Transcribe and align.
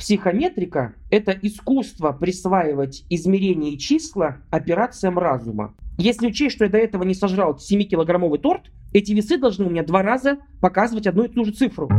психометрика– 0.00 0.94
это 1.10 1.32
искусство 1.42 2.12
присваивать 2.12 3.04
измерения 3.10 3.72
и 3.72 3.78
числа 3.78 4.38
операциям 4.48 5.18
разума. 5.18 5.74
Если 5.98 6.26
учесть, 6.26 6.56
что 6.56 6.64
я 6.64 6.70
до 6.70 6.78
этого 6.78 7.02
не 7.02 7.14
сожрал 7.14 7.56
7-килограммовый 7.56 8.38
торт, 8.38 8.70
эти 8.94 9.12
весы 9.12 9.36
должны 9.36 9.66
у 9.66 9.70
меня 9.70 9.84
два 9.84 10.02
раза 10.02 10.38
показывать 10.62 11.06
одну 11.06 11.24
и 11.24 11.28
ту 11.28 11.44
же 11.44 11.52
цифру. 11.52 11.90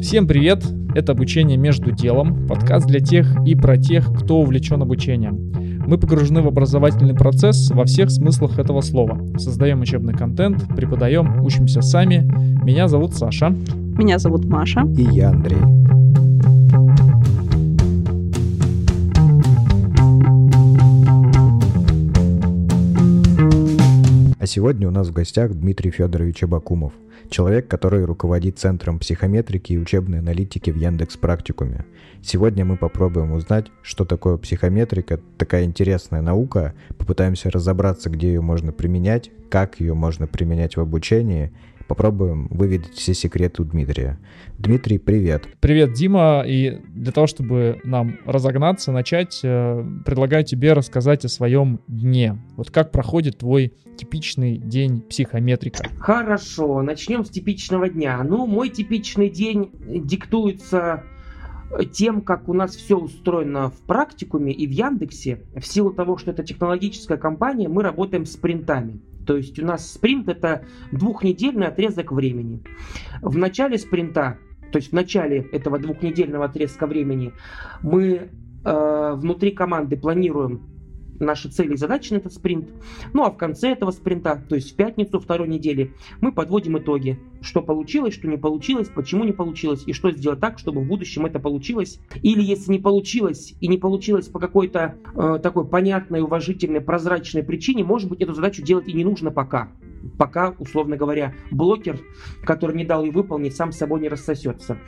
Всем 0.00 0.28
привет! 0.28 0.62
Это 0.94 1.12
«Обучение 1.12 1.56
между 1.56 1.92
делом», 1.92 2.46
подкаст 2.46 2.86
для 2.86 3.00
тех 3.00 3.26
и 3.46 3.54
про 3.54 3.78
тех, 3.78 4.12
кто 4.12 4.38
увлечен 4.40 4.82
обучением. 4.82 5.50
Мы 5.86 5.96
погружены 5.96 6.42
в 6.42 6.46
образовательный 6.46 7.14
процесс 7.14 7.70
во 7.70 7.86
всех 7.86 8.10
смыслах 8.10 8.58
этого 8.58 8.82
слова. 8.82 9.18
Создаем 9.38 9.80
учебный 9.80 10.12
контент, 10.12 10.66
преподаем, 10.76 11.42
учимся 11.42 11.80
сами. 11.80 12.30
Меня 12.62 12.86
зовут 12.86 13.14
Саша. 13.14 13.48
Меня 13.48 14.18
зовут 14.18 14.44
Маша. 14.44 14.82
И 14.96 15.02
я 15.02 15.30
Андрей. 15.30 15.97
Сегодня 24.48 24.88
у 24.88 24.90
нас 24.90 25.08
в 25.08 25.12
гостях 25.12 25.52
Дмитрий 25.52 25.92
Федорович 25.92 26.42
Абакумов, 26.42 26.92
человек, 27.30 27.68
который 27.68 28.04
руководит 28.04 28.58
Центром 28.58 28.98
психометрики 28.98 29.74
и 29.74 29.78
учебной 29.78 30.18
аналитики 30.18 30.70
в 30.70 30.76
Яндекс 30.76 31.16
Практикуме. 31.16 31.84
Сегодня 32.22 32.64
мы 32.64 32.76
попробуем 32.76 33.32
узнать, 33.32 33.66
что 33.82 34.04
такое 34.04 34.38
психометрика, 34.38 35.20
такая 35.36 35.64
интересная 35.64 36.22
наука, 36.22 36.74
попытаемся 36.96 37.50
разобраться, 37.50 38.10
где 38.10 38.28
ее 38.28 38.40
можно 38.40 38.72
применять, 38.72 39.30
как 39.50 39.78
ее 39.80 39.94
можно 39.94 40.26
применять 40.26 40.76
в 40.76 40.80
обучении 40.80 41.52
попробуем 41.88 42.46
выведать 42.50 42.94
все 42.94 43.14
секреты 43.14 43.62
у 43.62 43.64
Дмитрия. 43.64 44.18
Дмитрий, 44.58 44.98
привет. 44.98 45.48
Привет, 45.60 45.94
Дима. 45.94 46.44
И 46.46 46.78
для 46.94 47.12
того, 47.12 47.26
чтобы 47.26 47.80
нам 47.82 48.18
разогнаться, 48.26 48.92
начать, 48.92 49.40
э, 49.42 49.84
предлагаю 50.04 50.44
тебе 50.44 50.74
рассказать 50.74 51.24
о 51.24 51.28
своем 51.28 51.80
дне. 51.88 52.38
Вот 52.56 52.70
как 52.70 52.92
проходит 52.92 53.38
твой 53.38 53.72
типичный 53.96 54.58
день 54.58 55.00
психометрика? 55.00 55.88
Хорошо, 55.98 56.82
начнем 56.82 57.24
с 57.24 57.30
типичного 57.30 57.88
дня. 57.88 58.22
Ну, 58.22 58.46
мой 58.46 58.68
типичный 58.68 59.30
день 59.30 59.70
диктуется 59.80 61.04
тем, 61.92 62.22
как 62.22 62.48
у 62.48 62.54
нас 62.54 62.76
все 62.76 62.98
устроено 62.98 63.70
в 63.70 63.80
практикуме 63.80 64.52
и 64.52 64.66
в 64.66 64.70
Яндексе, 64.70 65.42
в 65.54 65.66
силу 65.66 65.92
того, 65.92 66.16
что 66.16 66.30
это 66.30 66.42
технологическая 66.42 67.16
компания, 67.16 67.68
мы 67.68 67.82
работаем 67.82 68.24
с 68.24 68.32
спринтами. 68.32 69.00
То 69.28 69.36
есть 69.36 69.58
у 69.58 69.66
нас 69.66 69.92
спринт 69.92 70.26
это 70.30 70.64
двухнедельный 70.90 71.66
отрезок 71.66 72.12
времени. 72.12 72.62
В 73.20 73.36
начале 73.36 73.76
спринта, 73.76 74.38
то 74.72 74.78
есть 74.78 74.88
в 74.88 74.94
начале 74.94 75.42
этого 75.52 75.78
двухнедельного 75.78 76.46
отрезка 76.46 76.86
времени, 76.86 77.34
мы 77.82 78.30
э, 78.64 79.12
внутри 79.16 79.50
команды 79.50 79.98
планируем 79.98 80.77
наши 81.20 81.48
цели 81.48 81.74
и 81.74 81.76
задачи 81.76 82.12
на 82.12 82.18
этот 82.18 82.32
спринт. 82.32 82.68
Ну 83.12 83.24
а 83.24 83.30
в 83.30 83.36
конце 83.36 83.70
этого 83.70 83.90
спринта, 83.90 84.42
то 84.48 84.54
есть 84.54 84.72
в 84.72 84.76
пятницу 84.76 85.20
второй 85.20 85.48
недели, 85.48 85.92
мы 86.20 86.32
подводим 86.32 86.78
итоги. 86.78 87.18
Что 87.40 87.62
получилось, 87.62 88.14
что 88.14 88.28
не 88.28 88.36
получилось, 88.36 88.88
почему 88.88 89.24
не 89.24 89.32
получилось 89.32 89.84
и 89.86 89.92
что 89.92 90.10
сделать 90.10 90.40
так, 90.40 90.58
чтобы 90.58 90.80
в 90.80 90.88
будущем 90.88 91.26
это 91.26 91.38
получилось. 91.38 92.00
Или 92.22 92.42
если 92.42 92.72
не 92.72 92.78
получилось 92.78 93.54
и 93.60 93.68
не 93.68 93.78
получилось 93.78 94.28
по 94.28 94.40
какой-то 94.40 94.96
э, 95.14 95.38
такой 95.42 95.66
понятной, 95.66 96.20
уважительной, 96.20 96.80
прозрачной 96.80 97.42
причине, 97.42 97.84
может 97.84 98.08
быть 98.08 98.20
эту 98.20 98.34
задачу 98.34 98.62
делать 98.62 98.88
и 98.88 98.92
не 98.92 99.04
нужно 99.04 99.30
пока 99.30 99.70
пока, 100.16 100.54
условно 100.58 100.96
говоря, 100.96 101.34
блокер, 101.50 101.98
который 102.44 102.76
не 102.76 102.84
дал 102.84 103.04
ей 103.04 103.10
выполнить, 103.10 103.56
сам 103.56 103.72
собой 103.72 104.00
не 104.00 104.08
рассосется. 104.08 104.78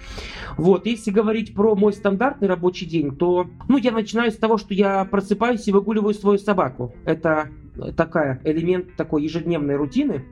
Вот, 0.57 0.87
если 0.87 1.11
говорить 1.11 1.55
про 1.55 1.75
мой 1.75 1.93
стандартный 1.93 2.49
рабочий 2.49 2.87
день, 2.87 3.17
то, 3.17 3.49
ну, 3.69 3.77
я 3.77 3.91
начинаю 3.93 4.31
с 4.31 4.37
того, 4.37 4.57
что 4.59 4.75
я 4.75 5.05
просыпаюсь 5.05 5.67
и 5.69 5.73
выгуливаю 5.73 6.15
свою 6.15 6.39
собаку. 6.39 6.95
Это 7.05 7.49
такая 7.97 8.41
элемент 8.45 8.97
такой 8.97 9.23
ежедневной 9.23 9.77
рутины. 9.77 10.25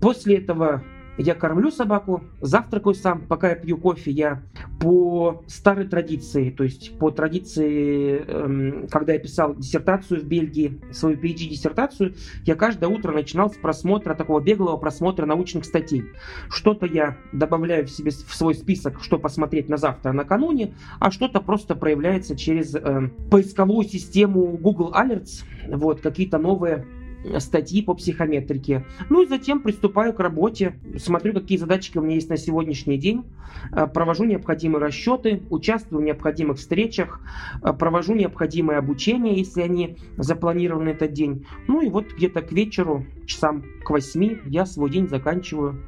После 0.00 0.38
этого 0.38 0.82
я 1.18 1.34
кормлю 1.34 1.70
собаку, 1.70 2.22
завтракаю 2.40 2.94
сам, 2.94 3.26
пока 3.26 3.50
я 3.50 3.54
пью 3.56 3.76
кофе, 3.76 4.10
я 4.12 4.42
по 4.80 5.42
старой 5.48 5.86
традиции, 5.86 6.50
то 6.50 6.62
есть 6.62 6.96
по 6.98 7.10
традиции, 7.10 8.22
эм, 8.24 8.86
когда 8.88 9.14
я 9.14 9.18
писал 9.18 9.56
диссертацию 9.56 10.20
в 10.20 10.24
Бельгии, 10.24 10.80
свою 10.92 11.16
PhD-диссертацию, 11.16 12.14
я 12.44 12.54
каждое 12.54 12.88
утро 12.88 13.12
начинал 13.12 13.50
с 13.50 13.56
просмотра, 13.56 14.14
такого 14.14 14.40
беглого 14.40 14.76
просмотра 14.76 15.26
научных 15.26 15.64
статей. 15.64 16.04
Что-то 16.50 16.86
я 16.86 17.16
добавляю 17.32 17.86
в 17.86 17.90
себе 17.90 18.12
в 18.12 18.34
свой 18.34 18.54
список, 18.54 19.02
что 19.02 19.18
посмотреть 19.18 19.68
на 19.68 19.76
завтра, 19.76 20.12
накануне, 20.12 20.74
а 21.00 21.10
что-то 21.10 21.40
просто 21.40 21.74
проявляется 21.74 22.36
через 22.36 22.74
э, 22.74 23.10
поисковую 23.30 23.88
систему 23.88 24.56
Google 24.56 24.92
Alerts, 24.92 25.42
вот, 25.68 26.00
какие-то 26.00 26.38
новые 26.38 26.86
статьи 27.38 27.82
по 27.82 27.94
психометрике. 27.94 28.84
Ну 29.08 29.22
и 29.22 29.26
затем 29.26 29.60
приступаю 29.60 30.12
к 30.12 30.20
работе, 30.20 30.78
смотрю, 30.98 31.34
какие 31.34 31.58
задачки 31.58 31.98
у 31.98 32.02
меня 32.02 32.14
есть 32.14 32.28
на 32.28 32.36
сегодняшний 32.36 32.98
день, 32.98 33.24
э, 33.72 33.86
провожу 33.86 34.24
необходимые 34.24 34.82
расчеты, 34.82 35.42
участвую 35.50 36.02
в 36.02 36.04
необходимых 36.04 36.58
встречах, 36.58 37.20
э, 37.62 37.72
провожу 37.72 38.14
необходимое 38.14 38.78
обучение, 38.78 39.36
если 39.36 39.62
они 39.62 39.96
запланированы 40.16 40.90
этот 40.90 41.12
день. 41.12 41.46
Ну 41.66 41.80
и 41.80 41.88
вот 41.88 42.12
где-то 42.16 42.42
к 42.42 42.52
вечеру, 42.52 43.04
часам 43.26 43.64
к 43.82 43.90
восьми, 43.90 44.38
я 44.46 44.66
свой 44.66 44.90
день 44.90 45.08
заканчиваю. 45.08 45.82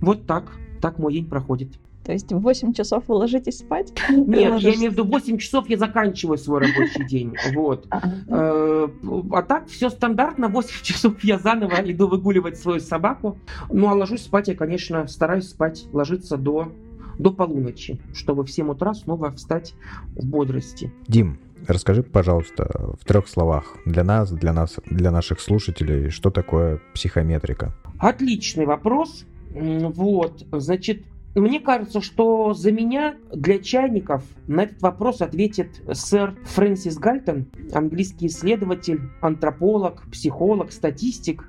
Вот 0.00 0.26
так, 0.26 0.52
так 0.80 0.98
мой 0.98 1.12
день 1.12 1.28
проходит. 1.28 1.72
То 2.04 2.12
есть 2.12 2.32
в 2.32 2.38
8 2.40 2.72
часов 2.72 3.04
вы 3.08 3.14
ложитесь 3.14 3.58
спать? 3.58 3.92
Нет, 4.10 4.60
я 4.60 4.74
имею 4.74 4.90
в 4.90 4.94
виду 4.94 5.04
8 5.04 5.38
часов 5.38 5.68
я 5.68 5.76
заканчиваю 5.76 6.38
свой 6.38 6.60
рабочий 6.60 7.06
день. 7.06 7.34
Вот. 7.54 7.86
Э, 8.28 8.88
а 9.32 9.42
так 9.42 9.68
все 9.68 9.90
стандартно, 9.90 10.48
8 10.48 10.68
часов 10.82 11.22
я 11.22 11.38
заново 11.38 11.74
иду 11.84 12.08
выгуливать 12.08 12.58
свою 12.58 12.80
собаку. 12.80 13.38
Ну 13.70 13.88
а 13.88 13.94
ложусь 13.94 14.22
спать 14.22 14.48
я, 14.48 14.54
конечно, 14.54 15.06
стараюсь 15.06 15.48
спать, 15.48 15.86
ложиться 15.92 16.36
до 16.36 16.72
до 17.18 17.30
полуночи, 17.30 18.00
чтобы 18.14 18.42
в 18.42 18.50
7 18.50 18.70
утра 18.70 18.94
снова 18.94 19.30
встать 19.32 19.74
в 20.16 20.26
бодрости. 20.26 20.90
Дим, 21.08 21.38
расскажи, 21.68 22.02
пожалуйста, 22.02 22.94
в 22.98 23.04
трех 23.04 23.28
словах 23.28 23.76
для 23.84 24.02
нас, 24.02 24.30
для 24.30 24.52
нас, 24.52 24.76
для 24.86 25.10
наших 25.10 25.40
слушателей, 25.40 26.10
что 26.10 26.30
такое 26.30 26.80
психометрика? 26.94 27.74
Отличный 27.98 28.66
вопрос. 28.66 29.26
Вот, 29.54 30.46
значит, 30.50 31.04
мне 31.40 31.60
кажется, 31.60 32.00
что 32.00 32.52
за 32.52 32.72
меня 32.72 33.14
для 33.32 33.58
чайников 33.58 34.22
на 34.46 34.64
этот 34.64 34.82
вопрос 34.82 35.22
ответит 35.22 35.80
сэр 35.92 36.36
Фрэнсис 36.44 36.98
Гальтон, 36.98 37.46
английский 37.72 38.26
исследователь, 38.26 39.00
антрополог, 39.20 40.02
психолог, 40.10 40.72
статистик, 40.72 41.48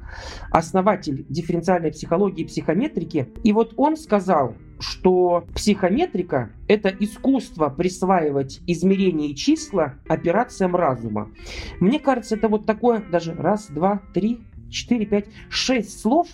основатель 0.51 1.25
дифференциальной 1.27 1.91
психологии 1.91 2.43
и 2.43 2.47
психометрики. 2.47 3.29
И 3.43 3.51
вот 3.51 3.73
он 3.75 3.97
сказал, 3.97 4.55
что 4.79 5.45
психометрика– 5.55 6.51
это 6.67 6.89
искусство 6.89 7.69
присваивать 7.69 8.61
измерения 8.67 9.29
и 9.29 9.35
числа 9.35 9.95
операциям 10.07 10.75
разума. 10.75 11.31
Мне 11.79 11.99
кажется, 11.99 12.35
это 12.35 12.47
вот 12.49 12.65
такое 12.65 13.01
даже 13.11 13.33
раз, 13.33 13.67
два, 13.67 14.01
три, 14.13 14.41
4, 14.73 15.05
5, 15.05 15.25
6 15.49 16.01
слов, 16.01 16.27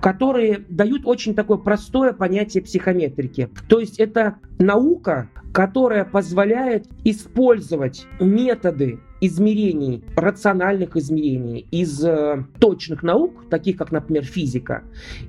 которые 0.00 0.64
дают 0.68 1.02
очень 1.04 1.34
такое 1.34 1.58
простое 1.58 2.12
понятие 2.12 2.62
психометрики. 2.62 3.48
То 3.68 3.80
есть 3.80 3.98
это 3.98 4.36
наука, 4.58 5.30
которая 5.52 6.04
позволяет 6.04 6.86
использовать 7.04 8.06
методы 8.20 8.98
измерений, 9.20 10.04
рациональных 10.14 10.96
измерений 10.96 11.66
из 11.70 12.04
э, 12.04 12.44
точных 12.60 13.02
наук, 13.02 13.48
таких 13.48 13.76
как, 13.76 13.90
например, 13.90 14.24
физика, 14.24 14.82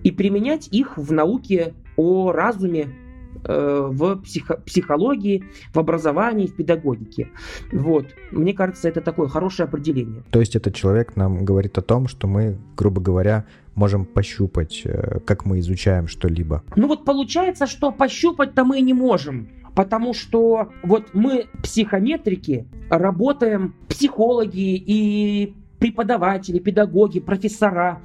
и 0.03 0.11
применять 0.11 0.67
их 0.71 0.97
в 0.97 1.13
науке 1.13 1.73
о 1.95 2.31
разуме, 2.31 2.89
в 3.43 4.15
психо- 4.23 4.61
психологии, 4.65 5.43
в 5.73 5.79
образовании, 5.79 6.47
в 6.47 6.55
педагогике. 6.55 7.29
Вот. 7.71 8.07
Мне 8.31 8.53
кажется, 8.53 8.89
это 8.89 9.01
такое 9.01 9.27
хорошее 9.27 9.67
определение. 9.67 10.23
То 10.31 10.39
есть 10.39 10.55
этот 10.55 10.75
человек 10.75 11.15
нам 11.15 11.45
говорит 11.45 11.77
о 11.77 11.81
том, 11.81 12.07
что 12.07 12.27
мы, 12.27 12.57
грубо 12.75 13.01
говоря, 13.01 13.45
можем 13.75 14.05
пощупать, 14.05 14.81
э, 14.85 15.19
как 15.25 15.45
мы 15.45 15.59
изучаем 15.59 16.07
что-либо. 16.07 16.63
Ну 16.75 16.87
вот 16.87 17.05
получается, 17.05 17.67
что 17.67 17.91
пощупать-то 17.91 18.63
мы 18.63 18.81
не 18.81 18.93
можем. 18.93 19.49
Потому 19.75 20.15
что 20.15 20.71
вот 20.81 21.09
мы, 21.13 21.45
психометрики, 21.61 22.65
работаем, 22.89 23.75
психологи 23.87 24.75
и 24.75 25.53
преподаватели, 25.79 26.59
педагоги, 26.59 27.19
профессора. 27.19 28.01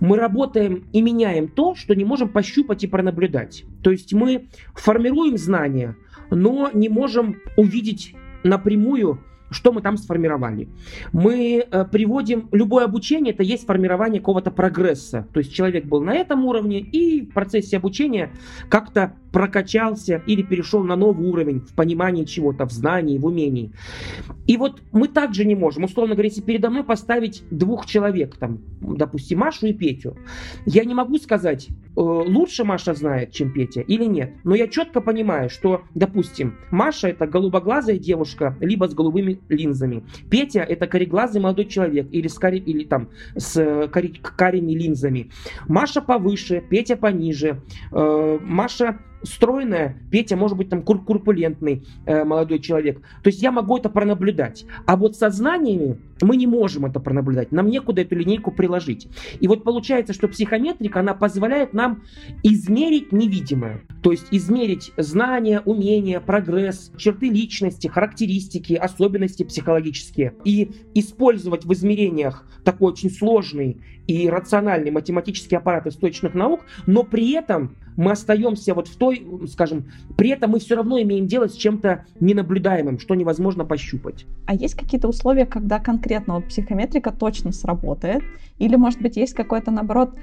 Мы 0.00 0.16
работаем 0.16 0.84
и 0.92 1.02
меняем 1.02 1.48
то, 1.48 1.74
что 1.74 1.94
не 1.94 2.04
можем 2.04 2.28
пощупать 2.28 2.84
и 2.84 2.86
пронаблюдать. 2.86 3.64
То 3.82 3.90
есть 3.90 4.12
мы 4.12 4.48
формируем 4.74 5.36
знания, 5.38 5.96
но 6.30 6.70
не 6.72 6.88
можем 6.88 7.36
увидеть 7.56 8.14
напрямую, 8.42 9.20
что 9.50 9.72
мы 9.72 9.82
там 9.82 9.96
сформировали. 9.96 10.68
Мы 11.12 11.64
э, 11.70 11.84
приводим 11.84 12.48
любое 12.52 12.84
обучение, 12.84 13.34
это 13.34 13.42
есть 13.42 13.66
формирование 13.66 14.20
какого-то 14.20 14.50
прогресса. 14.50 15.28
То 15.32 15.40
есть 15.40 15.52
человек 15.52 15.84
был 15.84 16.00
на 16.00 16.14
этом 16.14 16.44
уровне 16.46 16.80
и 16.80 17.22
в 17.26 17.34
процессе 17.34 17.76
обучения 17.76 18.32
как-то 18.68 19.14
прокачался 19.32 20.22
или 20.26 20.42
перешел 20.42 20.84
на 20.84 20.94
новый 20.94 21.28
уровень 21.28 21.60
в 21.60 21.74
понимании 21.74 22.24
чего-то, 22.24 22.66
в 22.66 22.72
знании, 22.72 23.18
в 23.18 23.26
умении. 23.26 23.72
И 24.46 24.56
вот 24.56 24.82
мы 24.92 25.08
также 25.08 25.44
не 25.44 25.54
можем, 25.54 25.84
условно 25.84 26.14
говоря, 26.14 26.28
если 26.28 26.42
передо 26.42 26.70
мной 26.70 26.84
поставить 26.84 27.42
двух 27.50 27.86
человек, 27.86 28.36
там, 28.36 28.60
допустим, 28.80 29.38
Машу 29.38 29.66
и 29.66 29.72
Петю, 29.72 30.16
я 30.66 30.84
не 30.84 30.94
могу 30.94 31.16
сказать, 31.18 31.68
э, 31.68 31.72
лучше 31.96 32.64
Маша 32.64 32.94
знает, 32.94 33.32
чем 33.32 33.52
Петя 33.52 33.80
или 33.80 34.04
нет. 34.04 34.34
Но 34.44 34.54
я 34.54 34.68
четко 34.68 35.00
понимаю, 35.00 35.48
что, 35.48 35.82
допустим, 35.94 36.56
Маша 36.70 37.08
это 37.08 37.26
голубоглазая 37.26 37.98
девушка, 37.98 38.56
либо 38.60 38.88
с 38.88 38.94
голубыми 38.94 39.40
линзами. 39.48 40.04
Петя 40.30 40.60
это 40.60 40.86
кореглазый 40.86 41.40
молодой 41.40 41.66
человек 41.66 42.08
или 42.10 42.28
с, 42.28 42.34
кари, 42.34 42.58
или, 42.58 42.84
там, 42.84 43.08
с 43.36 43.56
э, 43.56 43.88
кари, 43.88 44.12
карими 44.22 44.72
линзами. 44.72 45.30
Маша 45.68 46.02
повыше, 46.02 46.62
Петя 46.68 46.96
пониже. 46.96 47.62
Э, 47.92 48.38
Маша 48.42 48.98
стройная, 49.22 49.96
Петя 50.10 50.36
может 50.36 50.56
быть 50.56 50.68
там 50.68 50.82
кур 50.82 51.04
курпулентный 51.04 51.86
э, 52.06 52.24
молодой 52.24 52.58
человек. 52.58 53.00
То 53.22 53.28
есть 53.28 53.42
я 53.42 53.52
могу 53.52 53.76
это 53.76 53.88
пронаблюдать. 53.88 54.64
А 54.86 54.96
вот 54.96 55.16
со 55.16 55.30
знаниями 55.30 55.98
мы 56.22 56.36
не 56.36 56.46
можем 56.46 56.86
это 56.86 57.00
пронаблюдать. 57.00 57.52
Нам 57.52 57.68
некуда 57.68 58.02
эту 58.02 58.16
линейку 58.16 58.50
приложить. 58.50 59.08
И 59.40 59.48
вот 59.48 59.64
получается, 59.64 60.12
что 60.12 60.28
психометрика, 60.28 61.00
она 61.00 61.14
позволяет 61.14 61.72
нам 61.74 62.02
измерить 62.42 63.12
невидимое. 63.12 63.82
То 64.02 64.12
есть 64.12 64.26
измерить 64.30 64.92
знания, 64.96 65.60
умения, 65.64 66.20
прогресс, 66.20 66.92
черты 66.96 67.28
личности, 67.28 67.88
характеристики, 67.88 68.74
особенности 68.74 69.42
психологические. 69.42 70.34
И 70.44 70.70
использовать 70.94 71.64
в 71.64 71.72
измерениях 71.72 72.46
такой 72.64 72.92
очень 72.92 73.10
сложный 73.10 73.80
и 74.06 74.28
рациональный 74.28 74.90
математический 74.90 75.56
аппарат 75.56 75.86
из 75.86 75.96
точных 75.96 76.34
наук, 76.34 76.60
но 76.86 77.04
при 77.04 77.32
этом 77.32 77.76
мы 77.96 78.12
остаемся 78.12 78.74
вот 78.74 78.88
в 78.88 78.96
той, 78.96 79.26
скажем, 79.48 79.90
при 80.16 80.30
этом 80.30 80.52
мы 80.52 80.60
все 80.60 80.76
равно 80.76 81.00
имеем 81.00 81.26
дело 81.26 81.48
с 81.48 81.54
чем-то 81.54 82.06
ненаблюдаемым, 82.20 82.98
что 82.98 83.14
невозможно 83.14 83.64
пощупать. 83.64 84.26
А 84.46 84.54
есть 84.54 84.74
какие-то 84.74 85.08
условия, 85.08 85.46
когда 85.46 85.78
конкретно 85.78 86.11
вот 86.20 86.48
психометрика 86.48 87.12
точно 87.12 87.52
сработает? 87.52 88.22
Или, 88.58 88.76
может 88.76 89.00
быть, 89.00 89.16
есть 89.16 89.34
какое-то, 89.34 89.70
наоборот, 89.70 90.14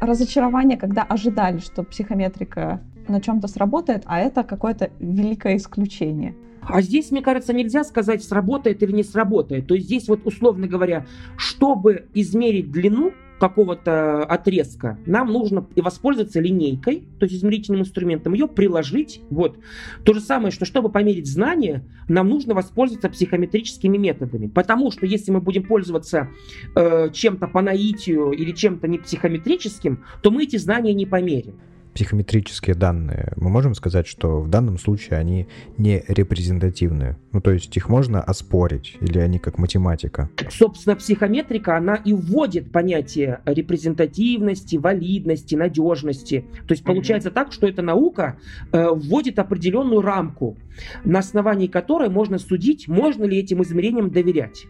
разочарование, 0.00 0.78
когда 0.78 1.02
ожидали, 1.02 1.58
что 1.58 1.82
психометрика 1.82 2.80
на 3.08 3.20
чем-то 3.20 3.48
сработает, 3.48 4.02
а 4.06 4.20
это 4.20 4.42
какое-то 4.42 4.90
великое 4.98 5.56
исключение? 5.56 6.34
А 6.62 6.82
здесь, 6.82 7.10
мне 7.10 7.22
кажется, 7.22 7.52
нельзя 7.52 7.84
сказать, 7.84 8.22
сработает 8.22 8.82
или 8.82 8.92
не 8.92 9.02
сработает. 9.02 9.66
То 9.66 9.74
есть 9.74 9.86
здесь 9.86 10.08
вот, 10.08 10.26
условно 10.26 10.66
говоря, 10.66 11.06
чтобы 11.36 12.06
измерить 12.14 12.70
длину 12.70 13.12
какого-то 13.40 14.22
отрезка, 14.24 14.98
нам 15.06 15.32
нужно 15.32 15.66
воспользоваться 15.74 16.40
линейкой, 16.40 17.04
то 17.18 17.24
есть 17.24 17.36
измерительным 17.36 17.80
инструментом, 17.80 18.34
ее 18.34 18.46
приложить. 18.46 19.22
Вот. 19.30 19.58
То 20.04 20.12
же 20.12 20.20
самое, 20.20 20.52
что 20.52 20.66
чтобы 20.66 20.90
померить 20.90 21.26
знания, 21.26 21.84
нам 22.06 22.28
нужно 22.28 22.54
воспользоваться 22.54 23.08
психометрическими 23.08 23.96
методами. 23.96 24.46
Потому 24.46 24.90
что 24.90 25.06
если 25.06 25.32
мы 25.32 25.40
будем 25.40 25.64
пользоваться 25.64 26.28
э, 26.76 27.10
чем-то 27.12 27.48
по 27.48 27.62
наитию 27.62 28.32
или 28.32 28.52
чем-то 28.52 28.86
не 28.86 28.98
психометрическим, 28.98 30.04
то 30.22 30.30
мы 30.30 30.44
эти 30.44 30.56
знания 30.56 30.92
не 30.92 31.06
померим 31.06 31.58
психометрические 31.94 32.74
данные, 32.74 33.32
мы 33.36 33.50
можем 33.50 33.74
сказать, 33.74 34.06
что 34.06 34.40
в 34.40 34.48
данном 34.48 34.78
случае 34.78 35.18
они 35.18 35.48
не 35.76 36.04
репрезентативны. 36.08 37.16
Ну, 37.32 37.40
то 37.40 37.50
есть 37.50 37.76
их 37.76 37.88
можно 37.88 38.20
оспорить, 38.20 38.96
или 39.00 39.18
они 39.18 39.38
как 39.38 39.58
математика? 39.58 40.30
Собственно, 40.50 40.96
психометрика, 40.96 41.76
она 41.76 41.94
и 41.94 42.12
вводит 42.12 42.72
понятие 42.72 43.40
репрезентативности, 43.44 44.76
валидности, 44.76 45.54
надежности. 45.54 46.44
То 46.66 46.72
есть 46.72 46.84
получается 46.84 47.28
mm-hmm. 47.30 47.32
так, 47.32 47.52
что 47.52 47.66
эта 47.66 47.82
наука 47.82 48.38
э, 48.72 48.88
вводит 48.88 49.38
определенную 49.38 50.02
рамку, 50.02 50.56
на 51.04 51.18
основании 51.18 51.66
которой 51.66 52.08
можно 52.08 52.38
судить, 52.38 52.88
можно 52.88 53.24
ли 53.24 53.38
этим 53.38 53.62
измерениям 53.62 54.10
доверять. 54.10 54.66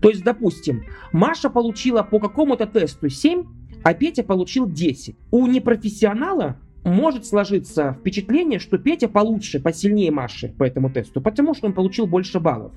То 0.00 0.10
есть, 0.10 0.22
допустим, 0.22 0.84
Маша 1.12 1.50
получила 1.50 2.02
по 2.02 2.18
какому-то 2.18 2.66
тесту 2.66 3.08
7, 3.08 3.44
а 3.82 3.94
Петя 3.94 4.22
получил 4.22 4.68
10. 4.68 5.16
У 5.30 5.46
непрофессионала 5.46 6.56
может 6.84 7.26
сложиться 7.26 7.96
впечатление, 8.00 8.60
что 8.60 8.78
Петя 8.78 9.08
получше, 9.08 9.60
посильнее 9.60 10.10
Маши 10.10 10.54
по 10.56 10.62
этому 10.62 10.88
тесту, 10.90 11.20
потому 11.20 11.54
что 11.54 11.66
он 11.66 11.72
получил 11.72 12.06
больше 12.06 12.38
баллов. 12.38 12.72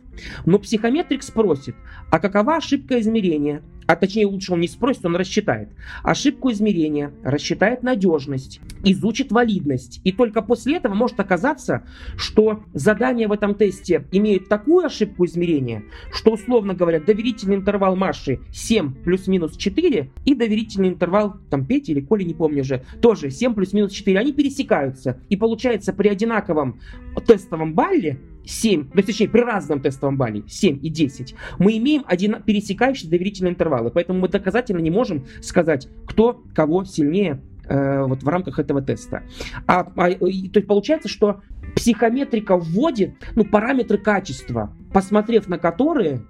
Но 0.45 0.57
психометрик 0.57 1.21
спросит, 1.21 1.75
а 2.09 2.19
какова 2.19 2.57
ошибка 2.57 2.99
измерения? 2.99 3.61
А 3.89 3.95
точнее 3.95 4.27
лучше 4.27 4.53
он 4.53 4.59
не 4.59 4.67
спросит, 4.67 5.03
он 5.03 5.15
рассчитает. 5.15 5.69
Ошибку 6.03 6.51
измерения, 6.51 7.11
рассчитает 7.23 7.81
надежность, 7.81 8.61
изучит 8.83 9.31
валидность. 9.31 9.99
И 10.03 10.11
только 10.11 10.43
после 10.43 10.75
этого 10.75 10.93
может 10.93 11.19
оказаться, 11.19 11.87
что 12.15 12.63
задание 12.75 13.27
в 13.27 13.31
этом 13.31 13.55
тесте 13.55 14.05
имеет 14.11 14.47
такую 14.47 14.85
ошибку 14.85 15.25
измерения, 15.25 15.85
что, 16.13 16.33
условно 16.33 16.75
говоря, 16.75 16.99
доверительный 16.99 17.55
интервал 17.55 17.95
Маши 17.95 18.41
7 18.51 18.93
плюс-минус 18.93 19.57
4 19.57 20.11
и 20.23 20.35
доверительный 20.35 20.89
интервал 20.89 21.37
там 21.49 21.65
Пети 21.65 21.91
или 21.91 22.01
Коли, 22.01 22.25
не 22.25 22.35
помню 22.35 22.61
уже, 22.61 22.83
тоже 23.01 23.31
7 23.31 23.55
плюс-минус 23.55 23.91
4, 23.91 24.19
они 24.19 24.33
пересекаются. 24.33 25.19
И 25.29 25.35
получается 25.35 25.93
при 25.93 26.09
одинаковом 26.09 26.79
тестовом 27.25 27.73
балле 27.73 28.19
7, 28.49 28.89
то 28.89 28.97
есть, 28.97 29.07
точнее, 29.07 29.29
при 29.29 29.41
разном 29.41 29.79
тестовом 29.79 30.17
балле 30.17 30.43
7 30.47 30.79
и 30.81 30.89
10, 30.89 31.35
мы 31.59 31.77
имеем 31.77 32.03
один 32.07 32.41
пересекающие 32.43 33.09
доверительные 33.09 33.51
интервалы. 33.51 33.91
Поэтому 33.91 34.19
мы 34.19 34.27
доказательно 34.27 34.79
не 34.79 34.89
можем 34.89 35.25
сказать, 35.41 35.87
кто 36.05 36.43
кого 36.55 36.83
сильнее 36.83 37.41
э, 37.65 38.03
вот 38.03 38.23
в 38.23 38.27
рамках 38.27 38.57
этого 38.59 38.81
теста. 38.81 39.23
А, 39.67 39.81
а, 39.95 40.11
то 40.11 40.25
есть 40.27 40.67
получается, 40.67 41.07
что 41.07 41.41
психометрика 41.75 42.57
вводит 42.57 43.13
ну, 43.35 43.45
параметры 43.45 43.99
качества, 43.99 44.73
посмотрев 44.91 45.47
на 45.47 45.59
которые 45.59 46.21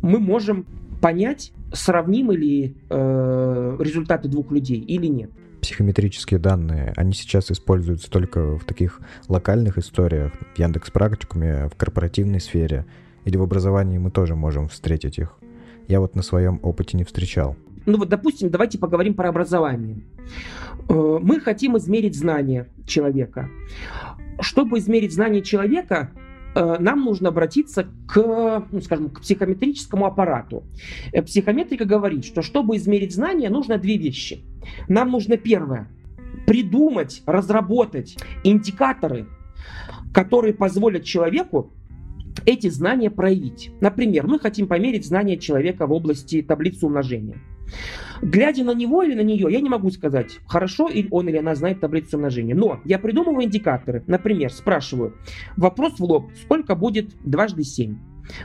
мы 0.00 0.20
можем 0.20 0.66
понять, 1.00 1.52
сравнимы 1.72 2.36
ли 2.36 2.76
э, 2.88 3.76
результаты 3.80 4.28
двух 4.28 4.52
людей 4.52 4.78
или 4.78 5.06
нет 5.06 5.30
психометрические 5.64 6.38
данные, 6.38 6.92
они 6.94 7.14
сейчас 7.14 7.50
используются 7.50 8.10
только 8.10 8.58
в 8.58 8.64
таких 8.64 9.00
локальных 9.28 9.78
историях, 9.78 10.32
в 10.54 10.58
Яндекс 10.58 10.90
Практикуме, 10.90 11.70
в 11.72 11.76
корпоративной 11.76 12.38
сфере, 12.38 12.84
или 13.24 13.38
в 13.38 13.42
образовании 13.42 13.96
мы 13.96 14.10
тоже 14.10 14.34
можем 14.34 14.68
встретить 14.68 15.18
их. 15.18 15.34
Я 15.88 16.00
вот 16.00 16.16
на 16.16 16.22
своем 16.22 16.60
опыте 16.62 16.98
не 16.98 17.04
встречал. 17.04 17.56
Ну 17.86 17.96
вот, 17.96 18.10
допустим, 18.10 18.50
давайте 18.50 18.78
поговорим 18.78 19.14
про 19.14 19.30
образование. 19.30 20.02
Э, 20.90 21.18
мы 21.22 21.40
хотим 21.40 21.78
измерить 21.78 22.14
знания 22.14 22.68
человека. 22.86 23.48
Чтобы 24.40 24.78
измерить 24.80 25.14
знания 25.14 25.40
человека, 25.40 26.10
нам 26.54 27.04
нужно 27.04 27.30
обратиться 27.30 27.86
к, 28.06 28.66
ну, 28.70 28.80
скажем, 28.80 29.10
к 29.10 29.20
психометрическому 29.20 30.06
аппарату. 30.06 30.64
Э, 31.12 31.22
психометрика 31.22 31.84
говорит, 31.84 32.24
что 32.24 32.42
чтобы 32.42 32.76
измерить 32.76 33.14
знания, 33.14 33.50
нужно 33.50 33.78
две 33.78 33.96
вещи. 33.96 34.44
Нам 34.88 35.10
нужно 35.10 35.36
первое 35.36 35.88
придумать, 36.46 37.22
разработать 37.26 38.16
индикаторы, 38.42 39.26
которые 40.12 40.54
позволят 40.54 41.04
человеку 41.04 41.72
эти 42.44 42.68
знания 42.68 43.10
проявить. 43.10 43.70
Например, 43.80 44.26
мы 44.26 44.38
хотим 44.38 44.66
померить 44.66 45.06
знания 45.06 45.38
человека 45.38 45.86
в 45.86 45.92
области 45.92 46.42
таблицы 46.42 46.86
умножения. 46.86 47.38
Глядя 48.22 48.64
на 48.64 48.74
него 48.74 49.02
или 49.02 49.14
на 49.14 49.22
нее, 49.22 49.48
я 49.50 49.60
не 49.60 49.68
могу 49.68 49.90
сказать, 49.90 50.38
хорошо 50.46 50.88
или 50.88 51.08
он 51.10 51.28
или 51.28 51.36
она 51.36 51.54
знает 51.54 51.80
таблицу 51.80 52.16
умножения. 52.16 52.54
Но 52.54 52.80
я 52.84 52.98
придумываю 52.98 53.44
индикаторы. 53.44 54.02
Например, 54.06 54.52
спрашиваю, 54.52 55.14
вопрос 55.56 55.98
в 55.98 56.04
лоб, 56.04 56.30
сколько 56.42 56.74
будет 56.74 57.10
дважды 57.24 57.64
7? 57.64 57.98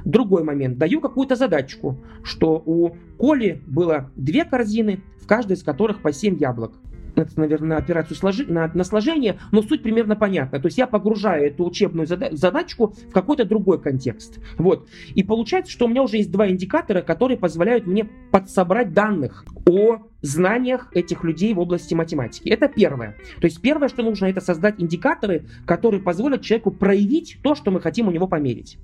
Другой 0.03 0.43
момент. 0.43 0.77
Даю 0.77 0.99
какую-то 0.99 1.35
задачку, 1.35 1.97
что 2.23 2.61
у 2.65 2.95
Коли 3.17 3.61
было 3.65 4.11
две 4.15 4.43
корзины, 4.43 5.01
в 5.21 5.27
каждой 5.27 5.53
из 5.53 5.63
которых 5.63 6.01
по 6.01 6.11
7 6.11 6.37
яблок 6.37 6.73
наверное, 7.35 7.77
операцию 7.77 8.15
сложи, 8.15 8.45
на, 8.47 8.69
на 8.73 8.83
сложение, 8.83 9.39
но 9.51 9.61
суть 9.61 9.83
примерно 9.83 10.15
понятна. 10.15 10.59
То 10.59 10.67
есть 10.67 10.77
я 10.77 10.87
погружаю 10.87 11.47
эту 11.47 11.65
учебную 11.65 12.07
зада- 12.07 12.35
задачку 12.35 12.95
в 13.09 13.11
какой-то 13.11 13.45
другой 13.45 13.81
контекст. 13.81 14.39
Вот. 14.57 14.87
И 15.15 15.23
получается, 15.23 15.71
что 15.71 15.85
у 15.85 15.87
меня 15.87 16.03
уже 16.03 16.17
есть 16.17 16.31
два 16.31 16.49
индикатора, 16.49 17.01
которые 17.01 17.37
позволяют 17.37 17.87
мне 17.87 18.09
подсобрать 18.31 18.93
данных 18.93 19.45
о 19.67 20.08
знаниях 20.21 20.89
этих 20.93 21.23
людей 21.23 21.53
в 21.53 21.59
области 21.59 21.93
математики. 21.93 22.49
Это 22.49 22.67
первое. 22.67 23.15
То 23.39 23.45
есть 23.45 23.61
первое, 23.61 23.89
что 23.89 24.03
нужно, 24.03 24.25
это 24.25 24.41
создать 24.41 24.75
индикаторы, 24.79 25.45
которые 25.65 26.01
позволят 26.01 26.41
человеку 26.41 26.71
проявить 26.71 27.37
то, 27.41 27.55
что 27.55 27.71
мы 27.71 27.81
хотим 27.81 28.07
у 28.07 28.11
него 28.11 28.27
померить. 28.27 28.77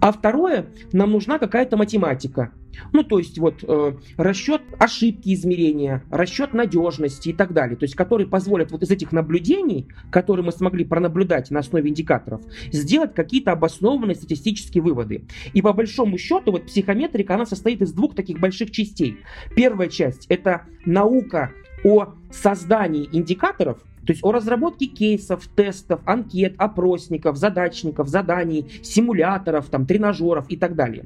А 0.00 0.12
второе, 0.12 0.66
нам 0.92 1.10
нужна 1.10 1.38
какая-то 1.38 1.76
математика. 1.76 2.52
Ну, 2.92 3.02
то 3.02 3.18
есть 3.18 3.38
вот 3.38 3.64
э, 3.66 3.92
расчет 4.16 4.62
ошибки 4.78 5.34
измерения, 5.34 6.04
расчет 6.10 6.54
надежности 6.54 7.30
и 7.30 7.32
так 7.32 7.52
далее. 7.52 7.76
То 7.76 7.84
есть 7.84 7.94
которые 7.94 8.26
позволят 8.26 8.70
вот 8.70 8.82
из 8.82 8.90
этих 8.90 9.12
наблюдений, 9.12 9.88
которые 10.10 10.44
мы 10.44 10.52
смогли 10.52 10.84
пронаблюдать 10.84 11.50
на 11.50 11.60
основе 11.60 11.90
индикаторов, 11.90 12.40
сделать 12.72 13.14
какие-то 13.14 13.52
обоснованные 13.52 14.14
статистические 14.14 14.82
выводы. 14.82 15.24
И 15.52 15.62
по 15.62 15.72
большому 15.72 16.18
счету 16.18 16.52
вот 16.52 16.66
психометрика, 16.66 17.34
она 17.34 17.46
состоит 17.46 17.82
из 17.82 17.92
двух 17.92 18.14
таких 18.14 18.38
больших 18.38 18.70
частей. 18.70 19.18
Первая 19.54 19.88
часть– 19.88 20.26
это 20.28 20.62
наука 20.84 21.52
о 21.84 22.14
создании 22.30 23.08
индикаторов, 23.12 23.78
То 24.06 24.12
есть 24.12 24.24
о 24.24 24.32
разработке 24.32 24.86
кейсов, 24.86 25.46
тестов, 25.48 26.00
анкет, 26.06 26.54
опросников, 26.56 27.36
задачников, 27.36 28.08
заданий, 28.08 28.66
симуляторов, 28.82 29.66
там, 29.66 29.86
тренажеров 29.86 30.46
и 30.48 30.56
так 30.56 30.74
далее. 30.74 31.04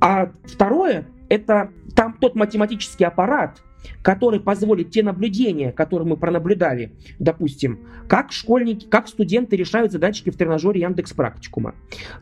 А 0.00 0.30
второе, 0.44 1.06
это 1.30 1.70
там 1.96 2.14
тот 2.20 2.34
математический 2.34 3.06
аппарат, 3.06 3.62
который 4.02 4.40
позволит 4.40 4.90
те 4.90 5.02
наблюдения, 5.02 5.72
которые 5.72 6.08
мы 6.08 6.16
пронаблюдали, 6.16 6.92
допустим, 7.18 7.80
как 8.08 8.32
школьники, 8.32 8.86
как 8.86 9.08
студенты 9.08 9.56
решают 9.56 9.92
задачки 9.92 10.30
в 10.30 10.36
тренажере 10.36 10.80
Яндекс 10.80 11.12
Практикума, 11.12 11.74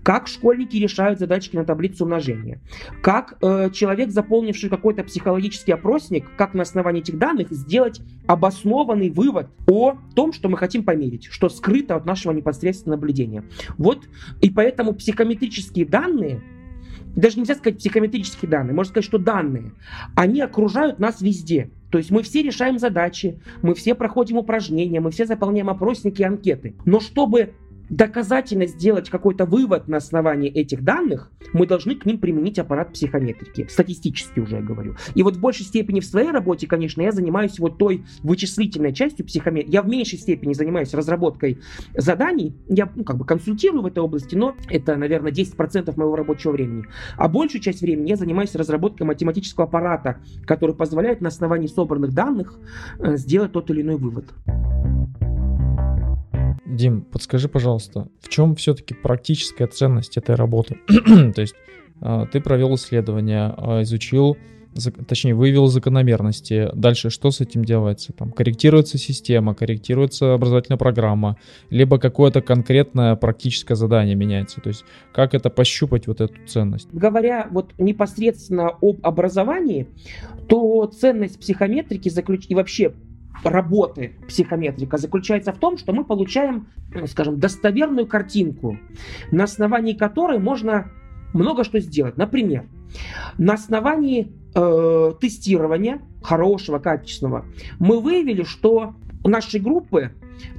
как 0.03 0.27
школьники 0.29 0.77
решают 0.77 1.19
задачки 1.19 1.57
на 1.57 1.65
таблице 1.65 2.05
умножения, 2.05 2.61
как 3.03 3.39
э, 3.43 3.71
человек, 3.73 4.11
заполнивший 4.11 4.71
какой-то 4.71 5.05
психологический 5.05 5.73
опросник, 5.73 6.27
как 6.37 6.55
на 6.55 6.63
основании 6.63 7.01
этих 7.01 7.19
данных 7.19 7.51
сделать 7.51 8.01
обоснованный 8.27 9.11
вывод 9.11 9.49
о 9.67 9.97
том, 10.15 10.33
что 10.33 10.49
мы 10.49 10.57
хотим 10.59 10.85
померить, 10.85 11.27
что 11.31 11.49
скрыто 11.49 11.97
от 11.97 12.07
нашего 12.07 12.33
непосредственного 12.33 12.99
наблюдения. 12.99 13.45
Вот, 13.77 14.09
и 14.41 14.51
поэтому 14.51 14.95
психометрические 14.95 15.87
данные 15.87 16.43
даже 17.17 17.39
нельзя 17.39 17.55
сказать 17.55 17.79
психометрические 17.79 18.51
данные, 18.51 18.75
можно 18.75 18.91
сказать, 18.91 19.07
что 19.07 19.19
данные, 19.19 19.73
они 20.15 20.41
окружают 20.41 20.99
нас 20.99 21.21
везде. 21.21 21.71
То 21.91 21.99
есть 21.99 22.11
мы 22.11 22.23
все 22.23 22.43
решаем 22.43 22.79
задачи, 22.79 23.41
мы 23.63 23.75
все 23.75 23.95
проходим 23.95 24.37
упражнения, 24.37 25.01
мы 25.01 25.11
все 25.11 25.25
заполняем 25.27 25.71
опросники 25.71 26.21
и 26.21 26.25
анкеты. 26.25 26.75
Но 26.85 27.01
чтобы 27.01 27.55
доказательно 27.91 28.67
сделать 28.67 29.11
какой-то 29.11 29.45
вывод 29.45 29.89
на 29.89 29.99
основании 29.99 30.51
этих 30.51 30.83
данных, 30.83 31.31
мы 31.53 31.67
должны 31.67 31.95
к 31.95 32.07
ним 32.07 32.19
применить 32.19 32.59
аппарат 32.59 32.93
психометрики. 32.93 33.67
Статистически 33.71 34.41
уже 34.41 34.57
я 34.57 34.63
говорю. 34.63 34.97
И 35.15 35.23
вот 35.23 35.37
в 35.37 35.41
большей 35.41 35.65
степени 35.65 36.01
в 36.01 36.05
своей 36.05 36.31
работе, 36.31 36.67
конечно, 36.67 37.03
я 37.03 37.13
занимаюсь 37.13 37.59
вот 37.59 37.79
той 37.79 38.05
вычислительной 38.23 38.93
частью 38.93 39.27
психометрики. 39.27 39.73
Я 39.73 39.83
в 39.83 39.89
меньшей 39.89 40.19
степени 40.19 40.53
занимаюсь 40.53 40.93
разработкой 40.95 41.59
заданий. 41.95 42.57
Я 42.69 42.91
ну, 42.95 43.05
как 43.05 43.17
бы 43.17 43.25
консультирую 43.25 43.83
в 43.83 43.87
этой 43.87 44.01
области, 44.01 44.35
но 44.35 44.55
это, 44.69 44.97
наверное, 44.97 45.33
10% 45.33 45.93
моего 45.97 46.17
рабочего 46.17 46.53
времени. 46.53 46.85
А 47.17 47.29
большую 47.29 47.63
часть 47.63 47.81
времени 47.81 48.11
я 48.11 48.17
занимаюсь 48.17 48.55
разработкой 48.55 49.07
математического 49.07 49.67
аппарата, 49.67 50.19
который 50.47 50.75
позволяет 50.75 51.21
на 51.21 51.29
основании 51.29 51.67
собранных 51.67 52.13
данных 52.13 52.59
э, 52.99 53.17
сделать 53.17 53.53
тот 53.53 53.71
или 53.71 53.83
иной 53.83 53.97
вывод. 53.97 54.27
Дим, 56.69 57.01
подскажи, 57.01 57.49
пожалуйста, 57.49 58.09
в 58.21 58.29
чем 58.29 58.55
все-таки 58.55 58.95
практическая 58.95 59.67
ценность 59.67 60.19
этой 60.19 60.35
работы? 60.35 60.79
То 60.87 61.41
есть 61.41 61.55
а, 62.01 62.27
ты 62.27 62.41
провел 62.41 62.75
исследование, 62.75 63.55
а, 63.57 63.83
изучил, 63.83 64.37
точнее, 65.09 65.35
выявил 65.35 65.67
закономерности. 65.67 66.69
Дальше 66.75 67.09
что 67.09 67.31
с 67.31 67.41
этим 67.41 67.65
делается? 67.65 68.13
Там 68.13 68.33
корректируется 68.33 68.99
система, 68.99 69.55
корректируется 69.55 70.35
образовательная 70.35 70.77
программа, 70.79 71.39
либо 71.71 71.99
какое-то 71.99 72.43
конкретное 72.43 73.17
практическое 73.17 73.75
задание 73.75 74.15
меняется. 74.15 74.61
То 74.61 74.69
есть 74.69 74.85
как 75.13 75.35
это 75.35 75.49
пощупать 75.49 76.07
вот 76.07 76.21
эту 76.21 76.35
ценность? 76.47 76.89
Говоря 76.93 77.49
вот 77.51 77.73
непосредственно 77.79 78.73
об 78.83 78.99
образовании, 79.03 79.89
то 80.49 80.87
ценность 80.87 81.41
психометрики 81.41 82.11
заключ... 82.11 82.45
и 82.49 82.55
вообще 82.55 82.93
работы 83.45 84.17
психометрика 84.27 84.99
заключается 84.99 85.53
в 85.53 85.59
том, 85.59 85.79
что 85.79 85.93
мы 85.93 86.05
получаем, 86.05 86.69
ну, 86.95 87.07
скажем, 87.07 87.39
достоверную 87.39 88.07
картинку, 88.07 88.79
на 89.31 89.45
основании 89.45 89.93
которой 89.93 90.39
можно 90.39 90.91
много 91.33 91.65
что 91.65 91.79
сделать. 91.81 92.17
Например, 92.17 92.67
на 93.37 93.55
основании 93.55 94.33
э, 94.55 95.13
тестирования 95.21 96.01
хорошего, 96.23 96.79
качественного, 96.79 97.45
мы 97.79 98.01
выявили, 98.01 98.43
что 98.43 98.95
у 99.25 99.29
нашей 99.29 99.61
группы 99.61 100.13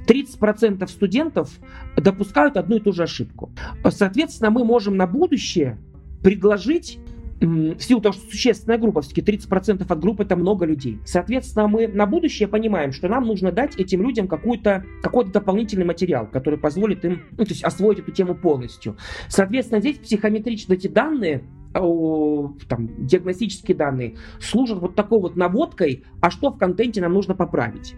30% 0.06 0.86
студентов 0.88 1.50
допускают 1.96 2.56
одну 2.56 2.76
и 2.76 2.80
ту 2.80 2.92
же 2.92 3.02
ошибку. 3.02 3.50
Соответственно, 3.88 4.50
мы 4.50 4.64
можем 4.64 4.96
на 4.96 5.06
будущее 5.06 5.78
предложить 6.22 6.98
в 7.40 7.80
силу 7.80 8.00
того, 8.00 8.12
что 8.12 8.30
существенная 8.30 8.78
группа, 8.78 9.00
все-таки 9.00 9.36
30% 9.36 9.84
от 9.88 10.00
группы 10.00 10.24
это 10.24 10.36
много 10.36 10.66
людей. 10.66 10.98
Соответственно, 11.04 11.68
мы 11.68 11.88
на 11.88 12.06
будущее 12.06 12.48
понимаем, 12.48 12.92
что 12.92 13.08
нам 13.08 13.24
нужно 13.24 13.50
дать 13.50 13.76
этим 13.76 14.02
людям 14.02 14.28
какой-то 14.28 14.84
какой 15.02 15.24
дополнительный 15.24 15.86
материал, 15.86 16.26
который 16.26 16.58
позволит 16.58 17.04
им 17.04 17.22
ну, 17.32 17.44
то 17.44 17.50
есть 17.50 17.64
освоить 17.64 17.98
эту 17.98 18.12
тему 18.12 18.34
полностью. 18.34 18.96
Соответственно, 19.28 19.80
здесь 19.80 19.98
психометрические 19.98 20.76
эти 20.76 20.88
данные 20.88 21.44
там, 21.72 23.06
диагностические 23.06 23.76
данные 23.76 24.16
служат 24.40 24.80
вот 24.80 24.96
такой 24.96 25.20
вот 25.20 25.36
наводкой, 25.36 26.04
а 26.20 26.30
что 26.30 26.50
в 26.50 26.58
контенте 26.58 27.00
нам 27.00 27.12
нужно 27.12 27.34
поправить. 27.34 27.94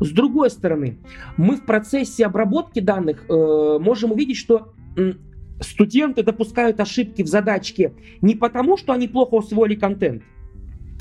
С 0.00 0.10
другой 0.10 0.50
стороны, 0.50 0.98
мы 1.36 1.56
в 1.56 1.64
процессе 1.66 2.24
обработки 2.24 2.80
данных 2.80 3.24
э, 3.28 3.78
можем 3.80 4.12
увидеть, 4.12 4.38
что 4.38 4.72
студенты 5.60 6.22
допускают 6.22 6.80
ошибки 6.80 7.22
в 7.22 7.26
задачке 7.26 7.92
не 8.20 8.34
потому, 8.34 8.76
что 8.76 8.92
они 8.92 9.08
плохо 9.08 9.34
усвоили 9.34 9.74
контент, 9.74 10.22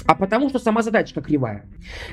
а 0.05 0.15
потому 0.15 0.49
что 0.49 0.59
сама 0.59 0.81
задачка 0.81 1.21
кривая. 1.21 1.65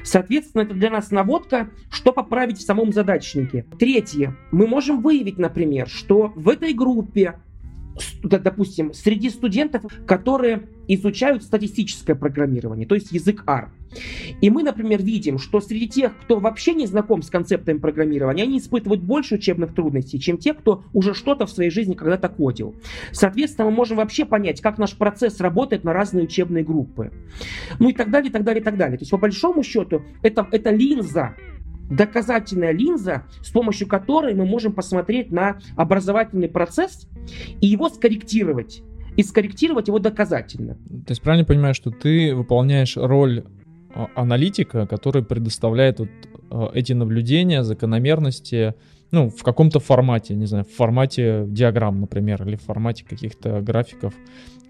Соответственно, 0.04 0.62
это 0.62 0.75
для 0.75 0.90
нас 0.90 1.11
наводка, 1.11 1.71
что 1.90 2.12
поправить 2.12 2.59
в 2.59 2.62
самом 2.62 2.92
задачнике. 2.92 3.66
Третье. 3.78 4.37
Мы 4.50 4.66
можем 4.66 5.00
выявить, 5.00 5.38
например, 5.38 5.88
что 5.88 6.33
в 6.35 6.49
этой 6.49 6.73
группе 6.75 7.40
допустим, 8.23 8.93
среди 8.93 9.31
студентов, 9.31 9.85
которые 10.07 10.69
изучают 10.88 11.43
статистическое 11.43 12.17
программирование, 12.17 12.87
то 12.87 12.95
есть 12.95 13.12
язык 13.12 13.45
R. 13.47 13.71
И 14.40 14.50
мы, 14.50 14.62
например, 14.62 15.02
видим, 15.02 15.38
что 15.38 15.61
среди 15.61 15.88
тех, 15.88 16.19
кто 16.23 16.40
вообще 16.40 16.75
не 16.75 16.87
знаком 16.87 17.23
с 17.23 17.31
концептами 17.31 17.78
программирования, 17.78 18.43
они 18.43 18.59
испытывают 18.59 19.02
больше 19.02 19.37
учебных 19.37 19.75
трудностей, 19.75 20.21
чем 20.21 20.38
те, 20.38 20.55
кто 20.55 20.85
уже 20.93 21.14
что-то 21.14 21.47
в 21.47 21.50
своей 21.50 21.71
жизни 21.71 21.95
когда-то 21.95 22.28
кодил. 22.28 22.75
Соответственно, 23.12 23.71
мы 23.71 23.76
можем 23.76 23.97
вообще 23.99 24.25
понять, 24.25 24.61
как 24.61 24.78
наш 24.78 24.97
процесс 24.97 25.40
работает 25.40 25.85
на 25.85 25.93
разные 25.93 26.25
учебные 26.25 26.64
группы. 26.64 27.12
Ну 27.78 27.90
и 27.90 27.93
так 27.93 28.11
далее, 28.11 28.31
и 28.31 28.33
так 28.33 28.45
далее, 28.45 28.61
и 28.61 28.64
так 28.64 28.76
далее. 28.76 28.99
То 28.99 29.02
есть, 29.02 29.11
по 29.11 29.19
большому 29.19 29.62
счету, 29.62 30.02
это, 30.23 30.47
это 30.50 30.71
линза 30.71 31.35
доказательная 31.90 32.73
линза, 32.73 33.25
с 33.42 33.50
помощью 33.50 33.88
которой 33.88 34.35
мы 34.35 34.45
можем 34.45 34.73
посмотреть 34.73 35.30
на 35.30 35.59
образовательный 35.76 36.49
процесс 36.49 37.09
и 37.61 37.66
его 37.66 37.88
скорректировать. 37.88 38.83
И 39.16 39.23
скорректировать 39.25 39.88
его 39.88 39.99
доказательно. 39.99 40.75
То 40.75 41.11
есть 41.11 41.23
правильно 41.23 41.45
понимаю, 41.45 41.75
что 41.75 41.90
ты 41.90 42.35
выполняешь 42.37 42.97
роль 42.97 43.45
а, 43.92 44.09
аналитика, 44.14 44.87
который 44.87 45.25
предоставляет 45.25 45.99
вот 45.99 46.09
а, 46.50 46.71
эти 46.73 46.92
наблюдения, 46.92 47.64
закономерности, 47.64 48.75
ну, 49.11 49.31
в 49.31 49.43
каком-то 49.43 49.81
формате, 49.81 50.35
не 50.35 50.47
знаю, 50.47 50.65
в 50.65 50.77
формате 50.77 51.45
диаграмм, 51.47 52.00
например, 52.00 52.47
или 52.47 52.57
в 52.57 52.62
формате 52.62 53.05
каких-то 53.09 53.61
графиков, 53.61 54.15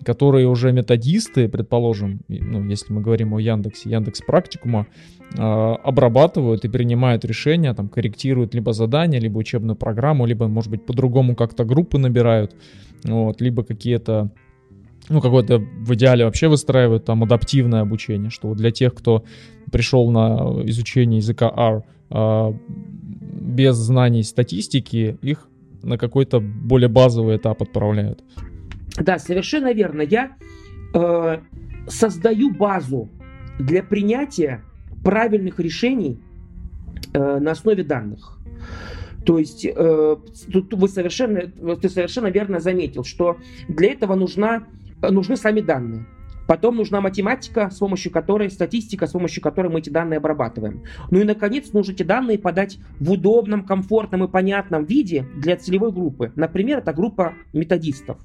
которые 0.04 0.46
уже 0.46 0.72
методисты, 0.72 1.48
предположим, 1.48 2.20
ну, 2.28 2.64
если 2.64 2.92
мы 2.92 3.00
говорим 3.00 3.34
о 3.34 3.40
Яндексе, 3.40 3.90
Яндекс 3.90 4.20
Практикума, 4.22 4.86
э, 5.36 5.42
обрабатывают 5.42 6.64
и 6.64 6.68
принимают 6.68 7.24
решения, 7.24 7.74
там, 7.74 7.88
корректируют 7.88 8.54
либо 8.54 8.72
задания, 8.72 9.18
либо 9.18 9.38
учебную 9.38 9.76
программу, 9.76 10.24
либо, 10.24 10.46
может 10.46 10.70
быть, 10.70 10.86
по-другому 10.86 11.34
как-то 11.34 11.64
группы 11.64 11.98
набирают, 11.98 12.54
вот, 13.04 13.40
либо 13.40 13.64
какие-то 13.64 14.30
ну, 15.10 15.22
какое-то 15.22 15.58
в 15.58 15.94
идеале 15.94 16.26
вообще 16.26 16.48
выстраивают 16.48 17.06
там 17.06 17.22
адаптивное 17.22 17.80
обучение, 17.80 18.28
что 18.30 18.54
для 18.54 18.70
тех, 18.70 18.94
кто 18.94 19.24
пришел 19.72 20.10
на 20.10 20.62
изучение 20.66 21.18
языка 21.18 21.50
R 21.56 21.82
э, 22.10 22.52
без 23.40 23.76
знаний 23.76 24.22
статистики, 24.22 25.18
их 25.22 25.48
на 25.82 25.98
какой-то 25.98 26.40
более 26.40 26.88
базовый 26.88 27.36
этап 27.36 27.62
отправляют. 27.62 28.22
Да, 28.98 29.18
совершенно 29.18 29.72
верно. 29.72 30.02
Я 30.02 30.36
э, 30.94 31.38
создаю 31.86 32.50
базу 32.50 33.08
для 33.58 33.82
принятия 33.82 34.62
правильных 35.04 35.60
решений 35.60 36.20
э, 37.12 37.38
на 37.38 37.52
основе 37.52 37.84
данных. 37.84 38.38
То 39.24 39.38
есть 39.38 39.64
э, 39.64 40.16
тут 40.52 40.74
вы 40.74 40.88
совершенно, 40.88 41.42
ты 41.76 41.88
совершенно 41.88 42.28
верно 42.28 42.60
заметил, 42.60 43.04
что 43.04 43.36
для 43.68 43.92
этого 43.92 44.14
нужна, 44.14 44.66
нужны 45.02 45.36
сами 45.36 45.60
данные. 45.60 46.06
Потом 46.48 46.76
нужна 46.76 47.02
математика, 47.02 47.68
с 47.70 47.76
помощью 47.76 48.10
которой, 48.10 48.50
статистика, 48.50 49.06
с 49.06 49.12
помощью 49.12 49.42
которой 49.42 49.70
мы 49.70 49.80
эти 49.80 49.90
данные 49.90 50.16
обрабатываем. 50.16 50.82
Ну 51.10 51.20
и, 51.20 51.24
наконец, 51.24 51.74
нужно 51.74 51.92
эти 51.92 52.04
данные 52.04 52.38
подать 52.38 52.78
в 52.98 53.12
удобном, 53.12 53.66
комфортном 53.66 54.24
и 54.24 54.28
понятном 54.28 54.86
виде 54.86 55.26
для 55.36 55.56
целевой 55.56 55.92
группы. 55.92 56.32
Например, 56.36 56.78
это 56.78 56.94
группа 56.94 57.34
методистов. 57.52 58.16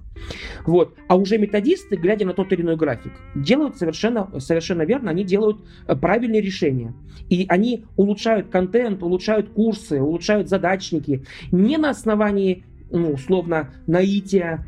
Вот. 0.65 0.95
А 1.09 1.17
уже 1.17 1.37
методисты, 1.37 1.97
глядя 1.97 2.25
на 2.25 2.33
тот 2.33 2.53
или 2.53 2.61
иной 2.61 2.77
график, 2.77 3.11
делают 3.35 3.75
совершенно, 3.75 4.39
совершенно 4.39 4.83
верно, 4.83 5.11
они 5.11 5.25
делают 5.25 5.57
э, 5.85 5.93
правильные 5.93 6.39
решения. 6.39 6.93
И 7.27 7.45
они 7.49 7.83
улучшают 7.97 8.47
контент, 8.47 9.03
улучшают 9.03 9.49
курсы, 9.49 10.01
улучшают 10.01 10.47
задачники 10.47 11.25
не 11.51 11.75
на 11.75 11.89
основании, 11.89 12.63
ну, 12.89 13.11
условно, 13.11 13.73
наития, 13.85 14.65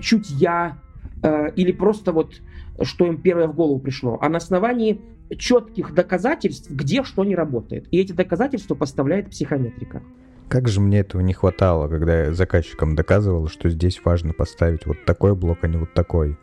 чутья 0.00 0.78
э, 1.22 1.50
или 1.54 1.72
просто 1.72 2.12
вот 2.12 2.40
что 2.84 3.06
им 3.06 3.20
первое 3.20 3.46
в 3.46 3.54
голову 3.54 3.78
пришло, 3.78 4.18
а 4.20 4.28
на 4.28 4.38
основании 4.38 5.00
четких 5.36 5.94
доказательств, 5.94 6.70
где 6.70 7.02
что 7.02 7.24
не 7.24 7.34
работает. 7.34 7.86
И 7.90 7.98
эти 7.98 8.12
доказательства 8.12 8.74
поставляет 8.74 9.30
психометрика. 9.30 10.02
Как 10.48 10.68
же 10.68 10.80
мне 10.80 11.00
этого 11.00 11.22
не 11.22 11.32
хватало, 11.32 11.88
когда 11.88 12.24
я 12.24 12.32
заказчикам 12.34 12.94
доказывал, 12.94 13.48
что 13.48 13.70
здесь 13.70 14.00
важно 14.04 14.34
поставить 14.34 14.86
вот 14.86 15.04
такой 15.06 15.34
блок, 15.34 15.58
а 15.62 15.68
не 15.68 15.78
вот 15.78 15.94
такой. 15.94 16.36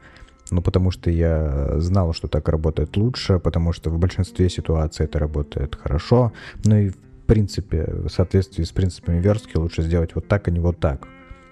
Ну, 0.51 0.63
потому 0.63 0.89
что 0.89 1.11
я 1.11 1.79
знал, 1.79 2.13
что 2.13 2.27
так 2.27 2.49
работает 2.49 2.97
лучше, 2.97 3.37
потому 3.37 3.71
что 3.71 3.91
в 3.91 3.99
большинстве 3.99 4.49
ситуаций 4.49 5.05
это 5.05 5.19
работает 5.19 5.75
хорошо. 5.75 6.33
Ну 6.65 6.75
и, 6.75 6.89
в 6.89 6.97
принципе, 7.27 7.85
в 7.87 8.09
соответствии 8.09 8.63
с 8.63 8.71
принципами 8.71 9.19
верстки 9.19 9.57
лучше 9.57 9.83
сделать 9.83 10.15
вот 10.15 10.27
так, 10.27 10.47
а 10.47 10.51
не 10.51 10.59
вот 10.59 10.79
так. 10.79 11.07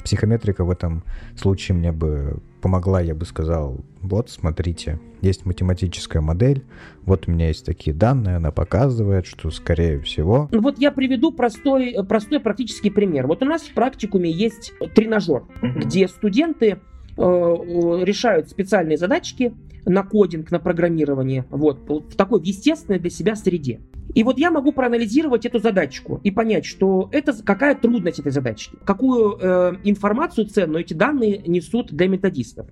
Психометрика 0.08 0.64
в 0.64 0.72
этом 0.72 1.04
случае 1.36 1.78
мне 1.78 1.92
бы 1.92 2.38
помогла, 2.62 3.02
я 3.02 3.14
бы 3.14 3.26
сказал, 3.26 3.76
вот, 4.02 4.30
смотрите, 4.30 5.02
есть 5.20 5.46
математическая 5.46 6.22
модель, 6.22 6.64
вот 7.02 7.28
у 7.28 7.32
меня 7.32 7.50
есть 7.50 7.66
такие 7.66 7.94
данные, 7.94 8.38
она 8.38 8.52
показывает, 8.52 9.26
что, 9.26 9.52
скорее 9.52 10.00
всего... 10.00 10.48
Ну 10.54 10.62
вот 10.62 10.80
я 10.80 10.94
приведу 10.94 11.34
простой, 11.34 11.94
простой 12.08 12.40
практический 12.40 12.90
пример. 12.90 13.28
Вот 13.28 13.44
у 13.44 13.46
нас 13.46 13.64
в 13.64 13.74
практикуме 13.74 14.32
есть 14.32 14.72
тренажер, 14.96 15.44
mm-hmm. 15.62 15.80
где 15.82 16.08
студенты 16.08 16.68
э, 16.68 16.78
решают 17.18 18.50
специальные 18.50 18.98
задачки 18.98 19.54
на 19.86 20.04
кодинг, 20.04 20.52
на 20.52 20.60
программирование, 20.60 21.46
вот, 21.50 21.80
в 21.90 22.16
такой 22.16 22.42
естественной 22.44 23.00
для 23.00 23.10
себя 23.10 23.36
среде. 23.36 23.82
И 24.14 24.24
вот 24.24 24.38
я 24.38 24.52
могу 24.52 24.72
проанализировать 24.72 25.46
эту 25.46 25.60
задачку 25.60 26.20
и 26.24 26.32
понять, 26.32 26.66
что 26.66 27.10
это 27.12 27.34
какая 27.44 27.76
трудность 27.76 28.20
этой 28.20 28.32
задачки, 28.32 28.78
какую 28.86 29.38
э, 29.40 29.76
информацию 29.84 30.48
ценную 30.48 30.82
эти 30.82 30.94
данные 30.94 31.44
несут 31.46 31.92
для 31.92 32.08
методистов. 32.08 32.68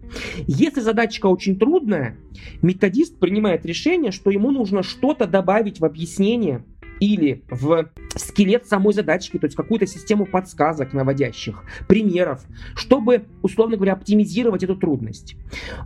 Если 0.48 0.82
задачка 0.82 1.28
очень 1.28 1.58
трудная, 1.58 2.18
методист 2.62 3.20
принимает 3.20 3.66
решение, 3.66 4.12
что 4.12 4.30
ему 4.30 4.52
нужно 4.52 4.84
что-то 4.84 5.28
добавить 5.28 5.80
в 5.80 5.86
объяснение 5.86 6.64
или 7.00 7.44
в 7.50 7.90
скелет 8.16 8.66
самой 8.68 8.94
задачки, 8.94 9.38
то 9.38 9.46
есть 9.46 9.56
какую-то 9.56 9.88
систему 9.88 10.26
подсказок 10.26 10.94
наводящих, 10.94 11.64
примеров, 11.88 12.46
чтобы, 12.76 13.26
условно 13.42 13.76
говоря, 13.76 13.94
оптимизировать 13.94 14.64
эту 14.64 14.76
трудность. 14.76 15.36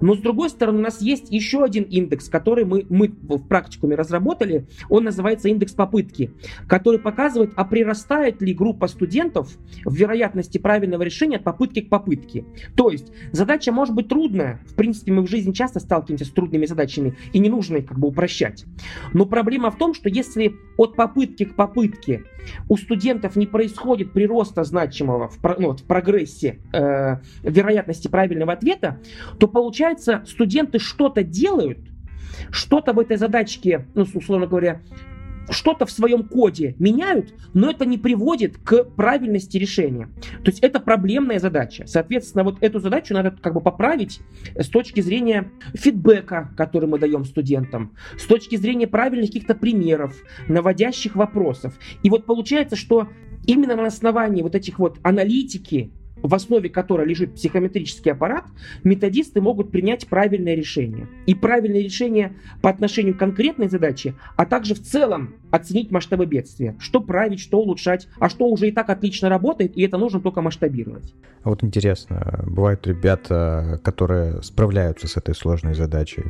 Но 0.01 0.15
с 0.15 0.19
другой 0.19 0.49
стороны, 0.49 0.79
у 0.79 0.81
нас 0.81 1.01
есть 1.01 1.31
еще 1.31 1.63
один 1.63 1.83
индекс, 1.83 2.29
который 2.29 2.65
мы, 2.65 2.85
мы 2.89 3.07
в 3.07 3.47
практикуме 3.47 3.95
разработали, 3.95 4.67
он 4.89 5.03
называется 5.03 5.49
индекс 5.49 5.73
попытки, 5.73 6.31
который 6.67 6.99
показывает, 6.99 7.51
а 7.55 7.65
прирастает 7.65 8.41
ли 8.41 8.53
группа 8.53 8.87
студентов 8.87 9.57
в 9.85 9.95
вероятности 9.95 10.57
правильного 10.57 11.03
решения 11.03 11.37
от 11.37 11.43
попытки 11.43 11.81
к 11.81 11.89
попытке. 11.89 12.45
То 12.75 12.89
есть 12.89 13.11
задача 13.31 13.71
может 13.71 13.95
быть 13.95 14.07
трудная, 14.07 14.61
в 14.67 14.75
принципе, 14.75 15.11
мы 15.11 15.23
в 15.23 15.29
жизни 15.29 15.51
часто 15.51 15.79
сталкиваемся 15.79 16.25
с 16.25 16.29
трудными 16.29 16.65
задачами, 16.65 17.15
и 17.33 17.39
не 17.39 17.49
нужно 17.49 17.77
их 17.77 17.87
как 17.87 17.99
бы 17.99 18.07
упрощать. 18.07 18.65
Но 19.13 19.25
проблема 19.25 19.71
в 19.71 19.77
том, 19.77 19.93
что 19.93 20.09
если 20.09 20.55
от 20.77 20.95
попытки 20.99 21.45
к 21.45 21.55
попытке. 21.55 22.25
У 22.67 22.75
студентов 22.75 23.37
не 23.37 23.47
происходит 23.47 24.11
прироста 24.11 24.65
значимого 24.65 25.29
в, 25.29 25.55
ну, 25.57 25.71
в 25.71 25.83
прогрессе 25.83 26.59
э, 26.73 27.19
вероятности 27.41 28.09
правильного 28.09 28.51
ответа, 28.51 28.99
то 29.39 29.47
получается 29.47 30.25
студенты 30.27 30.77
что-то 30.77 31.23
делают, 31.23 31.79
что-то 32.51 32.91
в 32.91 32.99
этой 32.99 33.15
задачке, 33.15 33.87
ну, 33.95 34.05
условно 34.13 34.45
говоря, 34.45 34.81
что-то 35.49 35.85
в 35.85 35.91
своем 35.91 36.23
коде 36.23 36.75
меняют, 36.79 37.33
но 37.53 37.69
это 37.69 37.85
не 37.85 37.97
приводит 37.97 38.57
к 38.57 38.83
правильности 38.83 39.57
решения. 39.57 40.09
То 40.43 40.51
есть 40.51 40.59
это 40.59 40.79
проблемная 40.79 41.39
задача. 41.39 41.85
Соответственно, 41.87 42.43
вот 42.43 42.57
эту 42.61 42.79
задачу 42.79 43.13
надо 43.13 43.31
как 43.31 43.53
бы 43.53 43.61
поправить 43.61 44.21
с 44.55 44.67
точки 44.67 45.01
зрения 45.01 45.51
фидбэка, 45.73 46.51
который 46.57 46.87
мы 46.87 46.99
даем 46.99 47.25
студентам, 47.25 47.95
с 48.17 48.25
точки 48.25 48.55
зрения 48.55 48.87
правильных 48.87 49.29
каких-то 49.29 49.55
примеров, 49.55 50.15
наводящих 50.47 51.15
вопросов. 51.15 51.73
И 52.03 52.09
вот 52.09 52.25
получается, 52.25 52.75
что 52.75 53.09
именно 53.45 53.75
на 53.75 53.87
основании 53.87 54.41
вот 54.41 54.55
этих 54.55 54.79
вот 54.79 54.99
аналитики, 55.03 55.91
в 56.21 56.33
основе 56.33 56.69
которой 56.69 57.07
лежит 57.07 57.35
психометрический 57.35 58.11
аппарат, 58.11 58.45
методисты 58.83 59.41
могут 59.41 59.71
принять 59.71 60.07
правильное 60.07 60.55
решение. 60.55 61.07
И 61.25 61.35
правильное 61.35 61.81
решение 61.81 62.33
по 62.61 62.69
отношению 62.69 63.15
к 63.15 63.19
конкретной 63.19 63.69
задаче, 63.69 64.15
а 64.35 64.45
также 64.45 64.75
в 64.75 64.81
целом 64.81 65.35
оценить 65.51 65.91
масштабы 65.91 66.25
бедствия. 66.25 66.75
Что 66.79 67.01
править, 67.01 67.39
что 67.39 67.59
улучшать, 67.59 68.07
а 68.19 68.29
что 68.29 68.47
уже 68.47 68.67
и 68.67 68.71
так 68.71 68.89
отлично 68.89 69.29
работает, 69.29 69.75
и 69.77 69.81
это 69.81 69.97
нужно 69.97 70.19
только 70.21 70.41
масштабировать. 70.41 71.13
А 71.43 71.49
вот 71.49 71.63
интересно, 71.63 72.43
бывают 72.45 72.85
ребята, 72.85 73.79
которые 73.83 74.41
справляются 74.43 75.07
с 75.07 75.17
этой 75.17 75.35
сложной 75.35 75.73
задачей, 75.73 76.25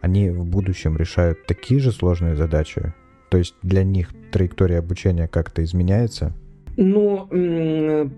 они 0.00 0.30
в 0.30 0.44
будущем 0.44 0.96
решают 0.96 1.46
такие 1.46 1.80
же 1.80 1.92
сложные 1.92 2.36
задачи? 2.36 2.94
То 3.30 3.38
есть 3.38 3.54
для 3.62 3.84
них 3.84 4.10
траектория 4.32 4.78
обучения 4.78 5.28
как-то 5.28 5.62
изменяется? 5.62 6.34
Но 6.80 7.28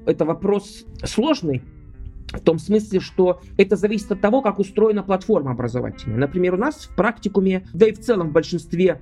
это 0.04 0.26
вопрос 0.26 0.84
сложный. 1.02 1.62
В 2.30 2.40
том 2.40 2.58
смысле, 2.58 3.00
что 3.00 3.40
это 3.56 3.74
зависит 3.74 4.12
от 4.12 4.20
того, 4.20 4.42
как 4.42 4.58
устроена 4.58 5.02
платформа 5.02 5.52
образовательная. 5.52 6.18
Например, 6.18 6.54
у 6.54 6.58
нас 6.58 6.84
в 6.84 6.94
практикуме, 6.94 7.66
да 7.72 7.86
и 7.86 7.92
в 7.92 7.98
целом 7.98 8.28
в 8.28 8.32
большинстве 8.32 9.00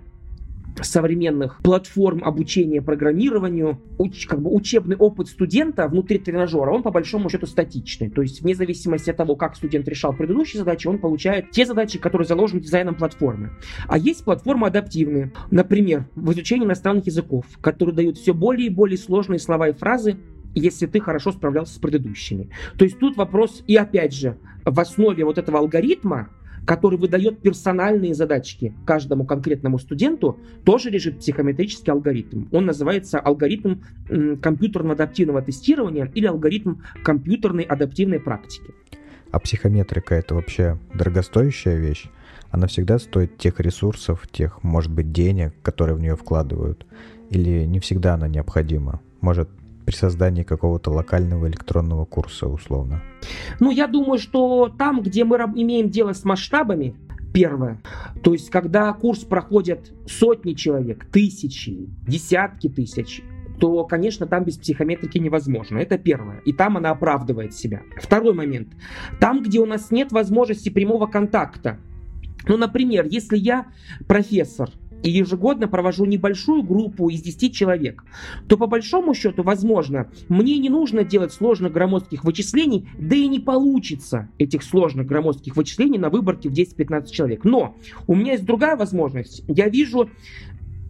современных 0.82 1.58
платформ 1.62 2.22
обучения 2.24 2.82
программированию, 2.82 3.80
уч, 3.98 4.26
как 4.26 4.40
бы 4.40 4.54
учебный 4.54 4.96
опыт 4.96 5.28
студента 5.28 5.88
внутри 5.88 6.18
тренажера, 6.18 6.70
он 6.70 6.82
по 6.82 6.90
большому 6.90 7.30
счету 7.30 7.46
статичный. 7.46 8.10
То 8.10 8.22
есть 8.22 8.42
вне 8.42 8.54
зависимости 8.54 9.10
от 9.10 9.16
того, 9.16 9.36
как 9.36 9.56
студент 9.56 9.88
решал 9.88 10.12
предыдущие 10.12 10.60
задачи, 10.60 10.86
он 10.86 10.98
получает 10.98 11.50
те 11.50 11.66
задачи, 11.66 11.98
которые 11.98 12.26
заложены 12.26 12.60
дизайном 12.60 12.94
платформы. 12.94 13.50
А 13.86 13.98
есть 13.98 14.24
платформы 14.24 14.66
адаптивные. 14.66 15.32
Например, 15.50 16.08
в 16.14 16.32
изучении 16.32 16.64
иностранных 16.64 17.06
языков, 17.06 17.46
которые 17.60 17.94
дают 17.94 18.18
все 18.18 18.34
более 18.34 18.66
и 18.66 18.70
более 18.70 18.98
сложные 18.98 19.38
слова 19.38 19.68
и 19.68 19.72
фразы, 19.72 20.18
если 20.54 20.86
ты 20.86 21.00
хорошо 21.00 21.32
справлялся 21.32 21.74
с 21.74 21.78
предыдущими. 21.78 22.50
То 22.76 22.84
есть 22.84 22.98
тут 22.98 23.16
вопрос, 23.16 23.62
и 23.66 23.76
опять 23.76 24.14
же, 24.14 24.38
в 24.64 24.80
основе 24.80 25.24
вот 25.24 25.38
этого 25.38 25.58
алгоритма 25.58 26.30
который 26.68 26.98
выдает 26.98 27.40
персональные 27.40 28.12
задачки 28.12 28.74
каждому 28.85 29.24
конкретному 29.24 29.78
студенту, 29.78 30.38
тоже 30.66 30.90
лежит 30.90 31.18
психометрический 31.18 31.90
алгоритм. 31.90 32.44
Он 32.52 32.66
называется 32.66 33.18
алгоритм 33.18 33.76
компьютерно-адаптивного 34.42 35.40
тестирования 35.40 36.12
или 36.14 36.26
алгоритм 36.26 36.74
компьютерной 37.02 37.62
адаптивной 37.62 38.20
практики. 38.20 38.74
А 39.31 39.38
психометрика 39.38 40.14
это 40.14 40.35
вообще 40.35 40.78
дорогостоящая 40.92 41.78
вещь? 41.78 42.04
Она 42.50 42.66
всегда 42.66 42.98
стоит 42.98 43.38
тех 43.38 43.61
ресурсов, 43.61 44.28
тех, 44.31 44.62
может 44.62 44.92
быть, 44.92 45.11
денег, 45.11 45.54
которые 45.62 45.96
в 45.96 46.00
нее 46.00 46.16
вкладывают? 46.16 46.85
Или 47.31 47.64
не 47.64 47.81
всегда 47.81 48.12
она 48.12 48.28
необходима? 48.28 49.00
Может, 49.22 49.48
при 49.88 49.94
создании 49.94 50.42
какого-то 50.42 50.90
локального 50.90 51.46
электронного 51.46 52.05
курса, 52.05 52.46
условно? 52.46 53.03
Ну, 53.59 53.70
я 53.70 53.87
думаю, 53.87 54.18
что 54.18 54.68
там, 54.68 55.01
где 55.01 55.24
мы 55.24 55.38
имеем 55.38 55.88
дело 55.88 56.12
с 56.12 56.24
масштабами, 56.24 56.94
первое, 57.33 57.81
то 58.22 58.35
есть 58.35 58.51
когда 58.51 58.92
курс 58.92 59.20
проходят 59.20 59.90
сотни 60.07 60.53
человек, 60.53 61.07
тысячи, 61.11 61.88
десятки 62.07 62.68
тысяч, 62.68 63.22
то, 63.59 63.83
конечно, 63.85 64.27
там 64.27 64.44
без 64.44 64.59
психометрики 64.59 65.16
невозможно. 65.16 65.79
Это 65.79 65.96
первое. 65.96 66.42
И 66.44 66.53
там 66.53 66.77
она 66.77 66.90
оправдывает 66.90 67.55
себя. 67.55 67.81
Второй 67.96 68.35
момент. 68.35 68.68
Там, 69.20 69.42
где 69.42 69.59
у 69.59 69.64
нас 69.64 69.90
нет 69.90 70.12
возможности 70.12 70.68
прямого 70.68 71.07
контакта. 71.07 71.79
Ну, 72.46 72.59
например, 72.59 73.07
если 73.07 73.38
я 73.38 73.68
профессор, 74.07 74.68
и 75.02 75.11
ежегодно 75.11 75.68
провожу 75.68 76.04
небольшую 76.04 76.62
группу 76.62 77.08
из 77.08 77.22
10 77.22 77.54
человек, 77.54 78.04
то 78.48 78.56
по 78.56 78.66
большому 78.66 79.14
счету, 79.14 79.42
возможно, 79.42 80.11
мне 80.28 80.58
не 80.58 80.68
нужно 80.68 81.04
делать 81.04 81.32
сложных 81.32 81.72
громоздких 81.72 82.24
вычислений, 82.24 82.88
да 82.98 83.16
и 83.16 83.28
не 83.28 83.38
получится 83.38 84.28
этих 84.38 84.62
сложных 84.62 85.06
громоздких 85.06 85.56
вычислений 85.56 85.98
на 85.98 86.11
выборке 86.11 86.48
в 86.48 86.52
10-15 86.52 87.11
человек. 87.11 87.44
Но 87.44 87.76
у 88.06 88.14
меня 88.14 88.32
есть 88.32 88.44
другая 88.44 88.76
возможность. 88.76 89.42
Я 89.48 89.68
вижу 89.68 90.11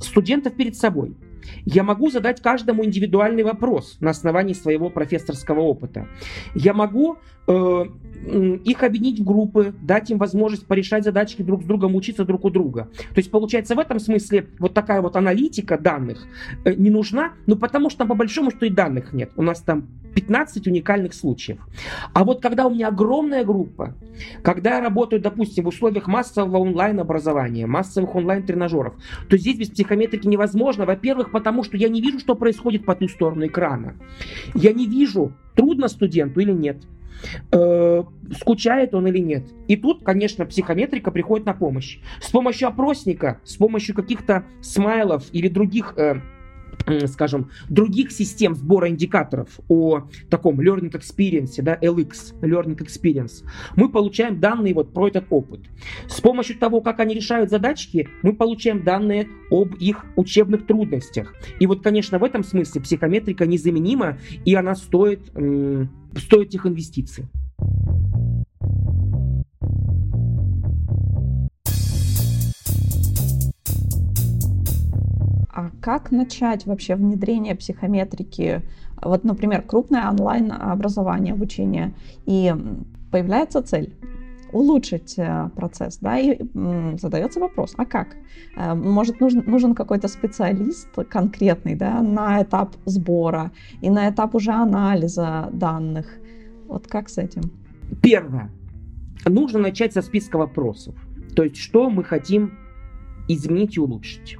студентов 0.01 0.55
перед 0.55 0.77
собой. 0.77 1.17
Я 1.65 1.83
могу 1.83 2.11
задать 2.11 2.43
каждому 2.43 2.85
индивидуальный 2.85 3.43
вопрос 3.43 3.97
на 4.01 4.11
основании 4.11 4.53
своего 4.53 4.91
профессорского 4.91 5.61
опыта. 5.61 6.07
Я 6.55 6.75
могу 6.75 7.19
э, 7.47 7.85
их 8.27 8.83
объединить 8.83 9.21
в 9.21 9.25
группы, 9.25 9.75
дать 9.81 10.11
им 10.11 10.19
возможность 10.19 10.67
порешать 10.67 11.05
задачки 11.05 11.43
друг 11.43 11.63
с 11.63 11.67
другом, 11.67 11.95
учиться 11.95 12.25
друг 12.25 12.45
у 12.45 12.51
друга. 12.51 12.89
То 13.15 13.19
есть, 13.19 13.31
получается, 13.31 13.75
в 13.75 13.79
этом 13.79 13.99
смысле 13.99 14.49
вот 14.59 14.75
такая 14.75 15.01
вот 15.01 15.17
аналитика 15.17 15.79
данных 15.79 16.27
э, 16.65 16.75
не 16.75 16.91
нужна, 16.91 17.33
ну 17.47 17.57
потому 17.57 17.91
что 17.91 17.99
там 17.99 18.09
по 18.09 18.15
большому 18.15 18.51
счету 18.51 18.67
и 18.67 18.71
данных 18.71 19.13
нет. 19.13 19.31
У 19.37 19.43
нас 19.43 19.61
там 19.61 19.89
15 20.15 20.67
уникальных 20.67 21.15
случаев. 21.15 21.59
А 22.13 22.25
вот 22.25 22.43
когда 22.43 22.67
у 22.67 22.71
меня 22.71 22.89
огромная 22.89 23.45
группа, 23.45 23.95
когда 24.43 24.77
я 24.77 24.81
работаю, 24.81 25.23
допустим, 25.23 25.65
в 25.65 25.69
условиях 25.69 26.07
массового 26.07 26.59
онлайн-образования, 26.59 27.67
массовых 27.67 28.15
онлайн-тренажеров, 28.15 28.95
то 29.29 29.37
здесь 29.37 29.57
без 29.57 29.71
психометрики 29.71 30.27
невозможно. 30.27 30.87
Во-первых, 30.87 31.31
потому 31.31 31.63
что 31.63 31.77
я 31.77 31.89
не 31.89 32.01
вижу, 32.01 32.19
что 32.19 32.35
происходит 32.35 32.85
по 32.85 32.95
ту 32.95 33.09
сторону 33.09 33.47
экрана. 33.47 33.95
Я 34.55 34.73
не 34.73 34.87
вижу, 34.87 35.33
трудно 35.55 35.89
студенту 35.89 36.41
или 36.41 36.53
нет. 36.53 36.79
Э, 37.53 38.03
скучает 38.37 38.95
он 38.95 39.07
или 39.07 39.19
нет. 39.19 39.45
И 39.67 39.77
тут, 39.77 40.05
конечно, 40.05 40.47
психометрика 40.47 41.11
приходит 41.11 41.47
на 41.47 41.55
помощь. 41.55 41.99
С 42.21 42.31
помощью 42.31 42.69
опросника, 42.69 43.41
с 43.45 43.57
помощью 43.57 43.95
каких-то 43.95 44.45
смайлов 44.61 45.25
или 45.33 45.49
других 45.49 45.95
э, 45.97 46.21
скажем, 47.07 47.51
других 47.69 48.13
систем 48.13 48.55
сбора 48.55 48.89
индикаторов 48.89 49.61
о 49.69 50.05
таком 50.31 50.61
learning 50.61 50.93
experience, 50.93 51.61
да, 51.63 51.77
LX, 51.81 52.41
learning 52.41 52.79
experience, 52.79 53.45
мы 53.77 53.89
получаем 53.89 54.41
данные 54.41 54.75
вот 54.75 54.93
про 54.93 55.09
этот 55.09 55.27
опыт. 55.31 55.61
С 56.09 56.21
помощью 56.21 56.59
того, 56.59 56.81
как 56.81 57.01
они 57.01 57.15
решают 57.15 57.51
задачки, 57.51 58.09
мы 58.23 58.35
получаем 58.35 58.83
данные 58.83 59.29
об 59.51 59.75
их 59.75 60.05
учебных 60.17 60.67
трудностях. 60.67 61.35
И 61.61 61.67
вот, 61.67 61.83
конечно, 61.83 62.19
в 62.19 62.25
этом 62.25 62.45
смысле 62.45 62.81
психометрика 62.81 63.47
незаменима, 63.47 64.19
и 64.45 64.55
она 64.55 64.75
стоит, 64.75 65.31
стоит 66.17 66.55
их 66.55 66.67
инвестиций. 66.67 67.27
А 75.59 75.71
как 75.81 76.13
начать 76.13 76.67
вообще 76.67 76.95
внедрение 76.95 77.57
психометрики? 77.57 78.63
Вот, 79.03 79.25
например, 79.25 79.63
крупное 79.63 80.09
онлайн-образование, 80.09 81.35
обучение, 81.35 81.95
и 82.27 82.55
появляется 83.11 83.61
цель 83.63 83.93
улучшить 84.53 85.15
э, 85.19 85.51
процесс, 85.57 85.99
да, 85.99 86.17
и 86.17 86.39
задается 86.97 87.41
вопрос, 87.41 87.75
а 87.77 87.85
как? 87.87 88.17
Э, 88.57 88.75
может, 88.75 89.19
нужен, 89.19 89.43
нужен 89.47 89.75
какой-то 89.75 90.07
специалист 90.07 90.89
конкретный, 91.11 91.75
да, 91.75 92.03
на 92.03 92.41
этап 92.41 92.77
сбора 92.85 93.51
и 93.81 93.91
на 93.91 94.09
этап 94.09 94.37
уже 94.37 94.53
анализа 94.53 95.49
данных. 95.53 96.07
Вот 96.69 96.87
как 96.87 97.09
с 97.09 97.19
этим? 97.19 97.51
Первое. 98.01 98.49
Нужно 99.27 99.59
начать 99.59 99.93
со 99.93 100.03
списка 100.03 100.37
вопросов. 100.39 100.95
То 101.35 101.43
есть, 101.43 101.57
что 101.57 101.91
мы 101.91 102.05
хотим 102.05 102.53
изменить 103.27 103.77
и 103.77 103.81
улучшить. 103.81 104.39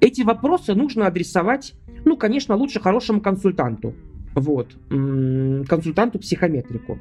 Эти 0.00 0.22
вопросы 0.22 0.74
нужно 0.74 1.06
адресовать, 1.06 1.74
ну, 2.04 2.16
конечно, 2.16 2.56
лучше 2.56 2.80
хорошему 2.80 3.20
консультанту. 3.20 3.94
Вот, 4.34 4.76
консультанту 4.88 6.20
психометрику. 6.20 7.00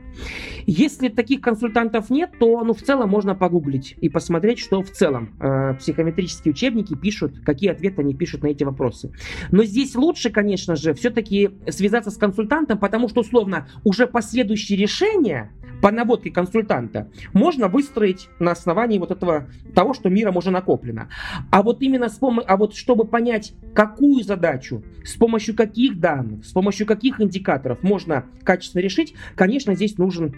Если 0.65 1.09
таких 1.09 1.41
консультантов 1.41 2.09
нет, 2.09 2.31
то 2.39 2.63
ну, 2.63 2.73
в 2.73 2.81
целом 2.81 3.09
можно 3.09 3.35
погуглить 3.35 3.95
и 4.01 4.09
посмотреть, 4.09 4.57
что 4.57 4.81
в 4.81 4.89
целом 4.89 5.35
э, 5.39 5.75
психометрические 5.75 6.53
учебники 6.53 6.95
пишут, 6.95 7.39
какие 7.45 7.69
ответы 7.69 8.01
они 8.01 8.15
пишут 8.15 8.41
на 8.41 8.47
эти 8.47 8.63
вопросы. 8.63 9.11
Но 9.51 9.63
здесь 9.63 9.93
лучше, 9.93 10.31
конечно 10.31 10.75
же, 10.75 10.95
все-таки 10.95 11.51
связаться 11.67 12.09
с 12.09 12.17
консультантом, 12.17 12.79
потому 12.79 13.07
что, 13.09 13.21
условно, 13.21 13.67
уже 13.83 14.07
последующие 14.07 14.79
решения 14.79 15.51
по 15.81 15.91
наводке 15.91 16.31
консультанта 16.31 17.09
можно 17.33 17.67
выстроить 17.67 18.29
на 18.39 18.51
основании 18.51 18.99
вот 18.99 19.11
этого 19.11 19.47
того, 19.73 19.93
что 19.93 20.09
миром 20.09 20.37
уже 20.37 20.51
накоплено. 20.51 21.09
А 21.51 21.61
вот 21.63 21.81
именно 21.81 22.09
с 22.09 22.17
помощью, 22.17 22.51
а 22.51 22.57
вот 22.57 22.75
чтобы 22.75 23.05
понять, 23.05 23.53
какую 23.73 24.23
задачу, 24.23 24.83
с 25.03 25.15
помощью 25.15 25.55
каких 25.55 25.99
данных, 25.99 26.45
с 26.45 26.51
помощью 26.51 26.85
каких 26.85 27.21
индикаторов 27.21 27.83
можно 27.83 28.25
качественно 28.43 28.81
решить, 28.81 29.13
конечно, 29.35 29.75
здесь 29.75 29.97
нужен 29.97 30.35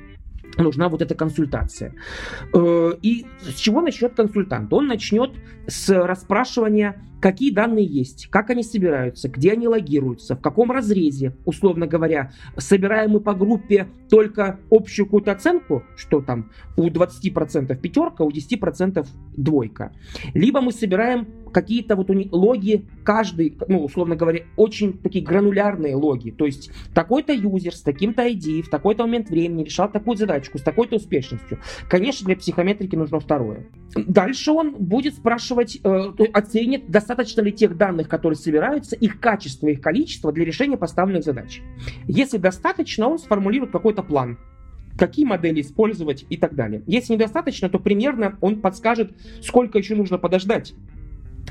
нужна 0.58 0.90
вот 0.90 1.02
эта 1.02 1.16
консультация. 1.16 1.94
Э, 2.54 2.94
и 3.02 3.26
с 3.42 3.56
чего 3.56 3.82
начнет 3.82 4.16
консультант? 4.16 4.74
Он 4.74 4.88
начнет 4.88 5.32
с 5.68 5.90
расспрашивания, 5.90 7.02
какие 7.22 7.52
данные 7.52 7.86
есть, 7.86 8.28
как 8.28 8.50
они 8.50 8.64
собираются, 8.64 9.30
где 9.30 9.54
они 9.54 9.68
логируются, 9.68 10.36
в 10.36 10.42
каком 10.42 10.72
разрезе, 10.72 11.36
условно 11.46 11.88
говоря, 11.88 12.32
собираем 12.58 13.12
мы 13.12 13.20
по 13.20 13.34
группе 13.34 13.88
только 14.10 14.60
общую 14.70 15.06
какую-то 15.06 15.32
оценку, 15.32 15.84
что 15.96 16.22
там 16.22 16.52
у 16.76 16.90
20% 16.90 17.76
пятерка, 17.78 18.24
у 18.24 18.32
10% 18.32 19.08
двойка. 19.38 19.94
Либо 20.34 20.62
мы 20.62 20.72
собираем 20.72 21.28
какие-то 21.52 21.96
вот 21.96 22.10
у 22.10 22.14
них 22.14 22.32
логи, 22.32 22.86
каждый, 23.04 23.58
ну, 23.68 23.84
условно 23.84 24.16
говоря, 24.16 24.44
очень 24.56 24.98
такие 24.98 25.24
гранулярные 25.24 25.96
логи. 25.96 26.32
То 26.32 26.46
есть 26.46 26.72
такой-то 26.94 27.34
юзер 27.34 27.76
с 27.76 27.82
таким-то 27.82 28.28
ID 28.28 28.64
в 28.64 28.70
такой-то 28.70 29.04
момент 29.04 29.30
времени 29.30 29.64
решал 29.64 29.92
такую 29.92 30.18
задачку 30.18 30.58
с 30.58 30.62
такой-то 30.62 30.96
успешностью. 30.96 31.60
Конечно, 31.90 32.26
для 32.26 32.36
психометрики 32.36 32.96
нужно 32.96 33.20
второе. 33.20 33.68
Дальше 33.96 34.52
он 34.52 34.76
будет 34.76 35.16
спрашивать, 35.16 35.80
э, 35.84 36.12
оценит, 36.34 36.90
достаточно 36.90 37.42
ли 37.42 37.52
тех 37.52 37.78
данных, 37.78 38.08
которые 38.08 38.38
собираются, 38.38 38.96
их 38.96 39.20
качество, 39.20 39.68
их 39.68 39.82
количество 39.82 40.32
для 40.32 40.46
решения 40.46 40.78
поставленных 40.78 41.24
задач. 41.24 41.62
Если 42.08 42.38
достаточно, 42.38 43.08
он 43.08 43.20
сформулирует 43.20 43.72
какой-то 43.72 44.04
план 44.04 44.38
какие 44.98 45.26
модели 45.26 45.62
использовать 45.62 46.26
и 46.30 46.38
так 46.38 46.54
далее. 46.54 46.84
Если 46.86 47.14
недостаточно, 47.14 47.70
то 47.70 47.80
примерно 47.80 48.38
он 48.42 48.62
подскажет, 48.62 49.14
сколько 49.42 49.78
еще 49.78 49.96
нужно 49.96 50.18
подождать 50.18 50.74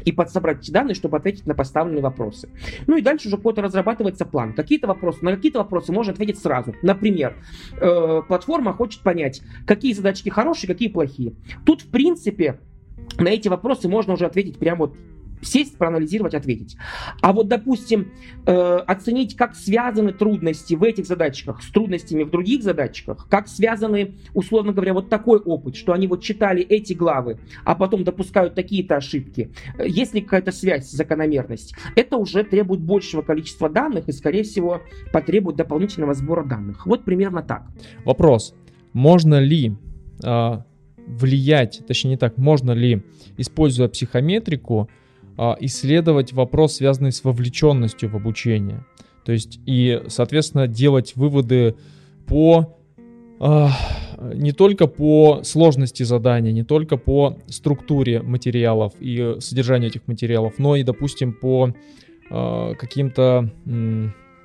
и 0.04 0.12
подсобрать 0.12 0.70
данные, 0.70 0.94
чтобы 0.94 1.16
ответить 1.16 1.46
на 1.46 1.54
поставленные 1.54 2.02
вопросы. 2.02 2.48
Ну 2.86 2.96
и 2.96 3.02
дальше 3.02 3.28
уже 3.28 3.36
какой-то 3.36 3.62
разрабатывается 3.62 4.24
план. 4.24 4.54
Какие-то 4.54 4.86
вопросы, 4.86 5.24
на 5.24 5.34
какие-то 5.34 5.58
вопросы 5.58 5.92
можно 5.92 6.12
ответить 6.12 6.38
сразу. 6.38 6.74
Например, 6.82 7.36
э, 7.80 8.22
платформа 8.26 8.72
хочет 8.72 9.02
понять, 9.02 9.42
какие 9.66 9.92
задачки 9.92 10.28
хорошие, 10.28 10.68
какие 10.68 10.88
плохие. 10.88 11.34
Тут, 11.64 11.82
в 11.82 11.90
принципе, 11.90 12.60
на 13.18 13.28
эти 13.28 13.48
вопросы 13.48 13.88
можно 13.88 14.14
уже 14.14 14.26
ответить 14.26 14.58
прямо 14.58 14.86
вот 14.86 14.96
сесть, 15.42 15.76
проанализировать, 15.76 16.34
ответить. 16.34 16.76
А 17.20 17.32
вот, 17.32 17.48
допустим, 17.48 18.12
э, 18.46 18.52
оценить, 18.86 19.36
как 19.36 19.54
связаны 19.54 20.12
трудности 20.12 20.74
в 20.74 20.82
этих 20.82 21.06
задачках 21.06 21.62
с 21.62 21.70
трудностями 21.70 22.22
в 22.22 22.30
других 22.30 22.62
задачках, 22.62 23.26
как 23.28 23.48
связаны, 23.48 24.14
условно 24.34 24.72
говоря, 24.72 24.94
вот 24.94 25.08
такой 25.08 25.38
опыт, 25.38 25.76
что 25.76 25.92
они 25.92 26.06
вот 26.06 26.22
читали 26.22 26.62
эти 26.62 26.92
главы, 26.92 27.38
а 27.64 27.74
потом 27.74 28.04
допускают 28.04 28.54
такие-то 28.54 28.96
ошибки, 28.96 29.50
есть 29.84 30.14
ли 30.14 30.20
какая-то 30.20 30.52
связь, 30.52 30.90
закономерность, 30.90 31.74
это 31.96 32.16
уже 32.16 32.44
требует 32.44 32.80
большего 32.80 33.22
количества 33.22 33.68
данных 33.68 34.08
и, 34.08 34.12
скорее 34.12 34.42
всего, 34.42 34.82
потребует 35.12 35.56
дополнительного 35.56 36.14
сбора 36.14 36.44
данных. 36.44 36.86
Вот 36.86 37.04
примерно 37.04 37.42
так. 37.42 37.66
Вопрос. 38.04 38.54
Можно 38.92 39.38
ли 39.38 39.76
э, 40.24 40.52
влиять, 41.06 41.82
точнее 41.86 42.10
не 42.12 42.16
так, 42.16 42.38
можно 42.38 42.72
ли, 42.72 43.02
используя 43.36 43.88
психометрику, 43.88 44.88
исследовать 45.60 46.32
вопрос, 46.32 46.76
связанный 46.76 47.12
с 47.12 47.24
вовлеченностью 47.24 48.10
в 48.10 48.16
обучение. 48.16 48.84
То 49.24 49.32
есть 49.32 49.60
и, 49.66 50.02
соответственно, 50.08 50.66
делать 50.66 51.16
выводы 51.16 51.76
по 52.26 52.76
а, 53.40 53.70
не 54.34 54.52
только 54.52 54.86
по 54.86 55.40
сложности 55.44 56.02
задания, 56.02 56.52
не 56.52 56.62
только 56.62 56.98
по 56.98 57.38
структуре 57.46 58.20
материалов 58.20 58.92
и 59.00 59.36
содержанию 59.38 59.88
этих 59.88 60.06
материалов, 60.06 60.54
но 60.58 60.76
и, 60.76 60.82
допустим, 60.82 61.32
по 61.32 61.72
э, 62.30 62.74
каким-то 62.78 63.50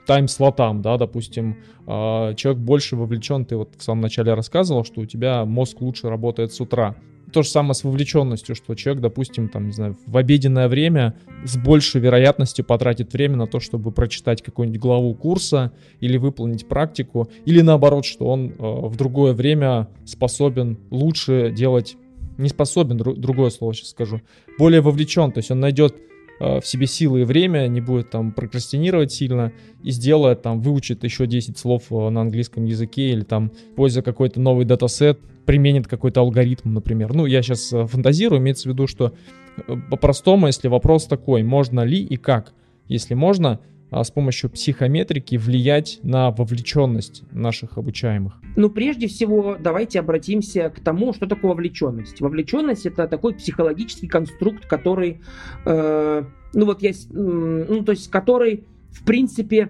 тайм-слотам, 0.07 0.81
да, 0.81 0.97
допустим, 0.97 1.57
человек 1.85 2.57
больше 2.57 2.95
вовлечен, 2.95 3.43
ты 3.43 3.57
вот 3.57 3.73
в 3.75 3.83
самом 3.83 4.01
начале 4.01 4.33
рассказывал, 4.33 4.85
что 4.85 5.01
у 5.01 5.05
тебя 5.05 5.43
мозг 5.45 5.81
лучше 5.81 6.09
работает 6.09 6.53
с 6.53 6.61
утра, 6.61 6.95
то 7.31 7.43
же 7.43 7.49
самое 7.49 7.73
с 7.73 7.83
вовлеченностью, 7.83 8.55
что 8.55 8.75
человек, 8.75 9.01
допустим, 9.01 9.49
там, 9.49 9.67
не 9.67 9.71
знаю, 9.71 9.97
в 10.05 10.17
обеденное 10.17 10.67
время 10.67 11.15
с 11.43 11.57
большей 11.57 12.01
вероятностью 12.01 12.65
потратит 12.65 13.13
время 13.13 13.37
на 13.37 13.47
то, 13.47 13.59
чтобы 13.59 13.91
прочитать 13.91 14.41
какую-нибудь 14.41 14.79
главу 14.79 15.13
курса 15.13 15.71
или 15.99 16.17
выполнить 16.17 16.67
практику, 16.67 17.29
или 17.45 17.61
наоборот, 17.61 18.05
что 18.05 18.27
он 18.27 18.49
э, 18.49 18.53
в 18.59 18.95
другое 18.95 19.33
время 19.33 19.89
способен 20.05 20.77
лучше 20.91 21.51
делать, 21.55 21.97
не 22.37 22.49
способен, 22.49 22.97
дру, 22.97 23.13
другое 23.13 23.49
слово 23.49 23.73
сейчас 23.73 23.89
скажу, 23.89 24.21
более 24.57 24.81
вовлечен, 24.81 25.31
то 25.31 25.39
есть 25.39 25.51
он 25.51 25.59
найдет 25.59 25.95
в 26.39 26.63
себе 26.63 26.85
силы 26.87 27.21
и 27.21 27.23
время, 27.23 27.67
не 27.67 27.81
будет 27.81 28.09
там 28.09 28.31
прокрастинировать 28.31 29.11
сильно 29.11 29.53
и 29.83 29.91
сделает 29.91 30.41
там, 30.41 30.61
выучит 30.61 31.03
еще 31.03 31.27
10 31.27 31.57
слов 31.57 31.83
э, 31.91 32.09
на 32.09 32.21
английском 32.21 32.65
языке 32.65 33.11
или 33.11 33.21
там, 33.21 33.51
пользуя 33.75 34.03
какой-то 34.03 34.39
новый 34.39 34.65
датасет, 34.65 35.19
применит 35.45 35.87
какой-то 35.87 36.21
алгоритм, 36.21 36.73
например. 36.73 37.13
Ну, 37.13 37.25
я 37.25 37.41
сейчас 37.41 37.71
э, 37.71 37.85
фантазирую, 37.85 38.41
имеется 38.41 38.67
в 38.67 38.73
виду, 38.73 38.87
что 38.87 39.13
э, 39.55 39.75
по-простому, 39.89 40.47
если 40.47 40.67
вопрос 40.67 41.05
такой, 41.05 41.43
можно 41.43 41.81
ли 41.81 41.99
и 42.03 42.17
как, 42.17 42.53
если 42.87 43.13
можно, 43.13 43.59
с 43.91 44.11
помощью 44.11 44.49
психометрики 44.49 45.35
влиять 45.35 45.99
на 46.03 46.31
вовлеченность 46.31 47.23
наших 47.31 47.77
обучаемых? 47.77 48.33
Ну, 48.55 48.69
прежде 48.69 49.07
всего, 49.07 49.57
давайте 49.59 49.99
обратимся 49.99 50.69
к 50.69 50.79
тому, 50.79 51.13
что 51.13 51.27
такое 51.27 51.51
вовлеченность. 51.51 52.21
Вовлеченность 52.21 52.85
это 52.85 53.07
такой 53.07 53.35
психологический 53.35 54.07
конструкт, 54.07 54.65
который, 54.65 55.21
э, 55.65 56.23
ну 56.53 56.65
вот 56.65 56.81
есть, 56.81 57.11
ну 57.13 57.83
то 57.83 57.91
есть, 57.91 58.09
который, 58.09 58.65
в 58.91 59.03
принципе, 59.03 59.69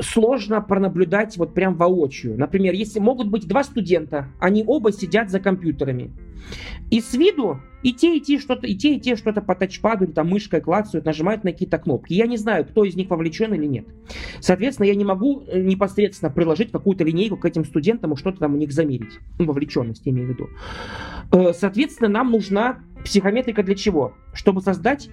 сложно 0.00 0.60
пронаблюдать 0.60 1.36
вот 1.36 1.54
прям 1.54 1.74
воочию. 1.74 2.36
Например, 2.38 2.74
если 2.74 2.98
могут 2.98 3.28
быть 3.28 3.46
два 3.46 3.64
студента, 3.64 4.28
они 4.40 4.64
оба 4.66 4.92
сидят 4.92 5.30
за 5.30 5.40
компьютерами. 5.40 6.10
И 6.90 7.00
с 7.00 7.14
виду 7.14 7.60
и 7.82 7.92
те, 7.92 8.16
и 8.16 8.20
те 8.20 8.38
что-то, 8.38 8.66
и 8.66 8.74
те, 8.74 8.96
и 8.96 9.00
те 9.00 9.16
что-то 9.16 9.40
по 9.40 9.54
тачпаду 9.54 10.04
или 10.04 10.12
там 10.12 10.28
мышкой 10.28 10.60
клацают, 10.60 11.04
нажимают 11.06 11.44
на 11.44 11.52
какие-то 11.52 11.78
кнопки. 11.78 12.12
Я 12.12 12.26
не 12.26 12.36
знаю, 12.36 12.64
кто 12.64 12.84
из 12.84 12.96
них 12.96 13.10
вовлечен 13.10 13.52
или 13.54 13.66
нет. 13.66 13.86
Соответственно, 14.40 14.86
я 14.86 14.94
не 14.94 15.04
могу 15.04 15.44
э, 15.46 15.60
непосредственно 15.60 16.30
приложить 16.30 16.70
какую-то 16.70 17.04
линейку 17.04 17.36
к 17.36 17.44
этим 17.44 17.64
студентам 17.64 18.12
и 18.12 18.16
что-то 18.16 18.40
там 18.40 18.54
у 18.54 18.56
них 18.56 18.72
замерить. 18.72 19.20
Ну, 19.38 19.46
вовлеченность, 19.46 20.02
я 20.04 20.12
имею 20.12 20.28
в 20.28 20.30
виду. 20.30 20.48
Э, 21.32 21.52
соответственно, 21.54 22.08
нам 22.08 22.30
нужна 22.30 22.80
психометрика 23.04 23.62
для 23.62 23.74
чего? 23.74 24.14
Чтобы 24.32 24.60
создать 24.60 25.08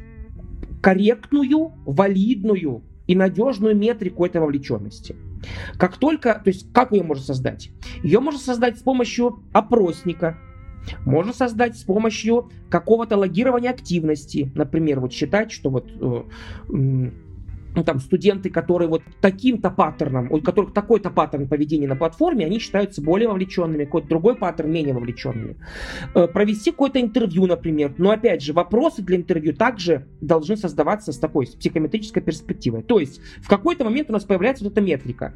корректную, 0.82 1.74
валидную 1.86 2.84
и 3.12 3.16
надежную 3.16 3.76
метрику 3.76 4.26
этой 4.26 4.40
вовлеченности. 4.40 5.18
Как 5.78 5.98
только, 5.98 6.34
то 6.36 6.50
есть 6.50 6.72
как 6.72 6.94
ее 6.94 7.04
можно 7.04 7.26
создать? 7.26 7.72
Ее 8.04 8.22
можно 8.22 8.40
создать 8.40 8.80
с 8.80 8.82
помощью 8.82 9.44
опросника, 9.52 10.38
можно 11.06 11.34
создать 11.34 11.78
с 11.78 11.84
помощью 11.84 12.50
какого-то 12.70 13.18
логирования 13.18 13.70
активности. 13.70 14.50
Например, 14.56 15.02
вот 15.02 15.12
считать, 15.12 15.52
что 15.52 15.70
вот 15.70 15.92
э, 15.92 17.12
ну, 17.76 17.84
там, 17.84 18.00
студенты, 18.00 18.50
которые 18.50 18.90
вот 18.90 19.02
таким-то 19.22 19.70
паттерном, 19.70 20.32
у 20.32 20.42
которых 20.42 20.74
такой-то 20.74 21.10
паттерн 21.10 21.48
поведения 21.48 21.88
на 21.88 21.96
платформе, 21.96 22.46
они 22.46 22.60
считаются 22.60 23.02
более 23.02 23.30
вовлеченными, 23.30 23.86
какой-то 23.86 24.08
другой 24.08 24.36
паттерн 24.36 24.72
менее 24.72 24.94
вовлеченными. 24.94 25.58
Э, 26.14 26.28
провести 26.28 26.72
какое-то 26.72 27.00
интервью, 27.00 27.46
например. 27.46 27.94
Но 27.98 28.12
опять 28.12 28.42
же, 28.42 28.54
вопросы 28.54 29.02
для 29.02 29.18
интервью 29.18 29.54
также 29.54 30.08
должны 30.20 30.58
создаваться 30.58 31.12
с 31.12 31.18
такой 31.18 31.48
с 31.48 31.56
психометрической 31.56 32.22
перспективой. 32.22 32.84
То 32.84 33.00
есть 33.00 33.22
в 33.42 33.48
какой-то 33.48 33.84
момент 33.84 34.10
у 34.10 34.14
нас 34.14 34.24
появляется 34.24 34.64
вот 34.64 34.74
эта 34.74 34.82
метрика 34.82 35.34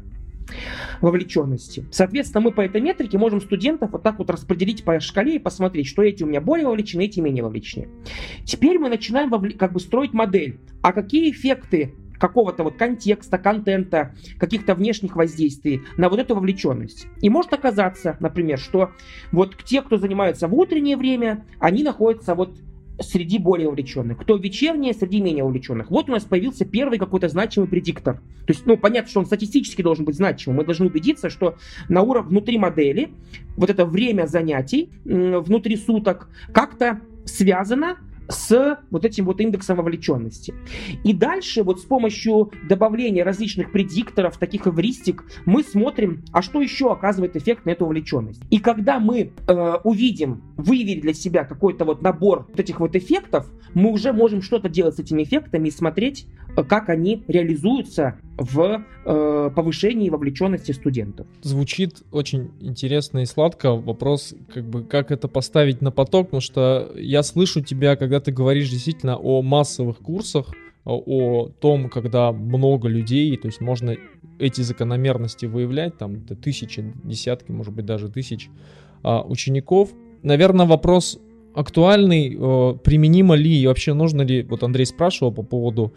вовлеченности. 1.01 1.85
Соответственно, 1.91 2.41
мы 2.41 2.51
по 2.51 2.61
этой 2.61 2.81
метрике 2.81 3.17
можем 3.17 3.41
студентов 3.41 3.91
вот 3.91 4.03
так 4.03 4.19
вот 4.19 4.29
распределить 4.29 4.83
по 4.83 4.99
шкале 4.99 5.35
и 5.35 5.39
посмотреть, 5.39 5.87
что 5.87 6.03
эти 6.03 6.23
у 6.23 6.27
меня 6.27 6.41
более 6.41 6.67
вовлечены, 6.67 7.05
эти 7.05 7.19
менее 7.19 7.43
вовлечены. 7.43 7.87
Теперь 8.45 8.79
мы 8.79 8.89
начинаем 8.89 9.31
как 9.57 9.73
бы 9.73 9.79
строить 9.79 10.13
модель. 10.13 10.59
А 10.81 10.93
какие 10.93 11.31
эффекты 11.31 11.95
какого-то 12.19 12.63
вот 12.63 12.75
контекста, 12.77 13.37
контента, 13.37 14.15
каких-то 14.37 14.75
внешних 14.75 15.15
воздействий 15.15 15.81
на 15.97 16.09
вот 16.09 16.19
эту 16.19 16.35
вовлеченность. 16.35 17.07
И 17.21 17.29
может 17.29 17.53
оказаться, 17.53 18.17
например, 18.19 18.59
что 18.59 18.91
вот 19.31 19.55
те, 19.63 19.81
кто 19.81 19.97
занимаются 19.97 20.47
в 20.47 20.53
утреннее 20.53 20.97
время, 20.97 21.45
они 21.59 21.83
находятся 21.83 22.35
вот 22.35 22.57
среди 22.99 23.39
более 23.39 23.67
увлеченных, 23.67 24.17
кто 24.19 24.37
вечернее, 24.37 24.93
среди 24.93 25.21
менее 25.21 25.43
увлеченных. 25.43 25.91
Вот 25.91 26.09
у 26.09 26.13
нас 26.13 26.23
появился 26.23 26.65
первый 26.65 26.97
какой-то 26.97 27.27
значимый 27.27 27.67
предиктор. 27.67 28.15
То 28.45 28.53
есть, 28.53 28.65
ну, 28.65 28.77
понятно, 28.77 29.09
что 29.09 29.19
он 29.19 29.25
статистически 29.25 29.81
должен 29.81 30.05
быть 30.05 30.15
значимым. 30.15 30.57
Мы 30.57 30.65
должны 30.65 30.87
убедиться, 30.87 31.29
что 31.29 31.57
на 31.89 32.01
уровне 32.01 32.29
внутри 32.29 32.57
модели 32.57 33.11
вот 33.57 33.69
это 33.69 33.85
время 33.85 34.27
занятий 34.27 34.89
внутри 35.03 35.75
суток 35.75 36.29
как-то 36.53 37.01
связано 37.25 37.97
с 38.27 38.79
вот 38.89 39.05
этим 39.05 39.25
вот 39.25 39.41
индексом 39.41 39.77
вовлеченности. 39.77 40.53
И 41.03 41.13
дальше 41.13 41.63
вот 41.63 41.79
с 41.79 41.83
помощью 41.83 42.51
добавления 42.67 43.23
различных 43.23 43.71
предикторов, 43.71 44.37
таких 44.37 44.67
эвристик, 44.67 45.23
мы 45.45 45.63
смотрим, 45.63 46.23
а 46.31 46.41
что 46.41 46.61
еще 46.61 46.91
оказывает 46.91 47.35
эффект 47.35 47.65
на 47.65 47.71
эту 47.71 47.85
вовлеченность. 47.85 48.41
И 48.49 48.59
когда 48.59 48.99
мы 48.99 49.33
э, 49.47 49.73
увидим, 49.83 50.43
выявили 50.57 51.01
для 51.01 51.13
себя 51.13 51.43
какой-то 51.43 51.85
вот 51.85 52.01
набор 52.01 52.45
вот 52.49 52.59
этих 52.59 52.79
вот 52.79 52.95
эффектов, 52.95 53.51
мы 53.73 53.91
уже 53.91 54.13
можем 54.13 54.41
что-то 54.41 54.69
делать 54.69 54.95
с 54.95 54.99
этими 54.99 55.23
эффектами 55.23 55.67
и 55.67 55.71
смотреть, 55.71 56.27
э, 56.57 56.63
как 56.63 56.89
они 56.89 57.23
реализуются 57.27 58.19
в 58.37 58.83
э, 59.05 59.49
повышении 59.55 60.09
вовлеченности 60.09 60.71
студентов. 60.71 61.27
Звучит 61.41 62.03
очень 62.11 62.51
интересно 62.59 63.19
и 63.19 63.25
сладко. 63.25 63.75
Вопрос, 63.75 64.35
как 64.53 64.65
бы, 64.65 64.83
как 64.83 65.11
это 65.11 65.27
поставить 65.27 65.81
на 65.81 65.91
поток, 65.91 66.27
потому 66.27 66.41
что 66.41 66.91
я 66.95 67.23
слышу 67.23 67.61
тебя, 67.61 67.95
когда 67.95 68.19
ты 68.19 68.31
говоришь 68.31 68.69
действительно 68.69 69.15
о 69.17 69.41
массовых 69.41 69.97
курсах, 69.99 70.51
о 70.83 71.49
том, 71.59 71.89
когда 71.89 72.31
много 72.31 72.87
людей, 72.87 73.35
то 73.37 73.47
есть 73.47 73.59
можно 73.59 73.95
эти 74.37 74.61
закономерности 74.61 75.45
выявлять, 75.45 75.97
там 75.97 76.15
это 76.15 76.35
тысячи, 76.35 76.93
десятки, 77.03 77.51
может 77.51 77.73
быть 77.73 77.85
даже 77.85 78.09
тысяч 78.09 78.49
а, 79.01 79.23
учеников. 79.23 79.89
Наверное, 80.21 80.67
вопрос 80.67 81.19
актуальный, 81.55 82.35
э, 82.37 82.77
применимо 82.83 83.35
ли 83.35 83.61
и 83.61 83.65
вообще 83.65 83.93
нужно 83.93 84.23
ли, 84.23 84.43
вот 84.43 84.61
Андрей 84.63 84.85
спрашивал 84.85 85.31
по 85.31 85.41
поводу 85.41 85.93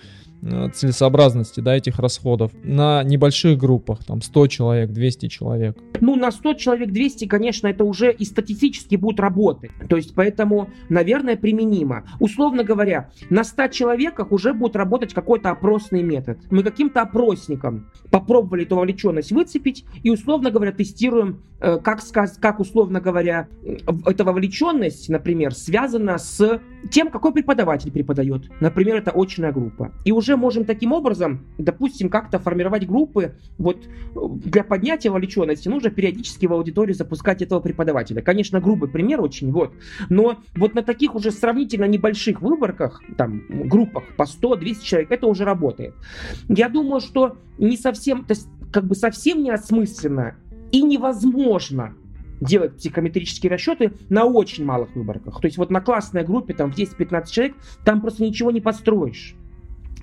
целесообразности 0.75 1.61
да, 1.61 1.77
этих 1.77 1.99
расходов 1.99 2.53
на 2.63 3.03
небольших 3.03 3.59
группах, 3.59 4.05
там 4.05 4.23
100 4.23 4.47
человек, 4.49 4.91
200 4.91 5.29
человек? 5.29 5.77
Ну, 6.01 6.17
на 6.17 6.31
100 6.31 6.55
человек 6.55 6.91
200, 6.91 7.27
конечно, 7.27 7.67
это 7.67 7.85
уже 7.85 8.13
и 8.13 8.25
статистически 8.25 8.97
будет 8.97 9.21
работать. 9.21 9.71
То 9.89 9.97
есть, 9.97 10.15
поэтому, 10.15 10.71
наверное, 10.89 11.37
применимо. 11.37 12.05
Условно 12.21 12.65
говоря, 12.65 13.11
на 13.31 13.45
100 13.45 13.69
человеках 13.69 14.33
уже 14.33 14.53
будет 14.53 14.77
работать 14.77 15.15
какой-то 15.15 15.51
опросный 15.51 16.03
метод. 16.03 16.39
Мы 16.51 16.63
каким-то 16.63 17.03
опросником 17.03 17.91
попробовали 18.11 18.65
эту 18.65 18.77
вовлеченность 18.77 19.33
выцепить 19.33 19.85
и, 20.03 20.11
условно 20.11 20.51
говоря, 20.51 20.73
тестируем, 20.73 21.43
э, 21.61 21.79
как, 21.83 22.01
как 22.41 22.61
условно 22.61 23.01
говоря, 23.01 23.49
эта 24.07 24.25
вовлеченность, 24.25 25.09
например, 25.09 25.55
связана 25.55 26.19
с 26.19 26.61
тем, 26.91 27.11
какой 27.11 27.33
преподаватель 27.33 27.91
преподает. 27.91 28.51
Например, 28.61 28.97
это 28.97 29.11
очная 29.15 29.53
группа. 29.53 29.93
И 30.05 30.13
уже 30.13 30.28
можем 30.37 30.65
таким 30.65 30.93
образом, 30.93 31.47
допустим, 31.59 32.09
как-то 32.09 32.39
формировать 32.39 32.87
группы. 32.87 33.35
Вот 33.59 33.79
для 34.15 34.65
поднятия 34.65 35.11
вовлеченности 35.11 35.69
нужно 35.69 35.91
периодически 35.91 36.47
в 36.47 36.53
аудиторию 36.53 36.95
запускать 36.95 37.43
этого 37.43 37.61
преподавателя. 37.61 38.23
Конечно, 38.23 38.61
грубый 38.61 38.89
пример 38.89 39.21
очень, 39.21 39.51
вот. 39.53 39.73
Но 40.09 40.39
вот 40.57 40.75
на 40.75 40.83
таких 40.83 41.15
уже 41.15 41.31
сравнительно 41.31 41.85
небольших 41.85 42.41
выборках, 42.41 43.03
там, 43.17 43.43
группах 43.49 44.05
по 44.17 44.23
100-200 44.23 44.83
человек, 44.83 45.11
это 45.11 45.27
уже 45.27 45.45
работает. 45.45 45.95
Я 46.49 46.69
думаю, 46.69 47.01
что 47.01 47.37
не 47.59 47.77
совсем, 47.77 48.25
то 48.25 48.33
есть 48.33 48.49
как 48.73 48.85
бы 48.85 48.95
совсем 48.95 49.43
не 49.43 49.51
осмысленно 49.51 50.37
и 50.73 50.83
невозможно 50.83 51.95
делать 52.41 52.77
психометрические 52.77 53.51
расчеты 53.51 53.93
на 54.09 54.25
очень 54.25 54.65
малых 54.65 54.95
выборках. 54.95 55.41
То 55.41 55.47
есть 55.47 55.59
вот 55.59 55.71
на 55.71 55.81
классной 55.81 56.25
группе, 56.25 56.55
там 56.55 56.73
в 56.73 56.79
10-15 56.79 57.27
человек, 57.31 57.57
там 57.85 58.01
просто 58.01 58.23
ничего 58.23 58.51
не 58.51 58.61
построишь 58.61 59.35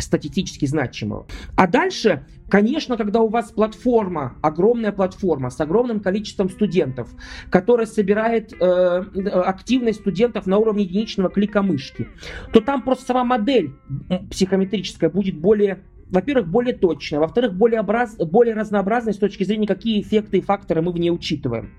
статистически 0.02 0.66
значимого. 0.66 1.28
А 1.56 1.68
дальше, 1.68 2.26
конечно, 2.50 2.98
когда 2.98 3.22
у 3.22 3.28
вас 3.28 3.52
платформа, 3.52 4.36
огромная 4.42 4.92
платформа 4.92 5.50
с 5.50 5.60
огромным 5.60 6.00
количеством 6.00 6.50
студентов, 6.50 7.10
которая 7.50 7.86
собирает 7.86 8.54
э, 8.54 8.66
активность 8.66 10.02
студентов 10.02 10.46
на 10.48 10.58
уровне 10.58 10.84
единичного 10.84 11.30
клика 11.30 11.62
мышки, 11.62 12.08
то 12.52 12.62
там 12.62 12.82
просто 12.82 13.06
сама 13.06 13.24
модель 13.24 13.74
психометрическая 14.30 15.10
будет 15.10 15.38
более 15.38 15.84
во-первых, 16.10 16.48
более 16.48 16.76
точно, 16.76 17.20
во-вторых, 17.20 17.54
более, 17.54 17.82
образ, 17.82 18.16
более 18.18 18.56
разнообразной 18.56 19.14
с 19.14 19.18
точки 19.18 19.44
зрения, 19.44 19.68
какие 19.68 20.02
эффекты 20.02 20.38
и 20.38 20.42
факторы 20.42 20.82
мы 20.82 20.92
в 20.92 20.98
ней 20.98 21.10
учитываем. 21.10 21.72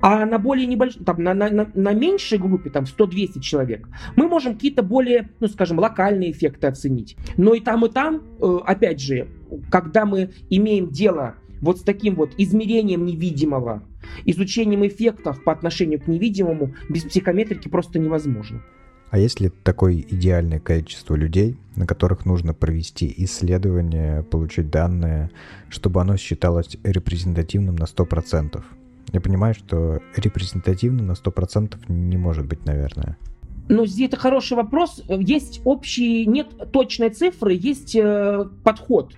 А 0.00 0.26
на 0.26 0.38
более 0.38 0.66
небольшой, 0.66 1.04
там, 1.04 1.22
на, 1.22 1.34
на, 1.34 1.50
на, 1.50 1.70
на 1.74 1.92
меньшей 1.92 2.38
группе, 2.38 2.70
там, 2.70 2.84
100-200 2.84 3.40
человек, 3.40 3.88
мы 4.14 4.28
можем 4.28 4.54
какие-то 4.54 4.82
более, 4.82 5.30
ну, 5.40 5.48
скажем, 5.48 5.78
локальные 5.78 6.32
эффекты 6.32 6.66
оценить. 6.66 7.16
Но 7.36 7.54
и 7.54 7.60
там, 7.60 7.84
и 7.84 7.90
там, 7.90 8.22
э, 8.40 8.58
опять 8.64 9.00
же, 9.00 9.28
когда 9.70 10.04
мы 10.04 10.30
имеем 10.50 10.90
дело 10.90 11.36
вот 11.60 11.78
с 11.78 11.82
таким 11.82 12.14
вот 12.14 12.32
измерением 12.36 13.06
невидимого, 13.06 13.82
изучением 14.24 14.86
эффектов 14.86 15.42
по 15.42 15.52
отношению 15.52 16.00
к 16.00 16.06
невидимому, 16.06 16.74
без 16.88 17.04
психометрики 17.04 17.68
просто 17.68 17.98
невозможно. 17.98 18.62
А 19.16 19.18
есть 19.18 19.40
ли 19.40 19.48
такое 19.48 19.94
идеальное 19.94 20.60
количество 20.60 21.14
людей, 21.14 21.56
на 21.74 21.86
которых 21.86 22.26
нужно 22.26 22.52
провести 22.52 23.10
исследование, 23.16 24.22
получить 24.24 24.68
данные, 24.68 25.30
чтобы 25.70 26.02
оно 26.02 26.18
считалось 26.18 26.76
репрезентативным 26.84 27.76
на 27.76 27.84
100%? 27.84 28.62
Я 29.14 29.20
понимаю, 29.22 29.54
что 29.54 30.00
репрезентативным 30.16 31.06
на 31.06 31.12
100% 31.12 31.76
не 31.88 32.18
может 32.18 32.44
быть, 32.44 32.66
наверное. 32.66 33.16
Ну, 33.70 33.86
здесь 33.86 34.08
это 34.08 34.18
хороший 34.18 34.58
вопрос. 34.58 35.02
Есть 35.08 35.62
общие, 35.64 36.26
нет 36.26 36.48
точной 36.70 37.08
цифры, 37.08 37.54
есть 37.54 37.96
э, 37.96 38.44
подход. 38.64 39.14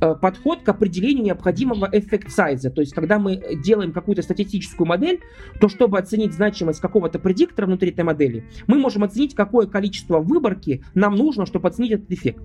Э, 0.00 0.14
подход 0.14 0.62
к 0.62 0.68
определению 0.68 1.24
необходимого 1.24 1.88
эффект 1.90 2.30
сайза. 2.30 2.70
То 2.70 2.80
есть, 2.80 2.94
когда 2.94 3.18
мы 3.18 3.42
делаем 3.64 3.92
какую-то 3.92 4.22
статистическую 4.22 4.86
модель, 4.86 5.20
то 5.60 5.68
чтобы 5.68 5.98
оценить 5.98 6.32
значимость 6.32 6.80
какого-то 6.80 7.18
предиктора 7.18 7.66
внутри 7.66 7.90
этой 7.90 8.04
модели, 8.04 8.44
мы 8.68 8.78
можем 8.78 9.02
оценить, 9.02 9.34
какое 9.34 9.66
количество 9.66 10.20
выборки 10.20 10.84
нам 10.94 11.16
нужно, 11.16 11.46
чтобы 11.46 11.68
оценить 11.68 11.92
этот 11.92 12.12
эффект. 12.12 12.42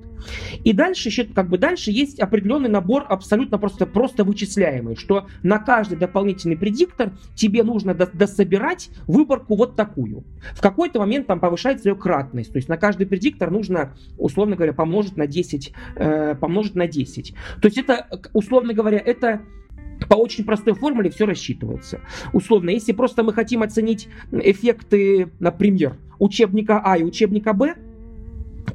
И 0.63 0.74
дальше, 0.74 1.12
как 1.36 1.48
бы 1.50 1.60
дальше 1.60 1.92
есть 1.92 2.20
определенный 2.20 2.70
набор 2.70 3.06
абсолютно 3.08 3.60
просто, 3.60 3.86
просто 3.86 4.24
вычисляемый, 4.24 4.96
что 4.96 5.28
на 5.44 5.60
каждый 5.60 5.98
дополнительный 5.98 6.58
предиктор 6.58 7.12
тебе 7.36 7.62
нужно 7.62 7.94
дособирать 7.94 8.89
выборку 9.06 9.56
вот 9.56 9.76
такую. 9.76 10.24
В 10.56 10.62
какой-то 10.62 11.00
момент 11.00 11.28
там 11.28 11.39
повышается 11.39 11.89
ее 11.89 11.96
кратность. 11.96 12.52
То 12.52 12.58
есть 12.58 12.68
на 12.68 12.78
каждый 12.78 13.06
предиктор 13.06 13.52
нужно, 13.52 13.94
условно 14.18 14.56
говоря, 14.56 14.74
помножить 14.74 15.18
на 15.18 15.28
10, 15.28 15.74
э, 15.96 16.36
помножить 16.39 16.76
на 16.76 16.88
10. 16.88 17.36
То 17.62 17.67
есть 17.67 17.77
это, 17.77 18.08
условно 18.34 18.73
говоря, 18.73 18.99
это 18.99 19.41
по 20.10 20.15
очень 20.15 20.43
простой 20.43 20.73
формуле 20.73 21.10
все 21.10 21.25
рассчитывается. 21.25 22.01
Условно, 22.34 22.69
если 22.71 22.91
просто 22.91 23.23
мы 23.23 23.34
хотим 23.34 23.63
оценить 23.63 24.10
эффекты, 24.32 25.29
например, 25.39 25.97
учебника 26.19 26.82
А 26.84 26.97
и 26.97 27.03
учебника 27.03 27.53
Б, 27.53 27.75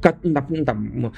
там, 0.01 1.13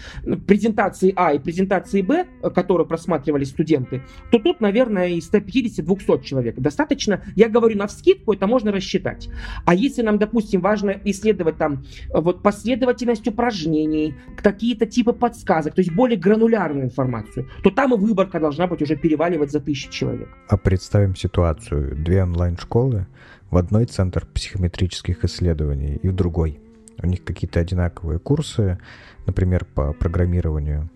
презентации 0.48 1.14
А 1.16 1.34
и 1.34 1.40
презентации 1.40 2.02
Б, 2.02 2.26
которые 2.54 2.88
просматривали 2.88 3.44
студенты, 3.44 4.02
то 4.32 4.40
тут, 4.40 4.62
наверное, 4.62 5.10
из 5.10 5.32
150-200 5.32 6.24
человек 6.24 6.56
достаточно. 6.60 7.24
Я 7.36 7.50
говорю 7.50 7.78
на 7.78 7.88
вскидку, 7.88 8.34
это 8.34 8.48
можно 8.48 8.72
рассчитать. 8.72 9.30
А 9.66 9.74
если 9.74 10.02
нам, 10.02 10.18
допустим, 10.18 10.62
важно 10.62 10.92
исследовать 11.06 11.58
там 11.58 11.84
вот 12.14 12.42
последовательность 12.44 13.28
упражнений, 13.28 14.16
какие-то 14.38 14.86
типы 14.86 15.14
подсказок, 15.14 15.76
то 15.76 15.82
есть 15.82 15.94
более 15.94 16.18
гранулярную 16.18 16.86
информацию, 16.86 17.48
то 17.64 17.70
там 17.70 17.94
и 17.94 17.98
выборка 17.98 18.40
должна 18.40 18.68
быть 18.68 18.82
уже 18.82 18.96
переваливать 18.96 19.52
за 19.52 19.60
тысячи 19.60 19.90
человек. 19.90 20.30
А 20.48 20.58
представим 20.58 21.16
ситуацию. 21.16 21.96
Две 21.96 22.24
онлайн-школы, 22.24 23.08
в 23.50 23.58
одной 23.58 23.86
центр 23.86 24.26
психометрических 24.34 25.24
исследований 25.26 26.00
и 26.02 26.08
в 26.08 26.14
другой– 26.14 26.60
у 27.04 27.08
них 27.08 27.24
какие-то 27.24 27.60
одинаковые 27.60 28.20
курсы, 28.20 28.80
например, 29.26 29.66
по 29.66 29.94
программированию. 29.94 30.90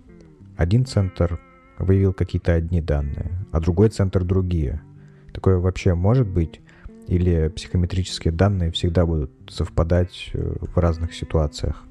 Один 0.57 0.85
центр 0.85 1.39
выявил 1.77 2.13
какие-то 2.13 2.53
одни 2.53 2.81
данные, 2.81 3.31
а 3.51 3.59
другой 3.59 3.89
центр 3.89 4.23
другие. 4.23 4.81
Такое 5.33 5.57
вообще 5.57 5.93
может 5.93 6.27
быть? 6.27 6.61
Или 7.07 7.49
психометрические 7.49 8.31
данные 8.31 8.71
всегда 8.71 9.05
будут 9.05 9.31
совпадать 9.47 10.31
э, 10.33 10.55
в 10.59 10.77
разных 10.77 11.13
ситуациях? 11.13 11.83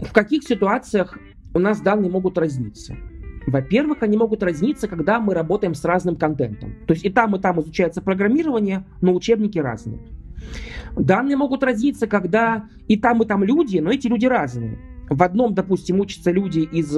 В 0.00 0.12
каких 0.12 0.42
ситуациях 0.42 1.16
у 1.54 1.58
нас 1.58 1.80
данные 1.80 2.10
могут 2.10 2.38
разниться? 2.38 2.96
Во-первых, 3.46 4.02
они 4.02 4.18
могут 4.18 4.42
разниться, 4.42 4.88
когда 4.88 5.20
мы 5.20 5.32
работаем 5.32 5.74
с 5.74 5.84
разным 5.84 6.16
контентом. 6.16 6.74
То 6.86 6.92
есть 6.92 7.04
и 7.04 7.10
там, 7.10 7.34
и 7.36 7.40
там 7.40 7.60
изучается 7.60 8.02
программирование, 8.02 8.84
но 9.00 9.14
учебники 9.14 9.58
разные. 9.58 10.00
Данные 10.96 11.36
могут 11.36 11.62
разниться, 11.62 12.06
когда 12.06 12.68
и 12.86 12.96
там, 12.96 13.22
и 13.22 13.26
там 13.26 13.44
люди, 13.44 13.78
но 13.78 13.90
эти 13.90 14.06
люди 14.06 14.26
разные. 14.26 14.78
В 15.08 15.22
одном, 15.22 15.54
допустим, 15.54 16.00
учатся 16.00 16.30
люди 16.30 16.60
из, 16.60 16.94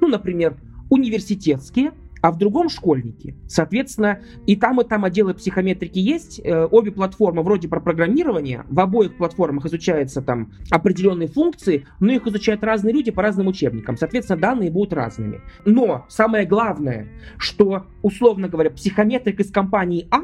ну, 0.00 0.08
например, 0.08 0.56
университетские, 0.90 1.92
а 2.20 2.32
в 2.32 2.38
другом 2.38 2.68
школьники. 2.68 3.36
Соответственно, 3.46 4.20
и 4.46 4.56
там, 4.56 4.80
и 4.80 4.84
там 4.84 5.04
отделы 5.04 5.34
психометрики 5.34 5.98
есть. 5.98 6.40
Э, 6.42 6.66
обе 6.70 6.90
платформы 6.90 7.42
вроде 7.42 7.68
про 7.68 7.80
программирование. 7.80 8.64
В 8.68 8.80
обоих 8.80 9.16
платформах 9.16 9.66
изучаются 9.66 10.22
там 10.22 10.52
определенные 10.70 11.28
функции, 11.28 11.86
но 12.00 12.12
их 12.12 12.26
изучают 12.26 12.64
разные 12.64 12.92
люди 12.92 13.10
по 13.10 13.22
разным 13.22 13.46
учебникам. 13.46 13.96
Соответственно, 13.96 14.40
данные 14.40 14.70
будут 14.70 14.92
разными. 14.92 15.40
Но 15.64 16.06
самое 16.08 16.46
главное, 16.46 17.08
что, 17.36 17.86
условно 18.02 18.48
говоря, 18.48 18.70
психометрик 18.70 19.40
из 19.40 19.50
компании 19.50 20.08
А, 20.10 20.22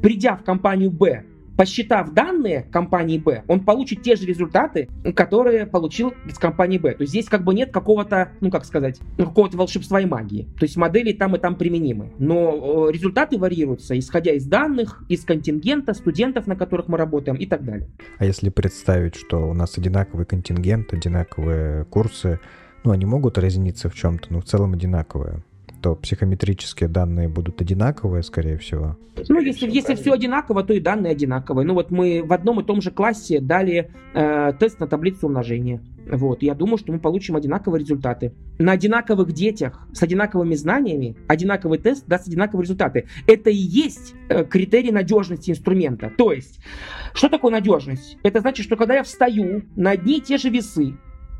придя 0.00 0.36
в 0.36 0.42
компанию 0.42 0.90
Б, 0.90 1.24
посчитав 1.56 2.12
данные 2.12 2.62
компании 2.70 3.18
Б, 3.18 3.44
он 3.48 3.64
получит 3.64 4.02
те 4.02 4.16
же 4.16 4.26
результаты, 4.26 4.88
которые 5.14 5.66
получил 5.66 6.14
из 6.26 6.38
компании 6.38 6.78
Б. 6.78 6.94
То 6.94 7.02
есть 7.02 7.12
здесь 7.12 7.28
как 7.28 7.44
бы 7.44 7.54
нет 7.54 7.72
какого-то, 7.72 8.32
ну 8.40 8.50
как 8.50 8.64
сказать, 8.64 9.00
ну, 9.18 9.26
какого-то 9.26 9.56
волшебства 9.56 10.00
и 10.00 10.06
магии. 10.06 10.48
То 10.58 10.64
есть 10.64 10.76
модели 10.76 11.12
там 11.12 11.36
и 11.36 11.38
там 11.38 11.56
применимы. 11.56 12.12
Но 12.18 12.88
результаты 12.90 13.38
варьируются, 13.38 13.98
исходя 13.98 14.32
из 14.32 14.46
данных, 14.46 15.02
из 15.08 15.24
контингента, 15.24 15.94
студентов, 15.94 16.46
на 16.46 16.56
которых 16.56 16.88
мы 16.88 16.98
работаем 16.98 17.36
и 17.36 17.46
так 17.46 17.64
далее. 17.64 17.88
А 18.18 18.24
если 18.24 18.48
представить, 18.50 19.14
что 19.14 19.48
у 19.48 19.54
нас 19.54 19.78
одинаковый 19.78 20.26
контингент, 20.26 20.92
одинаковые 20.92 21.84
курсы, 21.86 22.40
ну 22.84 22.92
они 22.92 23.04
могут 23.04 23.38
разниться 23.38 23.88
в 23.88 23.94
чем-то, 23.94 24.32
но 24.32 24.40
в 24.40 24.44
целом 24.44 24.72
одинаковые 24.72 25.42
то 25.82 25.96
психометрические 25.96 26.88
данные 26.88 27.28
будут 27.28 27.60
одинаковые, 27.60 28.22
скорее 28.22 28.56
всего. 28.56 28.96
Ну, 29.28 29.40
если, 29.40 29.68
если 29.68 29.94
все 29.94 30.12
одинаково, 30.12 30.62
то 30.62 30.72
и 30.72 30.80
данные 30.80 31.12
одинаковые. 31.12 31.66
Ну, 31.66 31.74
вот 31.74 31.90
мы 31.90 32.22
в 32.24 32.32
одном 32.32 32.60
и 32.60 32.64
том 32.64 32.80
же 32.80 32.90
классе 32.90 33.40
дали 33.40 33.90
э, 34.14 34.52
тест 34.58 34.80
на 34.80 34.86
таблицу 34.86 35.26
умножения. 35.26 35.82
Вот, 36.10 36.42
я 36.42 36.54
думаю, 36.54 36.78
что 36.78 36.92
мы 36.92 36.98
получим 36.98 37.36
одинаковые 37.36 37.80
результаты. 37.80 38.32
На 38.58 38.72
одинаковых 38.72 39.32
детях 39.32 39.86
с 39.92 40.02
одинаковыми 40.02 40.54
знаниями 40.54 41.16
одинаковый 41.28 41.78
тест 41.78 42.06
даст 42.06 42.28
одинаковые 42.28 42.64
результаты. 42.64 43.08
Это 43.26 43.50
и 43.50 43.56
есть 43.56 44.14
э, 44.28 44.44
критерий 44.44 44.92
надежности 44.92 45.50
инструмента. 45.50 46.10
То 46.16 46.32
есть, 46.32 46.60
что 47.12 47.28
такое 47.28 47.50
надежность? 47.50 48.18
Это 48.22 48.40
значит, 48.40 48.64
что 48.64 48.76
когда 48.76 48.94
я 48.94 49.02
встаю 49.02 49.62
на 49.76 49.90
одни 49.90 50.18
и 50.18 50.20
те 50.20 50.38
же 50.38 50.48
весы, 50.48 50.94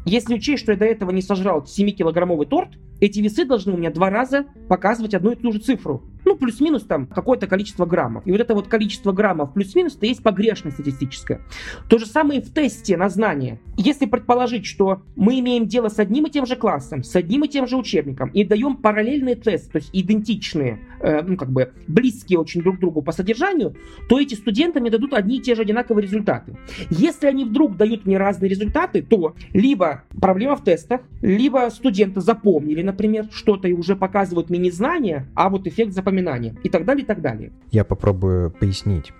если 0.04 0.34
учесть, 0.34 0.62
что 0.62 0.72
я 0.72 0.78
до 0.78 0.84
этого 0.84 1.10
не 1.12 1.22
сожрал 1.22 1.62
7-килограммовый 1.62 2.46
торт, 2.46 2.70
эти 3.02 3.18
весы 3.18 3.44
должны 3.44 3.72
у 3.72 3.76
меня 3.76 3.90
два 3.90 4.10
раза 4.10 4.46
показывать 4.68 5.12
одну 5.12 5.32
и 5.32 5.34
ту 5.34 5.50
же 5.50 5.58
цифру. 5.58 6.04
Ну, 6.32 6.38
плюс-минус 6.38 6.84
там 6.84 7.04
какое-то 7.04 7.46
количество 7.46 7.84
граммов. 7.84 8.26
И 8.26 8.32
вот 8.32 8.40
это 8.40 8.54
вот 8.54 8.66
количество 8.66 9.12
граммов 9.12 9.52
плюс-минус, 9.52 9.96
это 9.96 10.06
есть 10.06 10.22
погрешность 10.22 10.76
статистическая. 10.76 11.42
То 11.90 11.98
же 11.98 12.06
самое 12.06 12.40
и 12.40 12.42
в 12.42 12.50
тесте 12.54 12.96
на 12.96 13.10
знание. 13.10 13.60
Если 13.76 14.06
предположить, 14.06 14.64
что 14.64 15.02
мы 15.14 15.38
имеем 15.40 15.66
дело 15.66 15.90
с 15.90 15.98
одним 15.98 16.24
и 16.24 16.30
тем 16.30 16.46
же 16.46 16.56
классом, 16.56 17.02
с 17.02 17.14
одним 17.16 17.44
и 17.44 17.48
тем 17.48 17.66
же 17.66 17.76
учебником, 17.76 18.30
и 18.30 18.44
даем 18.44 18.78
параллельные 18.78 19.34
тесты, 19.34 19.72
то 19.72 19.76
есть 19.76 19.90
идентичные, 19.92 20.80
э, 21.00 21.20
ну, 21.20 21.36
как 21.36 21.50
бы 21.50 21.70
близкие 21.86 22.38
очень 22.38 22.62
друг 22.62 22.78
к 22.78 22.80
другу 22.80 23.02
по 23.02 23.12
содержанию, 23.12 23.76
то 24.08 24.18
эти 24.18 24.34
студенты 24.34 24.80
мне 24.80 24.88
дадут 24.88 25.12
одни 25.12 25.36
и 25.36 25.42
те 25.42 25.54
же 25.54 25.60
одинаковые 25.60 26.02
результаты. 26.02 26.56
Если 26.88 27.26
они 27.26 27.44
вдруг 27.44 27.76
дают 27.76 28.06
мне 28.06 28.16
разные 28.16 28.48
результаты, 28.48 29.02
то 29.02 29.34
либо 29.52 30.04
проблема 30.18 30.56
в 30.56 30.64
тестах, 30.64 31.02
либо 31.20 31.68
студенты 31.70 32.22
запомнили, 32.22 32.80
например, 32.80 33.26
что-то 33.32 33.68
и 33.68 33.74
уже 33.74 33.96
показывают 33.96 34.48
мне 34.48 34.58
не 34.58 34.70
знания, 34.70 35.28
а 35.34 35.50
вот 35.50 35.66
эффект 35.66 35.92
запоминания 35.92 36.21
и 36.62 36.68
так 36.68 36.84
далее, 36.84 37.04
и 37.04 37.06
так 37.06 37.20
далее. 37.20 37.52
Я 37.70 37.84
попробую 37.84 38.50
пояснить. 38.50 39.12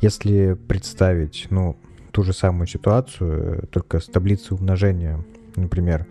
Если 0.00 0.54
представить, 0.54 1.46
ну, 1.50 1.76
ту 2.10 2.22
же 2.22 2.32
самую 2.32 2.66
ситуацию, 2.66 3.68
только 3.70 4.00
с 4.00 4.06
таблицей 4.06 4.56
умножения, 4.56 5.24
например, 5.56 6.06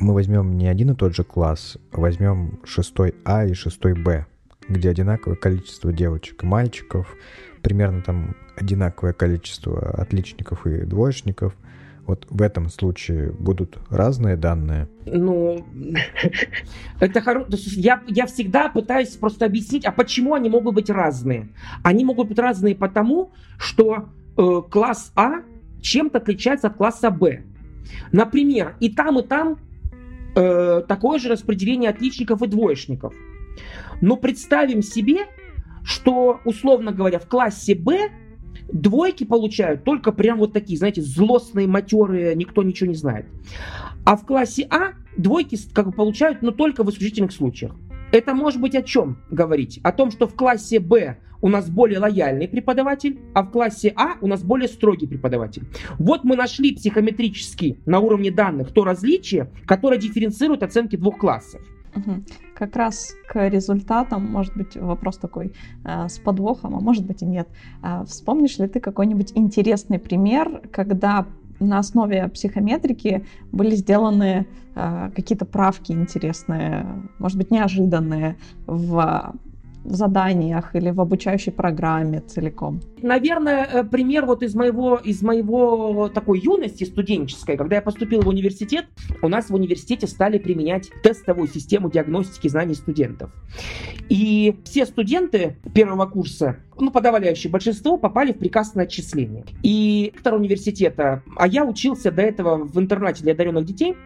мы 0.00 0.14
возьмем 0.14 0.56
не 0.56 0.68
один 0.68 0.92
и 0.92 0.94
тот 0.94 1.14
же 1.14 1.24
класс, 1.24 1.76
а 1.92 2.00
возьмем 2.00 2.60
6 2.64 2.94
А 3.24 3.44
и 3.44 3.54
6 3.54 3.80
Б, 4.02 4.26
где 4.68 4.90
одинаковое 4.90 5.36
количество 5.36 5.92
девочек 5.92 6.44
и 6.44 6.46
мальчиков, 6.46 7.16
примерно 7.62 8.02
там 8.02 8.36
одинаковое 8.56 9.12
количество 9.12 9.90
отличников 9.90 10.66
и 10.66 10.82
двоечников– 10.82 11.56
вот 12.08 12.26
в 12.30 12.40
этом 12.42 12.70
случае 12.70 13.32
будут 13.32 13.78
разные 13.90 14.36
данные? 14.36 14.88
Ну, 15.04 15.64
это 17.00 17.20
хорошо. 17.20 17.46
Я, 17.76 18.02
я 18.06 18.26
всегда 18.26 18.70
пытаюсь 18.70 19.10
просто 19.10 19.44
объяснить, 19.44 19.84
а 19.84 19.92
почему 19.92 20.34
они 20.34 20.48
могут 20.48 20.74
быть 20.74 20.90
разные. 20.90 21.50
Они 21.84 22.04
могут 22.04 22.28
быть 22.28 22.38
разные 22.38 22.74
потому, 22.74 23.32
что 23.58 24.08
э, 24.36 24.62
класс 24.70 25.12
А 25.14 25.42
чем-то 25.82 26.18
отличается 26.18 26.68
от 26.68 26.76
класса 26.76 27.10
Б. 27.10 27.44
Например, 28.10 28.74
и 28.80 28.88
там, 28.88 29.18
и 29.18 29.22
там 29.22 29.58
э, 30.34 30.82
такое 30.88 31.18
же 31.18 31.28
распределение 31.28 31.90
отличников 31.90 32.42
и 32.42 32.46
двоечников. 32.46 33.14
Но 34.00 34.16
представим 34.16 34.82
себе, 34.82 35.26
что, 35.84 36.40
условно 36.44 36.92
говоря, 36.92 37.18
в 37.18 37.26
классе 37.26 37.74
Б 37.74 38.10
Двойки 38.68 39.24
получают 39.24 39.84
только 39.84 40.12
прям 40.12 40.38
вот 40.38 40.52
такие, 40.52 40.78
знаете, 40.78 41.00
злостные, 41.02 41.66
матерые, 41.66 42.34
никто 42.34 42.62
ничего 42.62 42.88
не 42.88 42.96
знает. 42.96 43.26
А 44.04 44.16
в 44.16 44.26
классе 44.26 44.66
А 44.70 44.92
двойки 45.16 45.58
как 45.72 45.86
бы 45.86 45.92
получают, 45.92 46.42
но 46.42 46.50
только 46.50 46.84
в 46.84 46.90
исключительных 46.90 47.32
случаях. 47.32 47.72
Это 48.12 48.34
может 48.34 48.60
быть 48.60 48.74
о 48.74 48.82
чем 48.82 49.18
говорить? 49.30 49.80
О 49.82 49.92
том, 49.92 50.10
что 50.10 50.26
в 50.26 50.34
классе 50.34 50.80
Б 50.80 51.18
у 51.40 51.48
нас 51.48 51.70
более 51.70 51.98
лояльный 51.98 52.48
преподаватель, 52.48 53.20
а 53.34 53.42
в 53.42 53.50
классе 53.50 53.92
А 53.96 54.16
у 54.20 54.26
нас 54.26 54.42
более 54.42 54.68
строгий 54.68 55.06
преподаватель. 55.06 55.64
Вот 55.98 56.24
мы 56.24 56.36
нашли 56.36 56.74
психометрически 56.74 57.78
на 57.86 58.00
уровне 58.00 58.30
данных 58.30 58.72
то 58.72 58.84
различие, 58.84 59.50
которое 59.66 59.98
дифференцирует 59.98 60.62
оценки 60.62 60.96
двух 60.96 61.18
классов. 61.18 61.62
Угу. 61.98 62.22
Как 62.54 62.76
раз 62.76 63.14
к 63.28 63.48
результатам, 63.48 64.26
может 64.26 64.56
быть, 64.56 64.76
вопрос 64.76 65.18
такой 65.18 65.52
э, 65.84 66.08
с 66.08 66.18
подвохом, 66.18 66.76
а 66.76 66.80
может 66.80 67.06
быть 67.06 67.22
и 67.22 67.26
нет. 67.26 67.48
Э, 67.82 68.04
вспомнишь 68.06 68.58
ли 68.58 68.68
ты 68.68 68.80
какой-нибудь 68.80 69.32
интересный 69.34 69.98
пример, 69.98 70.62
когда 70.72 71.26
на 71.60 71.78
основе 71.78 72.28
психометрики 72.28 73.26
были 73.52 73.74
сделаны 73.74 74.46
э, 74.74 75.10
какие-то 75.14 75.44
правки 75.44 75.92
интересные, 75.92 76.86
может 77.18 77.36
быть, 77.36 77.50
неожиданные 77.50 78.36
в 78.66 79.34
заданиях 79.84 80.74
или 80.74 80.90
в 80.90 81.00
обучающей 81.00 81.52
программе 81.52 82.20
целиком? 82.20 82.80
Наверное, 83.02 83.64
э, 83.64 83.84
пример 83.84 84.26
вот 84.26 84.42
из 84.42 84.54
моего, 84.54 84.96
из 84.96 85.22
моего 85.22 86.08
такой 86.08 86.40
юности 86.40 86.84
студенческой, 86.84 87.56
когда 87.56 87.76
я 87.76 87.82
поступил 87.82 88.22
в 88.22 88.28
университет, 88.28 88.86
у 89.22 89.28
нас 89.28 89.50
в 89.50 89.54
университете 89.54 90.06
стали 90.06 90.38
применять 90.38 90.90
тестовую 91.02 91.48
систему 91.48 91.90
диагностики 91.90 92.48
знаний 92.48 92.74
студентов. 92.74 93.30
И 94.08 94.58
все 94.64 94.86
студенты 94.86 95.56
первого 95.74 96.06
курса 96.06 96.58
ну, 96.80 96.90
подавляющее 96.90 97.50
большинство 97.50 97.96
попали 97.96 98.32
в 98.32 98.38
приказ 98.38 98.74
на 98.74 98.82
отчисление. 98.82 99.44
И 99.62 100.12
ректор 100.14 100.34
университета, 100.34 101.22
а 101.36 101.46
я 101.46 101.64
учился 101.64 102.10
до 102.10 102.22
этого 102.22 102.56
в 102.64 102.78
интернате 102.78 103.22
для 103.22 103.32
одаренных 103.32 103.64
детей, 103.64 103.96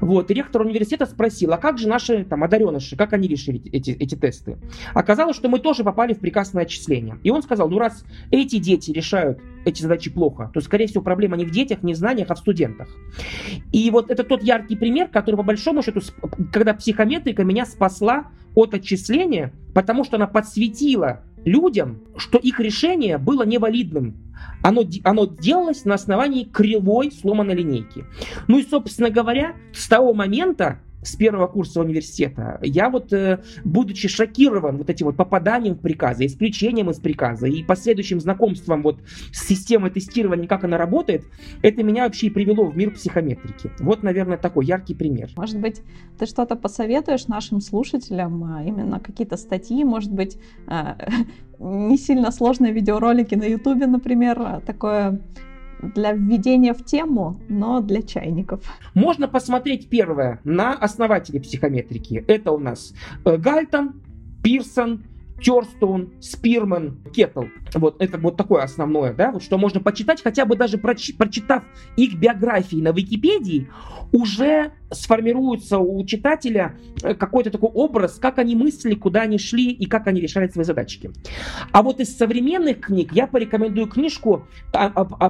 вот, 0.00 0.30
и 0.30 0.34
ректор 0.34 0.62
университета 0.62 1.06
спросил, 1.06 1.52
а 1.52 1.58
как 1.58 1.78
же 1.78 1.88
наши 1.88 2.24
там 2.24 2.44
одареныши, 2.44 2.96
как 2.96 3.12
они 3.12 3.28
решили 3.28 3.60
эти, 3.70 3.90
эти 3.90 4.14
тесты? 4.14 4.58
Оказалось, 4.94 5.36
что 5.36 5.48
мы 5.48 5.58
тоже 5.58 5.84
попали 5.84 6.14
в 6.14 6.20
приказ 6.20 6.52
на 6.52 6.62
отчисление. 6.62 7.18
И 7.22 7.30
он 7.30 7.42
сказал, 7.42 7.68
ну 7.68 7.78
раз 7.78 8.04
эти 8.30 8.58
дети 8.58 8.90
решают 8.90 9.40
эти 9.64 9.82
задачи 9.82 10.10
плохо, 10.10 10.50
то, 10.52 10.60
скорее 10.60 10.86
всего, 10.86 11.02
проблема 11.02 11.36
не 11.36 11.44
в 11.44 11.50
детях, 11.50 11.82
не 11.82 11.94
в 11.94 11.96
знаниях, 11.96 12.30
а 12.30 12.34
в 12.34 12.38
студентах. 12.38 12.88
И 13.72 13.90
вот 13.90 14.10
это 14.10 14.24
тот 14.24 14.42
яркий 14.42 14.76
пример, 14.76 15.08
который, 15.08 15.36
по 15.36 15.42
большому 15.42 15.82
счету, 15.82 16.00
когда 16.52 16.74
психометрика 16.74 17.44
меня 17.44 17.64
спасла 17.64 18.30
от 18.54 18.74
отчисления, 18.74 19.52
потому 19.74 20.04
что 20.04 20.16
она 20.16 20.26
подсветила 20.26 21.22
людям, 21.44 22.00
что 22.16 22.38
их 22.38 22.60
решение 22.60 23.18
было 23.18 23.44
невалидным. 23.44 24.16
Оно, 24.62 24.82
оно 25.04 25.26
делалось 25.26 25.84
на 25.84 25.94
основании 25.94 26.44
кривой 26.44 27.12
сломанной 27.12 27.54
линейки. 27.54 28.04
Ну 28.48 28.58
и, 28.58 28.62
собственно 28.62 29.10
говоря, 29.10 29.54
с 29.72 29.86
того 29.88 30.14
момента 30.14 30.80
с 31.04 31.16
первого 31.16 31.46
курса 31.46 31.80
университета, 31.80 32.58
я 32.62 32.90
вот, 32.90 33.12
э, 33.12 33.40
будучи 33.64 34.08
шокирован 34.08 34.78
вот 34.78 34.90
этим 34.90 35.06
вот 35.06 35.16
попаданием 35.16 35.74
в 35.74 35.80
приказы, 35.80 36.26
исключением 36.26 36.90
из 36.90 36.98
приказа 36.98 37.46
и 37.46 37.62
последующим 37.62 38.20
знакомством 38.20 38.82
вот 38.82 38.98
с 39.32 39.46
системой 39.46 39.90
тестирования, 39.90 40.48
как 40.48 40.64
она 40.64 40.78
работает, 40.78 41.24
это 41.62 41.82
меня 41.82 42.04
вообще 42.04 42.28
и 42.28 42.30
привело 42.30 42.64
в 42.66 42.76
мир 42.76 42.90
психометрики. 42.92 43.70
Вот, 43.80 44.02
наверное, 44.02 44.38
такой 44.38 44.66
яркий 44.66 44.94
пример. 44.94 45.30
Может 45.36 45.60
быть, 45.60 45.82
ты 46.18 46.26
что-то 46.26 46.56
посоветуешь 46.56 47.26
нашим 47.26 47.60
слушателям, 47.60 48.44
а, 48.44 48.64
именно 48.64 49.00
какие-то 49.00 49.36
статьи, 49.36 49.84
может 49.84 50.12
быть, 50.12 50.38
э, 50.66 50.94
не 51.58 51.96
сильно 51.96 52.30
сложные 52.30 52.72
видеоролики 52.72 53.34
на 53.34 53.44
Ютубе, 53.44 53.86
например, 53.86 54.62
такое 54.66 55.20
для 55.80 56.12
введения 56.12 56.74
в 56.74 56.84
тему, 56.84 57.40
но 57.48 57.80
для 57.80 58.02
чайников. 58.02 58.60
Можно 58.94 59.28
посмотреть 59.28 59.88
первое 59.88 60.40
на 60.44 60.72
основателей 60.74 61.40
психометрики. 61.40 62.24
Это 62.26 62.52
у 62.52 62.58
нас 62.58 62.94
э, 63.24 63.36
Гальтон, 63.36 64.02
Пирсон, 64.42 65.04
Терстоун, 65.40 66.12
Спирман, 66.20 66.98
Кеттл. 67.12 67.44
Вот 67.74 68.00
это 68.00 68.18
вот 68.18 68.36
такое 68.36 68.62
основное, 68.62 69.12
да, 69.12 69.32
вот 69.32 69.42
что 69.42 69.58
можно 69.58 69.80
почитать, 69.80 70.22
хотя 70.22 70.44
бы 70.44 70.56
даже 70.56 70.78
проч- 70.78 71.16
прочитав 71.16 71.64
их 71.96 72.14
биографии 72.14 72.76
на 72.76 72.92
Википедии, 72.92 73.68
уже 74.12 74.72
сформируется 74.90 75.78
у 75.78 76.04
читателя 76.06 76.76
э, 77.02 77.14
какой-то 77.14 77.50
такой 77.50 77.70
образ, 77.70 78.18
как 78.20 78.38
они 78.38 78.54
мыслили, 78.54 78.94
куда 78.94 79.22
они 79.22 79.38
шли 79.38 79.70
и 79.70 79.86
как 79.86 80.06
они 80.06 80.20
решали 80.20 80.48
свои 80.48 80.64
задачки. 80.64 81.10
А 81.72 81.82
вот 81.82 82.00
из 82.00 82.16
современных 82.16 82.80
книг 82.80 83.12
я 83.12 83.26
порекомендую 83.26 83.88
книжку 83.88 84.46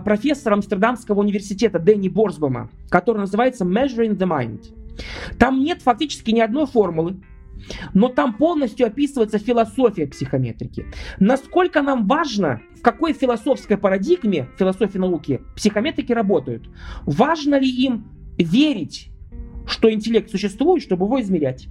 профессора 0.04 0.54
Амстердамского 0.54 1.20
университета 1.20 1.78
Дэнни 1.78 2.08
Борсбома, 2.08 2.70
которая 2.90 3.22
называется 3.22 3.64
Measuring 3.64 4.16
the 4.16 4.28
Mind. 4.28 4.74
Там 5.38 5.60
нет 5.60 5.82
фактически 5.82 6.30
ни 6.30 6.40
одной 6.40 6.66
формулы, 6.66 7.16
но 7.92 8.08
там 8.08 8.34
полностью 8.34 8.86
описывается 8.86 9.38
философия 9.38 10.06
психометрики. 10.06 10.86
Насколько 11.18 11.82
нам 11.82 12.06
важно, 12.06 12.60
в 12.76 12.82
какой 12.82 13.12
философской 13.12 13.76
парадигме 13.76 14.48
философии 14.58 14.98
науки 14.98 15.40
психометрики 15.56 16.12
работают. 16.12 16.68
Важно 17.04 17.58
ли 17.58 17.68
им 17.68 18.04
верить, 18.38 19.08
что 19.66 19.92
интеллект 19.92 20.30
существует, 20.30 20.82
чтобы 20.82 21.06
его 21.06 21.20
измерять? 21.20 21.68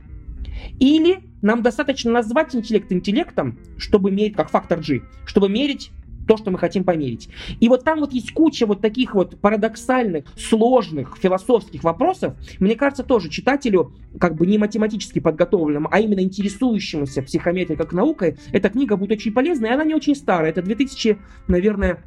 Или 0.80 1.24
нам 1.42 1.62
достаточно 1.62 2.12
назвать 2.12 2.56
интеллект 2.56 2.92
интеллектом, 2.92 3.60
чтобы 3.78 4.12
мерить, 4.12 4.36
как 4.36 4.50
фактор 4.50 4.80
G, 4.80 5.02
чтобы 5.26 5.50
мерить 5.50 5.92
то, 6.28 6.38
что 6.38 6.52
мы 6.52 6.58
хотим 6.58 6.84
померить. 6.84 7.30
И 7.60 7.70
вот 7.70 7.84
там 7.84 8.00
вот 8.00 8.14
есть 8.14 8.34
куча 8.34 8.66
вот 8.66 8.82
таких 8.82 9.16
вот 9.16 9.40
парадоксальных, 9.40 10.26
сложных 10.38 11.18
философских 11.18 11.84
вопросов. 11.84 12.36
Мне 12.60 12.76
кажется, 12.76 13.04
тоже 13.04 13.30
читателю, 13.30 13.94
как 14.20 14.36
бы 14.36 14.46
не 14.46 14.58
математически 14.58 15.20
подготовленному, 15.20 15.90
а 15.92 16.00
именно 16.00 16.22
интересующемуся 16.22 17.22
психометрией 17.22 17.78
как 17.78 17.94
наукой, 17.94 18.38
эта 18.52 18.70
книга 18.70 18.96
будет 18.96 19.12
очень 19.12 19.34
полезна, 19.34 19.68
и 19.68 19.70
она 19.70 19.84
не 19.84 19.96
очень 19.96 20.16
старая. 20.16 20.52
Это 20.52 20.62
2000, 20.62 21.18
наверное, 21.48 22.04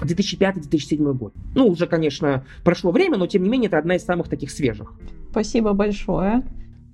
2005-2007 0.00 1.12
год. 1.14 1.32
Ну, 1.54 1.68
уже, 1.68 1.86
конечно, 1.86 2.44
прошло 2.64 2.92
время, 2.92 3.16
но 3.16 3.26
тем 3.26 3.42
не 3.42 3.48
менее 3.48 3.68
это 3.68 3.78
одна 3.78 3.96
из 3.96 4.04
самых 4.04 4.28
таких 4.28 4.50
свежих. 4.50 4.92
Спасибо 5.30 5.72
большое. 5.72 6.44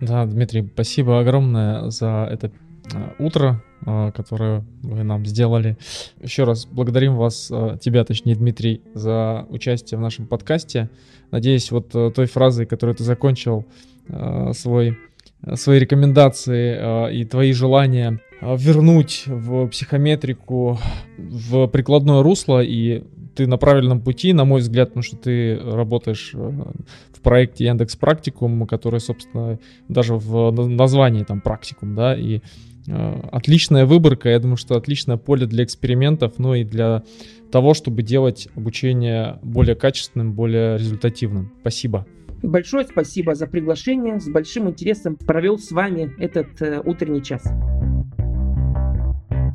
Да, 0.00 0.26
Дмитрий, 0.26 0.68
спасибо 0.72 1.20
огромное 1.20 1.90
за 1.90 2.28
это 2.30 2.50
утро, 3.18 3.62
э, 3.86 4.12
которое 4.14 4.64
вы 4.82 5.02
нам 5.02 5.24
сделали. 5.26 5.76
Еще 6.20 6.44
раз 6.44 6.66
благодарим 6.66 7.16
вас, 7.16 7.48
э, 7.50 7.78
тебя, 7.80 8.04
точнее, 8.04 8.34
Дмитрий, 8.34 8.82
за 8.94 9.46
участие 9.50 9.98
в 9.98 10.00
нашем 10.00 10.26
подкасте. 10.26 10.90
Надеюсь, 11.30 11.70
вот 11.70 11.90
той 11.90 12.26
фразой, 12.26 12.66
которой 12.66 12.94
ты 12.94 13.04
закончил 13.04 13.64
свой, 14.52 14.98
свои 15.54 15.78
рекомендации 15.78 17.14
и 17.14 17.24
твои 17.24 17.52
желания 17.52 18.20
вернуть 18.42 19.24
в 19.26 19.68
психометрику 19.68 20.78
в 21.16 21.68
прикладное 21.68 22.22
русло, 22.22 22.62
и 22.62 23.02
ты 23.34 23.46
на 23.46 23.56
правильном 23.56 24.02
пути, 24.02 24.34
на 24.34 24.44
мой 24.44 24.60
взгляд, 24.60 24.88
потому 24.88 25.04
что 25.04 25.16
ты 25.16 25.56
работаешь 25.58 26.32
в 26.34 27.20
проекте 27.22 27.64
Яндекс 27.64 27.96
Практикум, 27.96 28.66
который, 28.66 29.00
собственно, 29.00 29.58
даже 29.88 30.16
в 30.16 30.50
названии 30.50 31.24
там 31.24 31.40
практикум, 31.40 31.94
да, 31.94 32.14
и 32.14 32.42
Э, 32.42 32.71
отличная 32.86 33.86
выборка, 33.86 34.28
я 34.28 34.38
думаю, 34.38 34.56
что 34.56 34.76
отличное 34.76 35.16
поле 35.16 35.46
для 35.46 35.64
экспериментов, 35.64 36.38
но 36.38 36.54
и 36.54 36.64
для 36.64 37.02
того, 37.50 37.74
чтобы 37.74 38.02
делать 38.02 38.48
обучение 38.56 39.38
более 39.42 39.74
качественным, 39.74 40.32
более 40.32 40.78
результативным. 40.78 41.52
Спасибо. 41.60 42.06
Большое 42.42 42.84
спасибо 42.84 43.34
за 43.36 43.46
приглашение. 43.46 44.18
С 44.18 44.28
большим 44.28 44.68
интересом 44.68 45.16
провел 45.16 45.58
с 45.58 45.70
вами 45.70 46.12
этот 46.18 46.60
э, 46.60 46.80
утренний 46.84 47.22
час. 47.22 47.44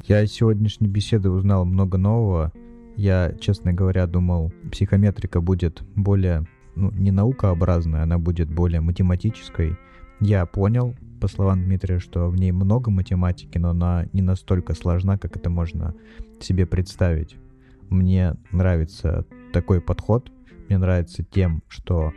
Я 0.07 0.23
из 0.23 0.31
сегодняшней 0.31 0.87
беседы 0.87 1.29
узнал 1.29 1.65
много 1.65 1.97
нового. 1.97 2.53
Я, 2.95 3.33
честно 3.41 3.73
говоря, 3.73 4.07
думал, 4.07 4.53
психометрика 4.71 5.41
будет 5.41 5.83
более, 5.95 6.47
ну, 6.75 6.91
не 6.91 7.11
наукообразной, 7.11 8.03
она 8.03 8.17
будет 8.17 8.49
более 8.49 8.79
математической. 8.79 9.75
Я 10.21 10.45
понял, 10.45 10.95
по 11.19 11.27
словам 11.27 11.63
Дмитрия, 11.63 11.99
что 11.99 12.29
в 12.29 12.35
ней 12.35 12.51
много 12.51 12.91
математики, 12.91 13.57
но 13.57 13.69
она 13.71 14.05
не 14.13 14.21
настолько 14.21 14.73
сложна, 14.73 15.17
как 15.17 15.35
это 15.35 15.49
можно 15.49 15.93
себе 16.39 16.65
представить. 16.65 17.37
Мне 17.89 18.35
нравится 18.51 19.25
такой 19.53 19.81
подход. 19.81 20.31
Мне 20.67 20.77
нравится 20.77 21.23
тем, 21.23 21.63
что 21.67 22.13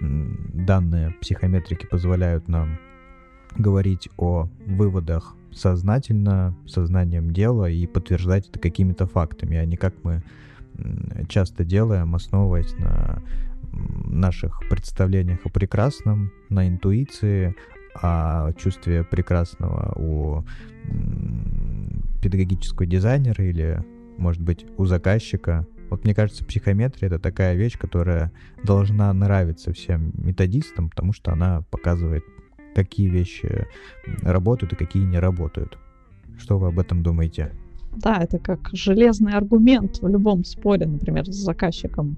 данные 0.00 1.14
психометрики 1.20 1.86
позволяют 1.86 2.48
нам 2.48 2.78
говорить 3.56 4.08
о 4.16 4.48
выводах 4.66 5.36
сознательно, 5.52 6.56
сознанием 6.66 7.30
дела 7.30 7.70
и 7.70 7.86
подтверждать 7.86 8.48
это 8.48 8.58
какими-то 8.58 9.06
фактами, 9.06 9.56
а 9.56 9.64
не 9.64 9.76
как 9.76 9.94
мы 10.02 10.22
часто 11.28 11.64
делаем, 11.64 12.16
основываясь 12.16 12.76
на 12.78 13.22
наших 13.72 14.60
представлениях 14.68 15.38
о 15.44 15.48
прекрасном, 15.48 16.32
на 16.48 16.68
интуиции, 16.68 17.54
о 17.94 18.52
чувстве 18.52 19.04
прекрасного 19.04 19.92
у 19.96 20.44
педагогического 22.22 22.86
дизайнера 22.86 23.44
или, 23.44 23.82
может 24.18 24.42
быть, 24.42 24.66
у 24.76 24.86
заказчика. 24.86 25.66
Вот 25.90 26.04
мне 26.04 26.14
кажется, 26.14 26.44
психометрия— 26.44 27.08
это 27.10 27.18
такая 27.18 27.54
вещь, 27.54 27.78
которая 27.78 28.32
должна 28.62 29.12
нравиться 29.12 29.72
всем 29.72 30.12
методистам, 30.14 30.88
потому 30.90 31.12
что 31.12 31.32
она 31.32 31.62
показывает, 31.70 32.24
какие 32.74 33.08
вещи 33.08 33.66
работают 34.22 34.72
и 34.72 34.76
какие 34.76 35.04
не 35.04 35.18
работают. 35.18 35.78
Что 36.38 36.58
вы 36.58 36.68
об 36.68 36.78
этом 36.78 37.02
думаете? 37.02 37.52
Да, 37.96 38.18
это 38.20 38.38
как 38.38 38.70
железный 38.72 39.34
аргумент 39.34 40.02
в 40.02 40.08
любом 40.08 40.44
споре, 40.44 40.86
например, 40.86 41.26
с 41.26 41.36
заказчиком 41.36 42.16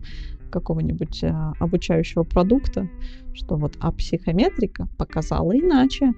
какого-нибудь 0.51 1.25
а, 1.25 1.53
обучающего 1.59 2.23
продукта, 2.23 2.89
что 3.35 3.57
вот 3.57 3.77
а 3.81 3.93
психометрика 3.93 4.89
показала 4.97 5.53
иначе, 5.53 6.13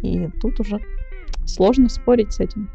и 0.00 0.28
тут 0.40 0.60
уже 0.60 0.80
сложно 1.46 1.88
спорить 1.88 2.32
с 2.32 2.40
этим. 2.40 2.68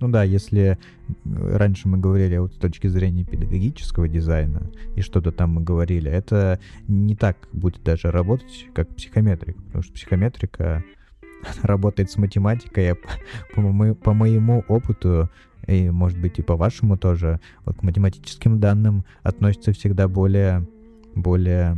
Ну 0.00 0.08
да, 0.08 0.22
если 0.22 0.78
раньше 1.26 1.86
мы 1.88 1.98
говорили 1.98 2.38
вот 2.38 2.54
с 2.54 2.56
точки 2.56 2.86
зрения 2.86 3.24
педагогического 3.24 4.08
дизайна, 4.08 4.70
и 4.96 5.02
что-то 5.02 5.30
там 5.30 5.50
мы 5.50 5.62
говорили, 5.62 6.10
это 6.10 6.58
не 6.88 7.14
так 7.14 7.36
будет 7.52 7.82
даже 7.82 8.10
работать, 8.10 8.66
как 8.74 8.88
психометрика, 8.94 9.60
потому 9.60 9.82
что 9.82 9.92
психометрика 9.92 10.82
работает 11.62 12.10
с 12.10 12.16
математикой, 12.16 12.92
а 12.92 12.94
по, 12.94 13.10
по, 13.54 13.94
по 13.94 14.12
моему 14.14 14.64
опыту 14.68 15.28
и, 15.66 15.90
может 15.90 16.20
быть, 16.20 16.38
и 16.38 16.42
по 16.42 16.56
вашему 16.56 16.96
тоже, 16.96 17.40
вот 17.64 17.76
к 17.76 17.82
математическим 17.82 18.60
данным 18.60 19.04
относятся 19.22 19.72
всегда 19.72 20.08
более, 20.08 20.66
более, 21.14 21.76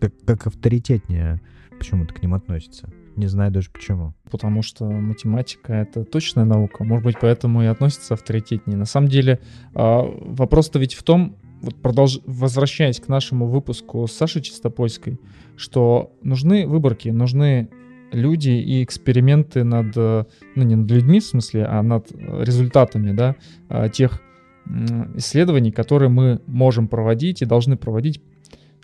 как, 0.00 0.12
как 0.24 0.46
авторитетнее 0.46 1.40
почему-то 1.78 2.14
к 2.14 2.22
ним 2.22 2.34
относятся. 2.34 2.90
Не 3.16 3.26
знаю 3.26 3.50
даже 3.50 3.70
почему. 3.70 4.14
Потому 4.30 4.62
что 4.62 4.84
математика— 4.88 5.72
это 5.74 6.04
точная 6.04 6.44
наука. 6.44 6.84
Может 6.84 7.04
быть, 7.04 7.16
поэтому 7.20 7.62
и 7.62 7.66
относится 7.66 8.14
авторитетнее. 8.14 8.76
На 8.76 8.84
самом 8.84 9.08
деле, 9.08 9.40
а, 9.74 10.02
вопрос-то 10.02 10.78
ведь 10.78 10.94
в 10.94 11.02
том, 11.02 11.36
вот 11.60 11.74
продолж... 11.82 12.20
возвращаясь 12.26 13.00
к 13.00 13.08
нашему 13.08 13.46
выпуску 13.46 14.06
с 14.06 14.12
Сашей 14.12 14.42
Чистопольской, 14.42 15.18
что 15.56 16.12
нужны 16.22 16.66
выборки, 16.68 17.08
нужны 17.08 17.70
люди 18.12 18.50
и 18.50 18.82
эксперименты 18.82 19.64
над, 19.64 19.94
ну 19.96 20.62
не 20.62 20.76
над 20.76 20.90
людьми 20.90 21.20
в 21.20 21.24
смысле, 21.24 21.64
а 21.64 21.82
над 21.82 22.10
результатами, 22.12 23.12
да, 23.12 23.36
а, 23.68 23.88
тех 23.88 24.20
исследований, 25.16 25.72
которые 25.72 26.08
мы 26.08 26.40
можем 26.46 26.88
проводить 26.88 27.42
и 27.42 27.46
должны 27.46 27.76
проводить 27.76 28.20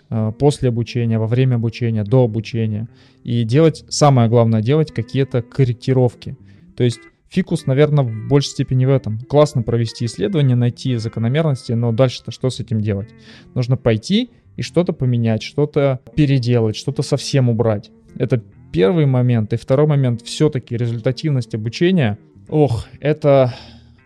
а, 0.09 0.31
после 0.31 0.69
обучения, 0.69 1.19
во 1.19 1.27
время 1.27 1.55
обучения, 1.55 2.03
до 2.03 2.23
обучения. 2.23 2.87
И 3.23 3.43
делать, 3.43 3.85
самое 3.89 4.29
главное, 4.29 4.61
делать 4.61 4.91
какие-то 4.91 5.41
корректировки. 5.41 6.37
То 6.75 6.83
есть 6.83 6.99
Фикус, 7.29 7.65
наверное, 7.65 8.03
в 8.03 8.27
большей 8.27 8.51
степени 8.51 8.85
в 8.85 8.89
этом. 8.89 9.19
Классно 9.19 9.61
провести 9.61 10.05
исследование, 10.05 10.55
найти 10.55 10.95
закономерности, 10.95 11.73
но 11.73 11.91
дальше-то 11.91 12.31
что 12.31 12.49
с 12.49 12.59
этим 12.59 12.81
делать? 12.81 13.09
Нужно 13.55 13.77
пойти 13.77 14.29
и 14.55 14.61
что-то 14.61 14.93
поменять, 14.93 15.43
что-то 15.43 15.99
переделать, 16.15 16.75
что-то 16.75 17.01
совсем 17.01 17.49
убрать. 17.49 17.91
Это 18.17 18.41
первый 18.75 19.05
момент. 19.05 19.53
И 19.53 19.55
второй 19.55 19.87
момент, 19.87 20.21
все-таки 20.21 20.75
результативность 20.75 21.55
обучения. 21.55 22.17
Ох, 22.49 22.87
это 22.99 23.53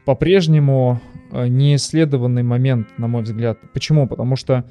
по-прежнему 0.06 1.02
э, 1.32 1.48
не 1.48 1.76
исследованный 1.76 2.44
момент, 2.44 2.88
на 3.00 3.08
мой 3.08 3.24
взгляд. 3.24 3.58
Почему? 3.74 4.08
Потому 4.08 4.36
что 4.36 4.64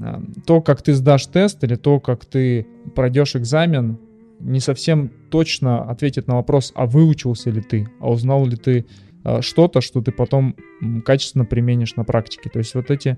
э, 0.00 0.20
то, 0.46 0.60
как 0.60 0.82
ты 0.82 0.94
сдашь 0.94 1.26
тест 1.26 1.62
или 1.62 1.76
то, 1.76 2.00
как 2.00 2.24
ты 2.24 2.66
пройдешь 2.96 3.36
экзамен, 3.36 3.98
не 4.40 4.58
совсем 4.58 5.12
точно 5.30 5.88
ответит 5.88 6.26
на 6.26 6.34
вопрос, 6.34 6.72
а 6.74 6.86
выучился 6.86 7.50
ли 7.50 7.60
ты, 7.60 7.88
а 8.00 8.10
узнал 8.10 8.44
ли 8.46 8.56
ты 8.56 8.84
э, 9.22 9.42
что-то, 9.42 9.80
что 9.80 10.02
ты 10.02 10.10
потом 10.10 10.56
качественно 11.04 11.44
применишь 11.44 11.94
на 11.94 12.02
практике. 12.02 12.50
То 12.50 12.58
есть 12.58 12.74
вот 12.74 12.90
эти 12.90 13.16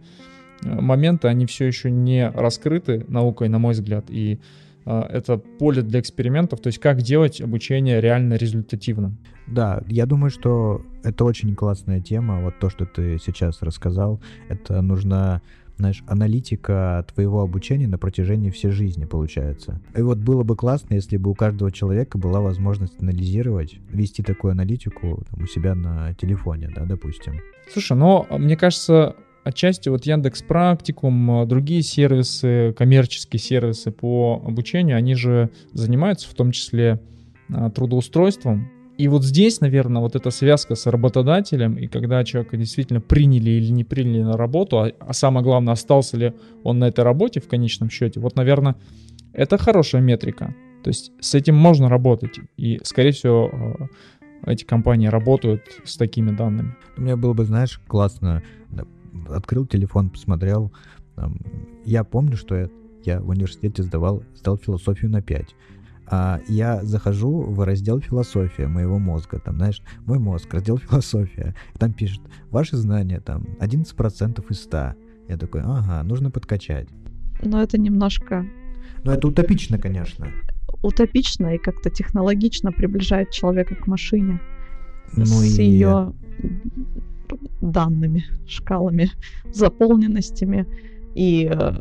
моменты, 0.61 1.29
они 1.29 1.47
все 1.47 1.65
еще 1.65 1.91
не 1.91 2.29
раскрыты 2.29 3.07
наукой, 3.09 3.49
на 3.49 3.59
мой 3.59 3.73
взгляд, 3.73 4.11
и 4.11 4.41
это 4.85 5.39
поле 5.39 5.83
для 5.83 6.01
экспериментов, 6.01 6.61
то 6.61 6.69
есть 6.69 6.79
как 6.79 7.03
делать 7.03 7.41
обучение 7.41 8.01
реально 8.01 8.35
результативным. 8.35 9.19
Да, 9.47 9.83
я 9.89 10.07
думаю, 10.07 10.31
что 10.31 10.83
это 11.03 11.25
очень 11.25 11.55
классная 11.55 12.01
тема, 12.01 12.41
вот 12.41 12.59
то, 12.59 12.71
что 12.71 12.87
ты 12.87 13.19
сейчас 13.19 13.63
рассказал, 13.63 14.21
это 14.49 14.81
нужно 14.83 15.43
знаешь, 15.79 16.05
аналитика 16.07 17.05
твоего 17.13 17.41
обучения 17.41 17.89
на 17.89 17.99
протяжении 17.99 18.51
всей 18.51 18.71
жизни 18.71 19.05
получается. 19.05 19.81
И 19.97 20.03
вот 20.03 20.19
было 20.19 20.45
бы 20.45 20.55
классно, 20.55 20.95
если 20.95 21.17
бы 21.17 21.31
у 21.31 21.35
каждого 21.35 21.73
человека 21.73 22.19
была 22.19 22.41
возможность 22.41 23.01
анализировать, 23.03 23.81
вести 23.91 24.23
такую 24.23 24.53
аналитику 24.53 25.25
там, 25.31 25.43
у 25.43 25.47
себя 25.47 25.75
на 25.75 26.15
телефоне, 26.15 26.71
да, 26.75 26.85
допустим. 26.85 27.41
Слушай, 27.73 27.97
но 27.97 28.27
мне 28.31 28.57
кажется, 28.57 29.17
отчасти 29.45 29.89
вот 29.89 30.07
Яндекс 30.07 30.43
Практикум, 30.43 31.47
другие 31.49 31.83
сервисы, 31.83 32.75
коммерческие 32.77 33.41
сервисы 33.41 33.91
по 33.91 34.43
обучению, 34.47 34.97
они 34.97 35.15
же 35.15 35.51
занимаются 35.73 36.29
в 36.29 36.35
том 36.35 36.53
числе 36.53 37.01
а, 37.49 37.71
трудоустройством 37.71 38.71
и 38.99 39.09
вот 39.09 39.25
здесь, 39.25 39.61
наверное, 39.61 40.03
вот 40.03 40.15
эта 40.15 40.31
связка 40.31 40.75
с 40.75 40.87
работодателем, 40.87 41.77
и 41.77 41.87
когда 41.87 42.23
человека 42.25 42.57
действительно 42.57 43.01
приняли 43.01 43.51
или 43.51 43.73
не 43.73 43.85
приняли 43.85 44.23
на 44.23 44.37
работу, 44.37 44.79
а, 44.79 44.93
а 45.01 45.13
самое 45.13 45.43
главное, 45.43 45.73
остался 45.73 46.17
ли 46.17 46.35
он 46.63 46.79
на 46.79 46.89
этой 46.89 47.03
работе 47.03 47.41
в 47.41 47.49
конечном 47.49 47.91
счете, 47.91 48.21
вот, 48.21 48.37
наверное, 48.37 48.77
это 49.33 49.57
хорошая 49.57 50.03
метрика. 50.03 50.55
То 50.85 50.89
есть 50.89 51.11
с 51.21 51.35
этим 51.35 51.57
можно 51.57 51.89
работать. 51.89 52.39
И, 52.57 52.81
скорее 52.85 53.13
всего, 53.13 53.51
э, 54.45 54.53
эти 54.53 54.65
компании 54.65 55.07
работают 55.07 55.63
с 55.85 55.97
такими 55.97 56.31
данными. 56.31 56.77
У 56.97 57.03
меня 57.03 57.17
было 57.17 57.33
бы, 57.33 57.45
знаешь, 57.45 57.81
классно. 57.87 58.43
Открыл 59.29 59.67
телефон, 59.67 60.11
посмотрел. 60.11 60.73
Я 61.85 62.05
помню, 62.05 62.37
что 62.37 62.57
я, 62.57 62.69
я 63.05 63.21
в 63.21 63.29
университете 63.29 63.83
сдавал, 63.83 64.23
сдал 64.35 64.57
философию 64.57 65.11
на 65.11 65.23
5 65.23 65.55
а, 66.07 66.41
я 66.47 66.85
захожу 66.85 67.41
в 67.41 67.65
раздел 67.65 68.01
философия 68.01 68.67
моего 68.67 68.99
мозга, 68.99 69.39
там, 69.39 69.57
знаешь, 69.57 69.83
мой 70.05 70.19
мозг, 70.19 70.53
раздел 70.53 70.77
философия, 70.79 71.55
там 71.79 71.95
пишет, 71.95 72.21
ваши 72.51 72.77
знания, 72.77 73.21
там, 73.21 73.47
11% 73.61 74.45
из 74.51 74.63
100. 74.63 74.95
Я 75.29 75.39
такой, 75.39 75.63
ага, 75.63 76.03
нужно 76.03 76.31
подкачать. 76.31 76.89
Но 77.43 77.63
это 77.63 77.79
немножко... 77.79 78.47
Но 79.05 79.15
это 79.15 79.29
утопично, 79.29 79.79
конечно. 79.79 80.29
Утопично 80.83 81.55
и 81.55 81.59
как-то 81.59 81.89
технологично 81.89 82.73
приближает 82.73 83.31
человека 83.31 83.75
к 83.75 83.87
машине. 83.87 84.41
Ну 85.17 85.25
с 85.25 85.59
и... 85.59 85.65
ее 85.65 86.13
данными, 87.61 88.25
шкалами, 88.47 89.11
заполненностями 89.53 90.67
и 91.15 91.51
э, 91.53 91.73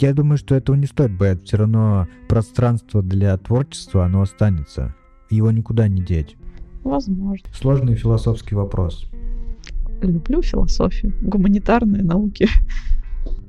я 0.00 0.14
думаю, 0.14 0.38
что 0.38 0.54
этого 0.54 0.76
не 0.76 0.86
стоит 0.86 1.16
бояться. 1.16 1.44
Все 1.46 1.56
равно 1.58 2.06
пространство 2.28 3.02
для 3.02 3.36
творчества, 3.36 4.04
оно 4.04 4.22
останется. 4.22 4.94
Его 5.30 5.50
никуда 5.50 5.88
не 5.88 6.02
деть. 6.02 6.36
Возможно. 6.84 7.48
Сложный 7.52 7.94
философский 7.94 8.54
вопрос. 8.54 9.06
Люблю 10.00 10.42
философию, 10.42 11.12
гуманитарные 11.20 12.02
науки. 12.02 12.48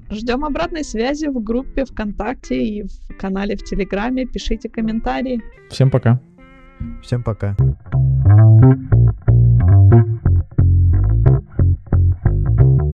Ждем 0.09 0.43
обратной 0.43 0.83
связи 0.83 1.27
в 1.27 1.41
группе 1.41 1.85
ВКонтакте 1.85 2.61
и 2.61 2.83
в 2.83 3.17
канале 3.17 3.55
в 3.55 3.63
Телеграме. 3.63 4.25
Пишите 4.25 4.67
комментарии. 4.67 5.41
Всем 5.69 5.89
пока. 5.89 6.19
Всем 7.01 7.23
пока. 7.23 7.55